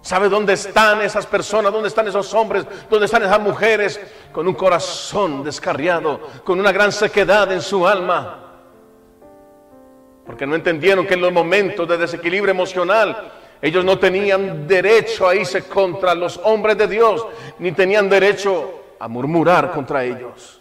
¿Sabe 0.00 0.28
dónde 0.28 0.52
están 0.52 1.02
esas 1.02 1.26
personas? 1.26 1.72
¿Dónde 1.72 1.88
están 1.88 2.06
esos 2.08 2.32
hombres? 2.34 2.64
¿Dónde 2.88 3.06
están 3.06 3.22
esas 3.24 3.40
mujeres 3.40 4.00
con 4.32 4.46
un 4.46 4.54
corazón 4.54 5.42
descarriado, 5.42 6.20
con 6.44 6.58
una 6.60 6.72
gran 6.72 6.92
sequedad 6.92 7.50
en 7.52 7.60
su 7.60 7.86
alma? 7.86 8.44
Porque 10.24 10.46
no 10.46 10.54
entendieron 10.54 11.06
que 11.06 11.14
en 11.14 11.20
los 11.20 11.32
momentos 11.32 11.88
de 11.88 11.98
desequilibrio 11.98 12.50
emocional 12.52 13.32
ellos 13.60 13.84
no 13.84 13.98
tenían 13.98 14.68
derecho 14.68 15.28
a 15.28 15.34
irse 15.34 15.64
contra 15.64 16.14
los 16.14 16.38
hombres 16.44 16.78
de 16.78 16.86
Dios, 16.86 17.26
ni 17.58 17.72
tenían 17.72 18.08
derecho 18.08 18.82
a 19.00 19.08
murmurar 19.08 19.72
contra 19.72 20.04
ellos. 20.04 20.60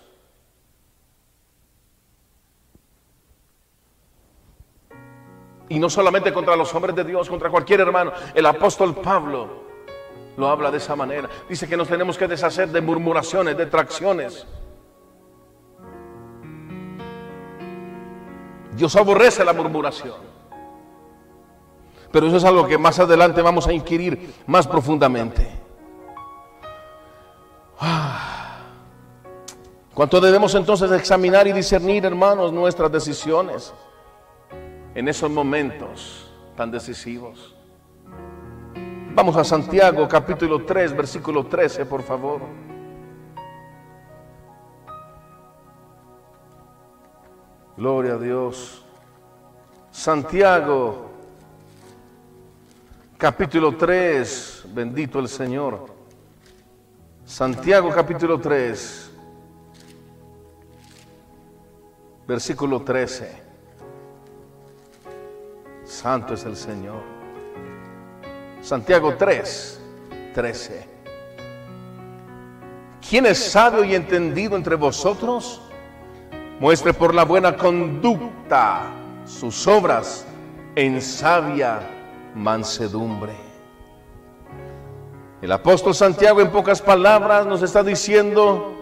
Y 5.70 5.80
no 5.80 5.90
solamente 5.90 6.32
contra 6.34 6.56
los 6.56 6.74
hombres 6.74 6.96
de 6.96 7.04
Dios, 7.04 7.30
contra 7.30 7.50
cualquier 7.50 7.82
hermano. 7.82 8.12
El 8.34 8.46
apóstol 8.46 8.96
Pablo 8.96 9.68
lo 10.38 10.48
habla 10.48 10.72
de 10.72 10.78
esa 10.78 10.96
manera. 10.96 11.30
Dice 11.50 11.68
que 11.68 11.76
nos 11.76 11.88
tenemos 11.88 12.18
que 12.18 12.28
deshacer 12.28 12.70
de 12.70 12.80
murmuraciones, 12.80 13.58
de 13.58 13.66
tracciones. 13.66 14.46
Dios 18.74 18.96
aborrece 18.96 19.44
la 19.44 19.54
murmuración. 19.54 20.16
Pero 22.12 22.28
eso 22.28 22.38
es 22.38 22.46
algo 22.46 22.68
que 22.68 22.78
más 22.78 23.00
adelante 23.00 23.42
vamos 23.42 23.68
a 23.68 23.74
inquirir 23.74 24.34
más 24.46 24.68
profundamente. 24.68 25.50
Ah. 27.80 28.60
¿Cuánto 29.94 30.22
debemos 30.22 30.54
entonces 30.54 30.92
examinar 30.92 31.48
y 31.48 31.52
discernir, 31.52 32.06
hermanos, 32.06 32.54
nuestras 32.54 32.92
decisiones 32.92 33.74
en 34.98 35.08
esos 35.08 35.30
momentos 35.30 36.28
tan 36.56 36.72
decisivos? 36.72 37.56
Vamos 39.14 39.38
a 39.38 39.44
Santiago 39.44 40.08
capítulo 40.08 40.66
3, 40.66 40.98
versículo 40.98 41.46
13, 41.46 41.86
por 41.86 42.02
favor. 42.02 42.42
Gloria 47.78 48.14
a 48.14 48.18
Dios. 48.18 48.84
Santiago 49.92 51.12
capítulo 53.20 53.78
3, 53.78 54.66
bendito 54.74 55.20
el 55.20 55.28
Señor. 55.28 55.86
Santiago 57.24 57.92
capítulo 57.92 58.40
3, 58.40 59.12
versículo 62.28 62.82
13. 62.82 63.47
Santo 65.88 66.34
es 66.34 66.44
el 66.44 66.58
Señor. 66.58 67.02
Santiago 68.62 69.16
3, 69.16 69.82
13. 70.34 70.88
¿Quién 73.10 73.26
es 73.26 73.38
sabio 73.38 73.86
y 73.86 73.96
entendido 73.96 74.58
entre 74.58 74.76
vosotros? 74.76 75.62
Muestre 76.60 76.94
por 76.94 77.16
la 77.16 77.24
buena 77.24 77.56
conducta 77.56 78.84
sus 79.26 79.66
obras 79.66 80.26
en 80.76 81.02
sabia 81.02 81.80
mansedumbre. 82.36 83.34
El 85.42 85.52
apóstol 85.54 85.96
Santiago 85.96 86.42
en 86.42 86.52
pocas 86.52 86.82
palabras 86.82 87.46
nos 87.46 87.62
está 87.62 87.82
diciendo 87.82 88.74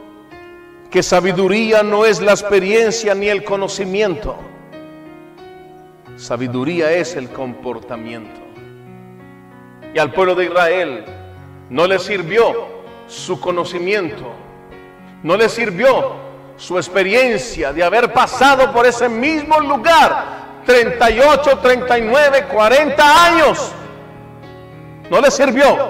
que 0.89 1.03
sabiduría 1.03 1.84
no 1.84 2.06
es 2.06 2.20
la 2.20 2.32
experiencia 2.32 3.14
ni 3.14 3.28
el 3.28 3.43
conocimiento. 3.43 4.55
Sabiduría 6.16 6.91
es 6.91 7.16
el 7.16 7.30
comportamiento. 7.30 8.39
Y 9.93 9.99
al 9.99 10.11
pueblo 10.11 10.36
de 10.36 10.45
Israel 10.45 11.05
no 11.70 11.88
le 11.88 11.99
sirvió 11.99 12.53
su 13.07 13.39
conocimiento, 13.39 14.32
no 15.24 15.38
le 15.38 15.49
sirvió 15.49 16.13
su 16.57 16.78
experiencia 16.78 17.74
de 17.74 17.84
haber 17.84 18.13
pasado 18.13 18.72
por 18.72 18.86
ese 18.86 19.09
mismo 19.09 19.59
lugar 19.59 20.61
38, 20.66 21.59
39, 21.59 22.45
40 22.51 23.26
años. 23.26 23.72
No 25.09 25.22
les 25.22 25.34
sirvió 25.34 25.89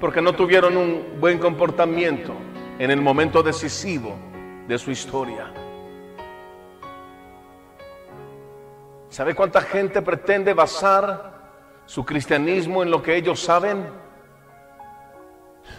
porque 0.00 0.20
no 0.20 0.32
tuvieron 0.32 0.76
un 0.76 1.20
buen 1.20 1.38
comportamiento 1.38 2.34
en 2.78 2.90
el 2.90 3.00
momento 3.00 3.42
decisivo 3.42 4.16
de 4.66 4.76
su 4.76 4.90
historia. 4.90 5.61
¿Sabe 9.12 9.34
cuánta 9.34 9.60
gente 9.60 10.00
pretende 10.00 10.54
basar 10.54 11.34
su 11.84 12.04
cristianismo 12.04 12.82
en 12.82 12.90
lo 12.90 13.02
que 13.02 13.14
ellos 13.14 13.40
saben? 13.40 13.86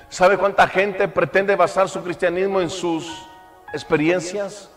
¿Sabe 0.08 0.38
cuánta 0.38 0.68
gente 0.68 1.08
pretende 1.08 1.56
basar 1.56 1.90
su 1.90 2.04
cristianismo 2.04 2.62
en 2.62 2.70
sus 2.70 3.28
experiencias? 3.74 4.70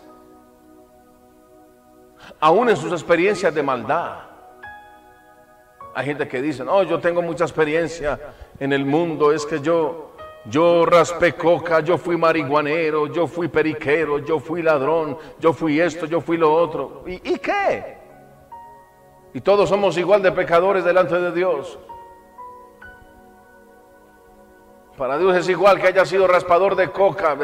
aún 2.39 2.69
en 2.69 2.77
sus 2.77 2.91
experiencias 2.91 3.53
de 3.53 3.63
maldad. 3.63 4.19
Hay 5.93 6.05
gente 6.05 6.27
que 6.27 6.41
dice, 6.41 6.63
no, 6.63 6.83
yo 6.83 6.99
tengo 6.99 7.21
mucha 7.21 7.43
experiencia 7.45 8.19
en 8.59 8.73
el 8.73 8.85
mundo, 8.85 9.31
es 9.31 9.45
que 9.45 9.59
yo, 9.61 10.15
yo 10.45 10.85
raspé 10.85 11.33
coca, 11.33 11.79
yo 11.79 11.97
fui 11.97 12.17
marihuanero, 12.17 13.07
yo 13.07 13.27
fui 13.27 13.47
periquero, 13.47 14.19
yo 14.19 14.39
fui 14.39 14.61
ladrón, 14.61 15.17
yo 15.39 15.53
fui 15.53 15.79
esto, 15.79 16.05
yo 16.05 16.21
fui 16.21 16.37
lo 16.37 16.53
otro. 16.53 17.03
¿Y, 17.07 17.13
y 17.13 17.39
qué? 17.39 17.96
Y 19.37 19.41
todos 19.41 19.69
somos 19.69 19.95
igual 19.99 20.23
de 20.23 20.31
pecadores 20.31 20.83
delante 20.83 21.13
de 21.13 21.31
Dios. 21.31 21.77
Para 24.97 25.19
Dios 25.19 25.35
es 25.35 25.47
igual 25.47 25.79
que 25.79 25.89
haya 25.89 26.03
sido 26.07 26.25
raspador 26.25 26.75
de 26.75 26.91
coca, 26.91 27.37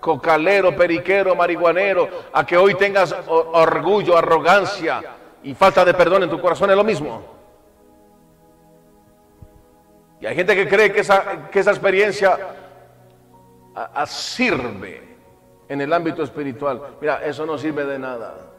cocalero, 0.00 0.74
periquero, 0.74 1.36
marihuanero, 1.36 2.08
a 2.32 2.44
que 2.44 2.56
hoy 2.56 2.74
tengas 2.74 3.14
orgullo, 3.28 4.18
arrogancia 4.18 5.00
y 5.44 5.54
falta 5.54 5.84
de 5.84 5.94
perdón 5.94 6.24
en 6.24 6.30
tu 6.30 6.40
corazón, 6.40 6.70
es 6.70 6.76
lo 6.76 6.82
mismo. 6.82 7.22
Y 10.20 10.26
hay 10.26 10.34
gente 10.34 10.56
que 10.56 10.68
cree 10.68 10.92
que 10.92 11.02
esa, 11.02 11.48
que 11.48 11.60
esa 11.60 11.70
experiencia 11.70 12.40
sirve 14.04 15.16
en 15.68 15.80
el 15.80 15.92
ámbito 15.92 16.24
espiritual. 16.24 16.96
Mira, 17.00 17.24
eso 17.24 17.46
no 17.46 17.56
sirve 17.56 17.84
de 17.84 18.00
nada. 18.00 18.55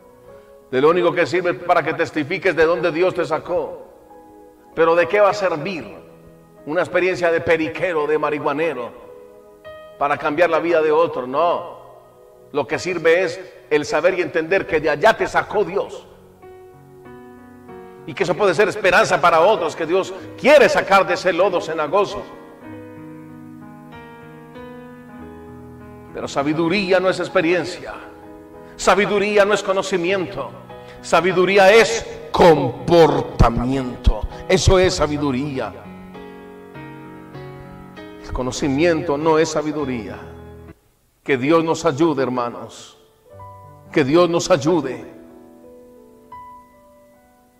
De 0.71 0.81
lo 0.81 0.89
único 0.89 1.13
que 1.13 1.25
sirve 1.25 1.53
para 1.53 1.83
que 1.83 1.93
testifiques 1.93 2.55
de 2.55 2.65
dónde 2.65 2.91
Dios 2.91 3.13
te 3.13 3.25
sacó. 3.25 3.87
Pero 4.75 4.95
¿de 4.95 5.07
qué 5.07 5.19
va 5.19 5.29
a 5.29 5.33
servir 5.33 5.85
una 6.65 6.81
experiencia 6.81 7.31
de 7.31 7.41
periquero, 7.41 8.05
de 8.05 8.17
marihuanero? 8.17 9.07
para 9.97 10.17
cambiar 10.17 10.49
la 10.49 10.59
vida 10.59 10.81
de 10.81 10.91
otro, 10.91 11.27
no. 11.27 11.77
Lo 12.51 12.67
que 12.67 12.79
sirve 12.79 13.23
es 13.23 13.39
el 13.69 13.85
saber 13.85 14.17
y 14.17 14.21
entender 14.21 14.65
que 14.67 14.79
de 14.79 14.89
allá 14.89 15.15
te 15.15 15.27
sacó 15.27 15.63
Dios. 15.63 16.05
Y 18.05 18.13
que 18.13 18.23
eso 18.23 18.35
puede 18.35 18.53
ser 18.53 18.69
esperanza 18.69 19.19
para 19.19 19.41
otros, 19.41 19.75
que 19.75 19.85
Dios 19.85 20.13
quiere 20.39 20.69
sacar 20.69 21.05
de 21.05 21.15
ese 21.15 21.33
lodo 21.33 21.59
cenagoso. 21.59 22.23
Pero 26.13 26.27
sabiduría 26.27 26.99
no 26.99 27.09
es 27.09 27.19
experiencia. 27.19 27.93
Sabiduría 28.77 29.43
no 29.43 29.53
es 29.53 29.61
conocimiento. 29.61 30.49
Sabiduría 31.01 31.69
es 31.73 32.05
comportamiento. 32.31 34.21
Eso 34.47 34.79
es 34.79 34.93
sabiduría 34.95 35.73
conocimiento 38.37 39.17
no 39.17 39.39
es 39.39 39.49
sabiduría. 39.49 40.19
Que 41.23 41.37
Dios 41.37 41.63
nos 41.63 41.85
ayude, 41.85 42.21
hermanos, 42.21 42.93
Que 43.91 44.03
Dios 44.03 44.29
nos 44.29 44.51
ayude. 44.51 45.11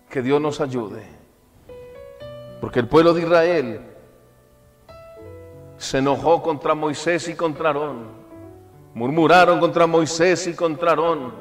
Que 0.08 0.22
Dios 0.22 0.40
nos 0.40 0.60
ayude. 0.60 1.02
Porque 2.60 2.78
el 2.78 2.86
pueblo 2.86 3.12
de 3.12 3.22
Israel 3.22 3.80
se 5.78 5.98
enojó 5.98 6.42
contra 6.42 6.76
Moisés 6.76 7.28
y 7.28 7.34
contra 7.34 7.70
Aarón. 7.70 8.17
Murmuraron 8.98 9.60
contra 9.60 9.86
Moisés 9.86 10.48
y 10.48 10.54
contra 10.54 10.90
Aarón. 10.90 11.32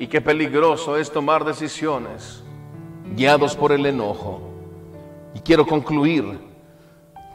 Y 0.00 0.08
qué 0.08 0.20
peligroso 0.20 0.96
es 0.96 1.12
tomar 1.12 1.44
decisiones 1.44 2.42
guiados 3.14 3.54
por 3.54 3.70
el 3.70 3.86
enojo. 3.86 4.40
Y 5.32 5.38
quiero 5.38 5.64
concluir 5.64 6.40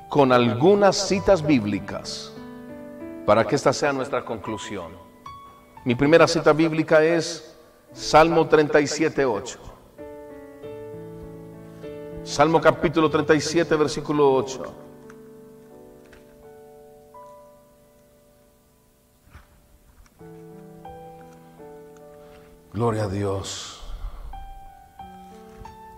con 0.10 0.34
algunas 0.34 0.98
citas 1.08 1.42
bíblicas 1.42 2.34
para 3.26 3.48
que 3.48 3.56
esta 3.56 3.72
sea 3.72 3.94
nuestra 3.94 4.26
conclusión. 4.26 4.92
Mi 5.86 5.96
primera 5.96 6.28
cita 6.28 6.52
bíblica 6.52 7.02
es 7.02 7.58
Salmo 7.94 8.50
37, 8.50 9.24
8. 9.24 9.60
Salmo 12.26 12.60
capítulo 12.60 13.10
37, 13.10 13.74
versículo 13.78 14.34
8. 14.34 14.91
Gloria 22.74 23.04
a 23.04 23.08
Dios. 23.10 23.82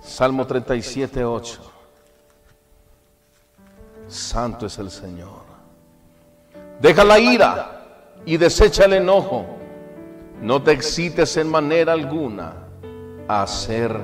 Salmo 0.01 0.47
37, 0.47 1.23
8. 1.23 1.61
Santo 4.07 4.65
es 4.65 4.77
el 4.79 4.89
Señor. 4.89 5.43
Deja 6.81 7.03
la 7.03 7.19
ira 7.19 8.11
y 8.25 8.37
desecha 8.37 8.85
el 8.85 8.93
enojo. 8.93 9.45
No 10.41 10.63
te 10.63 10.71
excites 10.71 11.37
en 11.37 11.49
manera 11.49 11.93
alguna 11.93 12.53
a 13.27 13.43
hacer 13.43 13.95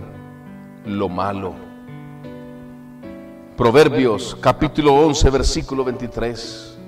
lo 0.85 1.09
malo. 1.09 1.55
Proverbios 3.57 4.37
capítulo 4.39 4.93
11, 4.93 5.29
versículo 5.31 5.83
23. 5.83 6.78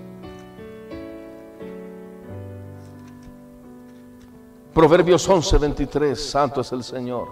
Proverbios 4.74 5.28
11, 5.28 5.58
23, 5.58 6.30
Santo 6.30 6.62
es 6.62 6.72
el 6.72 6.84
Señor. 6.84 7.28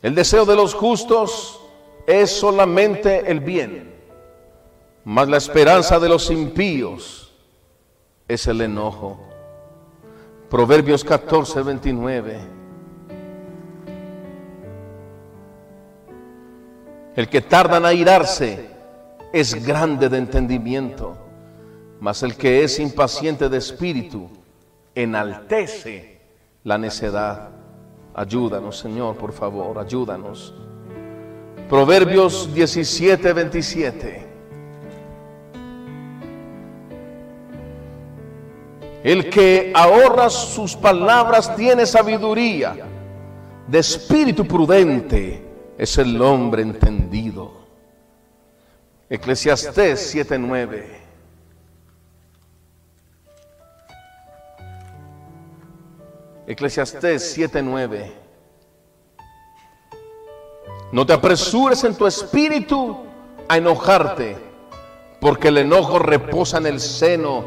El 0.00 0.14
deseo 0.14 0.46
de 0.46 0.56
los 0.56 0.74
justos 0.74 1.60
es 2.06 2.30
solamente 2.30 3.30
el 3.30 3.40
bien, 3.40 3.94
mas 5.04 5.28
la 5.28 5.36
esperanza 5.36 5.98
de 6.00 6.08
los 6.08 6.30
impíos 6.30 7.34
es 8.26 8.46
el 8.46 8.62
enojo. 8.62 9.20
Proverbios 10.48 11.04
14, 11.04 11.62
29. 11.62 12.40
El 17.14 17.28
que 17.28 17.42
tarda 17.42 17.76
en 17.76 17.84
airarse 17.84 18.70
es 19.34 19.66
grande 19.66 20.08
de 20.08 20.16
entendimiento 20.16 21.27
mas 22.00 22.22
el 22.22 22.36
que 22.36 22.62
es 22.62 22.78
impaciente 22.78 23.48
de 23.48 23.58
espíritu 23.58 24.28
enaltece 24.94 26.20
la 26.64 26.78
necedad. 26.78 27.50
Ayúdanos, 28.14 28.78
Señor, 28.78 29.16
por 29.16 29.32
favor, 29.32 29.78
ayúdanos. 29.78 30.54
Proverbios 31.68 32.52
17, 32.54 33.32
27. 33.32 34.26
El 39.04 39.30
que 39.30 39.72
ahorra 39.74 40.28
sus 40.28 40.74
palabras 40.74 41.54
tiene 41.54 41.86
sabiduría. 41.86 42.74
De 43.66 43.78
espíritu 43.78 44.46
prudente 44.46 45.44
es 45.76 45.98
el 45.98 46.20
hombre 46.20 46.62
entendido. 46.62 47.52
Eclesiastés 49.08 50.14
7:9. 50.14 51.07
Eclesiastés 56.48 57.36
7:9. 57.36 58.10
No 60.90 61.04
te 61.04 61.12
apresures 61.12 61.84
en 61.84 61.94
tu 61.94 62.06
espíritu 62.06 62.96
a 63.46 63.58
enojarte, 63.58 64.34
porque 65.20 65.48
el 65.48 65.58
enojo 65.58 65.98
reposa 65.98 66.56
en 66.56 66.64
el 66.64 66.80
seno 66.80 67.44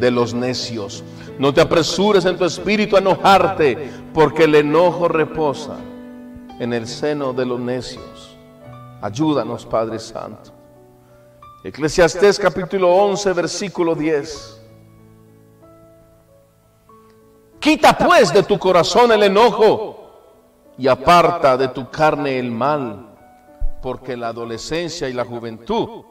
de 0.00 0.10
los 0.10 0.32
necios. 0.32 1.04
No 1.38 1.52
te 1.52 1.60
apresures 1.60 2.24
en 2.24 2.38
tu 2.38 2.46
espíritu 2.46 2.96
a 2.96 3.00
enojarte, 3.00 3.90
porque 4.14 4.44
el 4.44 4.54
enojo 4.54 5.08
reposa 5.08 5.76
en 6.58 6.72
el 6.72 6.86
seno 6.86 7.34
de 7.34 7.44
los 7.44 7.60
necios. 7.60 8.34
Ayúdanos, 9.02 9.66
Padre 9.66 9.98
Santo. 9.98 10.52
Eclesiastés 11.64 12.38
capítulo 12.38 12.94
11, 12.94 13.30
versículo 13.34 13.94
10. 13.94 14.57
Quita 17.68 17.98
pues 17.98 18.32
de 18.32 18.44
tu 18.44 18.58
corazón 18.58 19.12
el 19.12 19.24
enojo 19.24 20.72
y 20.78 20.88
aparta 20.88 21.54
de 21.58 21.68
tu 21.68 21.90
carne 21.90 22.38
el 22.38 22.50
mal, 22.50 23.10
porque 23.82 24.16
la 24.16 24.28
adolescencia 24.28 25.06
y 25.06 25.12
la 25.12 25.26
juventud 25.26 26.02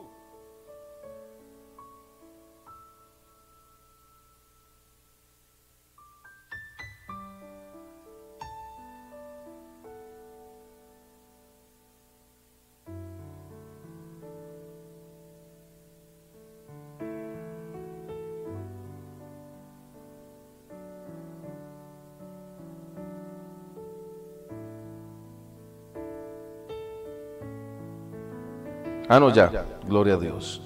Ah, 29.10 29.20
no, 29.20 29.30
ya. 29.30 29.50
Gloria 29.86 30.16
a 30.16 30.18
Dios. 30.18 30.62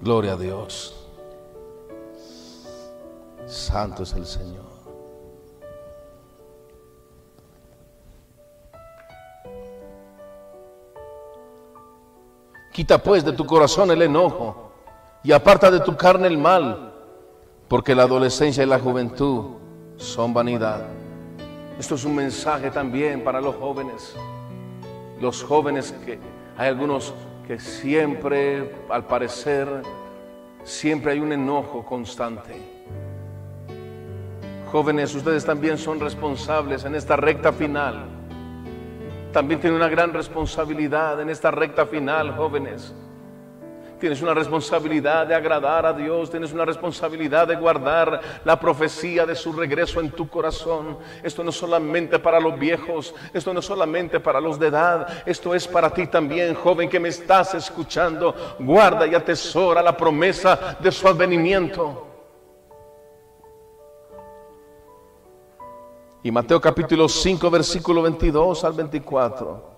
Gloria 0.00 0.32
a 0.34 0.36
Dios. 0.36 0.94
Santo 3.46 4.02
es 4.02 4.12
el 4.12 4.26
Señor. 4.26 4.68
Quita 12.72 13.02
pues 13.02 13.24
de 13.24 13.32
tu 13.32 13.44
corazón 13.44 13.90
el 13.90 14.02
enojo 14.02 14.70
y 15.24 15.32
aparta 15.32 15.70
de 15.70 15.80
tu 15.80 15.96
carne 15.96 16.28
el 16.28 16.38
mal, 16.38 16.92
porque 17.66 17.94
la 17.94 18.04
adolescencia 18.04 18.62
y 18.62 18.66
la 18.66 18.78
juventud 18.78 19.56
son 19.96 20.32
vanidad. 20.32 20.82
Esto 21.78 21.94
es 21.94 22.04
un 22.04 22.14
mensaje 22.14 22.70
también 22.70 23.24
para 23.24 23.40
los 23.40 23.56
jóvenes 23.56 24.14
los 25.20 25.42
jóvenes 25.42 25.92
que 26.04 26.18
hay 26.56 26.68
algunos 26.68 27.14
que 27.46 27.58
siempre, 27.58 28.72
al 28.90 29.06
parecer, 29.06 29.66
siempre 30.64 31.12
hay 31.12 31.20
un 31.20 31.32
enojo 31.32 31.84
constante. 31.84 32.54
Jóvenes, 34.70 35.14
ustedes 35.14 35.46
también 35.46 35.78
son 35.78 35.98
responsables 35.98 36.84
en 36.84 36.94
esta 36.94 37.16
recta 37.16 37.52
final. 37.52 38.04
También 39.32 39.60
tienen 39.60 39.78
una 39.78 39.88
gran 39.88 40.12
responsabilidad 40.12 41.20
en 41.22 41.30
esta 41.30 41.50
recta 41.50 41.86
final, 41.86 42.36
jóvenes. 42.36 42.94
Tienes 43.98 44.22
una 44.22 44.32
responsabilidad 44.32 45.26
de 45.26 45.34
agradar 45.34 45.84
a 45.84 45.92
Dios, 45.92 46.30
tienes 46.30 46.52
una 46.52 46.64
responsabilidad 46.64 47.48
de 47.48 47.56
guardar 47.56 48.20
la 48.44 48.58
profecía 48.58 49.26
de 49.26 49.34
su 49.34 49.52
regreso 49.52 50.00
en 50.00 50.10
tu 50.10 50.28
corazón. 50.28 50.98
Esto 51.22 51.42
no 51.42 51.50
es 51.50 51.56
solamente 51.56 52.18
para 52.20 52.38
los 52.38 52.56
viejos, 52.58 53.14
esto 53.32 53.52
no 53.52 53.60
es 53.60 53.66
solamente 53.66 54.20
para 54.20 54.40
los 54.40 54.58
de 54.58 54.68
edad, 54.68 55.22
esto 55.26 55.54
es 55.54 55.66
para 55.66 55.90
ti 55.90 56.06
también, 56.06 56.54
joven 56.54 56.88
que 56.88 57.00
me 57.00 57.08
estás 57.08 57.54
escuchando. 57.54 58.34
Guarda 58.60 59.06
y 59.06 59.14
atesora 59.14 59.82
la 59.82 59.96
promesa 59.96 60.76
de 60.78 60.92
su 60.92 61.08
advenimiento. 61.08 62.06
Y 66.22 66.30
Mateo 66.30 66.60
capítulo 66.60 67.08
5, 67.08 67.50
versículo 67.50 68.02
22 68.02 68.62
al 68.64 68.72
24. 68.74 69.77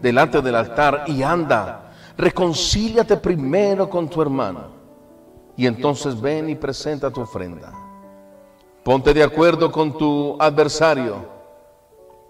delante 0.00 0.40
del 0.40 0.54
altar 0.54 1.04
y 1.06 1.22
anda, 1.22 1.92
reconcíliate 2.16 3.16
primero 3.16 3.88
con 3.88 4.08
tu 4.08 4.22
hermano 4.22 4.78
y 5.56 5.66
entonces 5.66 6.20
ven 6.20 6.48
y 6.48 6.54
presenta 6.54 7.10
tu 7.10 7.20
ofrenda. 7.20 7.72
Ponte 8.84 9.12
de 9.12 9.22
acuerdo 9.22 9.70
con 9.70 9.98
tu 9.98 10.36
adversario. 10.40 11.16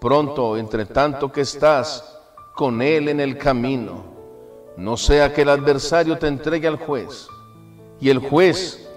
Pronto, 0.01 0.57
entre 0.57 0.85
tanto 0.85 1.31
que 1.31 1.41
estás 1.41 2.17
con 2.55 2.81
él 2.81 3.07
en 3.07 3.19
el 3.19 3.37
camino, 3.37 4.03
no 4.75 4.97
sea 4.97 5.33
que 5.33 5.43
el 5.43 5.49
adversario 5.49 6.17
te 6.17 6.27
entregue 6.27 6.67
al 6.67 6.77
juez 6.77 7.27
y 7.99 8.09
el 8.09 8.19
juez 8.19 8.89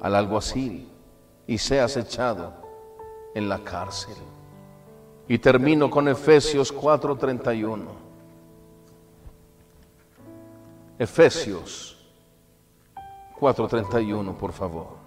al 0.00 0.14
alguacil 0.14 0.88
y 1.46 1.58
seas 1.58 1.96
echado 1.96 2.54
en 3.34 3.48
la 3.48 3.58
cárcel. 3.58 4.14
Y 5.28 5.38
termino 5.38 5.90
con 5.90 6.08
Efesios 6.08 6.72
4:31. 6.72 7.97
Efesios 10.98 11.96
4.31, 13.38 14.34
por 14.34 14.52
favor. 14.52 14.98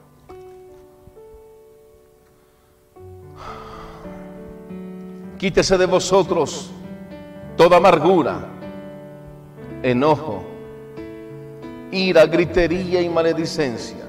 Quítese 5.37 5.77
de 5.77 5.85
vosotros 5.85 6.69
toda 7.57 7.75
amargura, 7.75 8.47
enojo, 9.83 10.43
ira, 11.91 12.25
gritería 12.25 13.01
y 13.01 13.09
maledicencia 13.09 14.07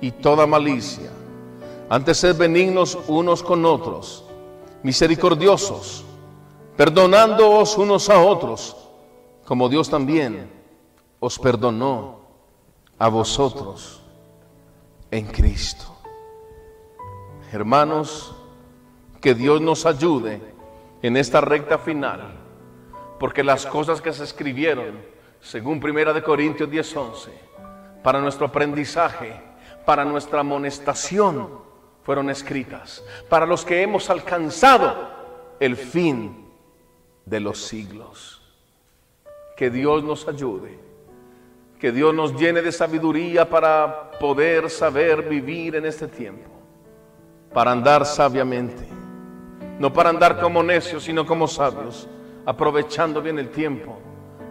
y 0.00 0.12
toda 0.12 0.46
malicia. 0.46 1.10
Antes 1.90 2.16
ser 2.16 2.34
benignos 2.34 2.96
unos 3.06 3.42
con 3.42 3.66
otros, 3.66 4.24
misericordiosos, 4.82 6.06
perdonándoos 6.74 7.76
unos 7.76 8.08
a 8.08 8.18
otros, 8.18 8.74
como 9.44 9.68
Dios 9.68 9.90
también 9.90 10.55
os 11.20 11.38
perdonó 11.38 12.20
a 12.98 13.08
vosotros 13.08 14.02
en 15.10 15.26
Cristo. 15.26 15.96
Hermanos, 17.52 18.34
que 19.20 19.34
Dios 19.34 19.60
nos 19.60 19.86
ayude 19.86 20.40
en 21.02 21.16
esta 21.16 21.40
recta 21.40 21.78
final, 21.78 22.38
porque 23.18 23.42
las 23.42 23.66
cosas 23.66 24.00
que 24.00 24.12
se 24.12 24.24
escribieron, 24.24 25.00
según 25.40 25.80
Primera 25.80 26.12
de 26.12 26.22
Corintios 26.22 26.70
10:11, 26.70 27.30
para 28.02 28.20
nuestro 28.20 28.46
aprendizaje, 28.46 29.40
para 29.84 30.04
nuestra 30.04 30.40
amonestación, 30.40 31.64
fueron 32.02 32.30
escritas, 32.30 33.02
para 33.28 33.46
los 33.46 33.64
que 33.64 33.82
hemos 33.82 34.10
alcanzado 34.10 35.08
el 35.58 35.76
fin 35.76 36.46
de 37.24 37.40
los 37.40 37.64
siglos. 37.64 38.42
Que 39.56 39.70
Dios 39.70 40.04
nos 40.04 40.28
ayude 40.28 40.85
que 41.78 41.92
Dios 41.92 42.14
nos 42.14 42.34
llene 42.36 42.62
de 42.62 42.72
sabiduría 42.72 43.48
para 43.48 44.10
poder 44.18 44.70
saber 44.70 45.22
vivir 45.22 45.76
en 45.76 45.84
este 45.86 46.08
tiempo. 46.08 46.50
Para 47.52 47.72
andar 47.72 48.06
sabiamente. 48.06 48.86
No 49.78 49.92
para 49.92 50.10
andar 50.10 50.40
como 50.40 50.62
necios, 50.62 51.04
sino 51.04 51.26
como 51.26 51.46
sabios. 51.46 52.08
Aprovechando 52.46 53.20
bien 53.20 53.38
el 53.38 53.50
tiempo. 53.50 53.98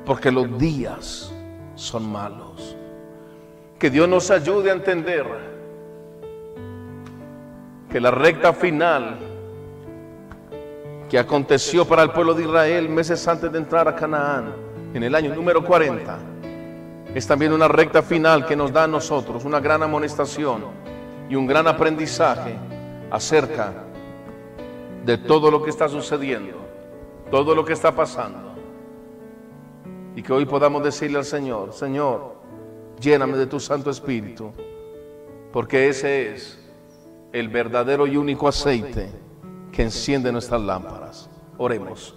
Porque 0.05 0.31
los 0.31 0.57
días 0.59 1.33
son 1.75 2.11
malos. 2.11 2.77
Que 3.79 3.89
Dios 3.89 4.07
nos 4.07 4.29
ayude 4.29 4.69
a 4.69 4.73
entender 4.73 5.25
que 7.89 7.99
la 7.99 8.11
recta 8.11 8.53
final 8.53 9.17
que 11.09 11.19
aconteció 11.19 11.85
para 11.85 12.03
el 12.03 12.11
pueblo 12.11 12.33
de 12.33 12.43
Israel 12.43 12.89
meses 12.89 13.27
antes 13.27 13.51
de 13.51 13.57
entrar 13.57 13.87
a 13.87 13.95
Canaán, 13.95 14.53
en 14.93 15.03
el 15.03 15.13
año 15.13 15.35
número 15.35 15.63
40, 15.63 16.17
es 17.15 17.25
también 17.25 17.53
una 17.53 17.69
recta 17.69 18.03
final 18.03 18.45
que 18.45 18.57
nos 18.57 18.73
da 18.73 18.83
a 18.83 18.87
nosotros 18.87 19.45
una 19.45 19.61
gran 19.61 19.81
amonestación 19.81 20.65
y 21.29 21.35
un 21.35 21.47
gran 21.47 21.65
aprendizaje 21.65 22.57
acerca 23.09 23.71
de 25.05 25.17
todo 25.17 25.49
lo 25.49 25.63
que 25.63 25.69
está 25.69 25.87
sucediendo, 25.87 26.57
todo 27.31 27.55
lo 27.55 27.63
que 27.63 27.71
está 27.71 27.95
pasando. 27.95 28.53
Y 30.13 30.21
que 30.21 30.33
hoy 30.33 30.45
podamos 30.45 30.83
decirle 30.83 31.17
al 31.17 31.25
Señor, 31.25 31.71
Señor, 31.71 32.35
lléname 32.99 33.37
de 33.37 33.47
tu 33.47 33.61
Santo 33.61 33.89
Espíritu, 33.89 34.51
porque 35.53 35.87
ese 35.87 36.33
es 36.33 36.59
el 37.31 37.47
verdadero 37.47 38.07
y 38.07 38.17
único 38.17 38.49
aceite 38.49 39.09
que 39.71 39.83
enciende 39.83 40.33
nuestras 40.33 40.59
lámparas. 40.59 41.29
Oremos. 41.57 42.15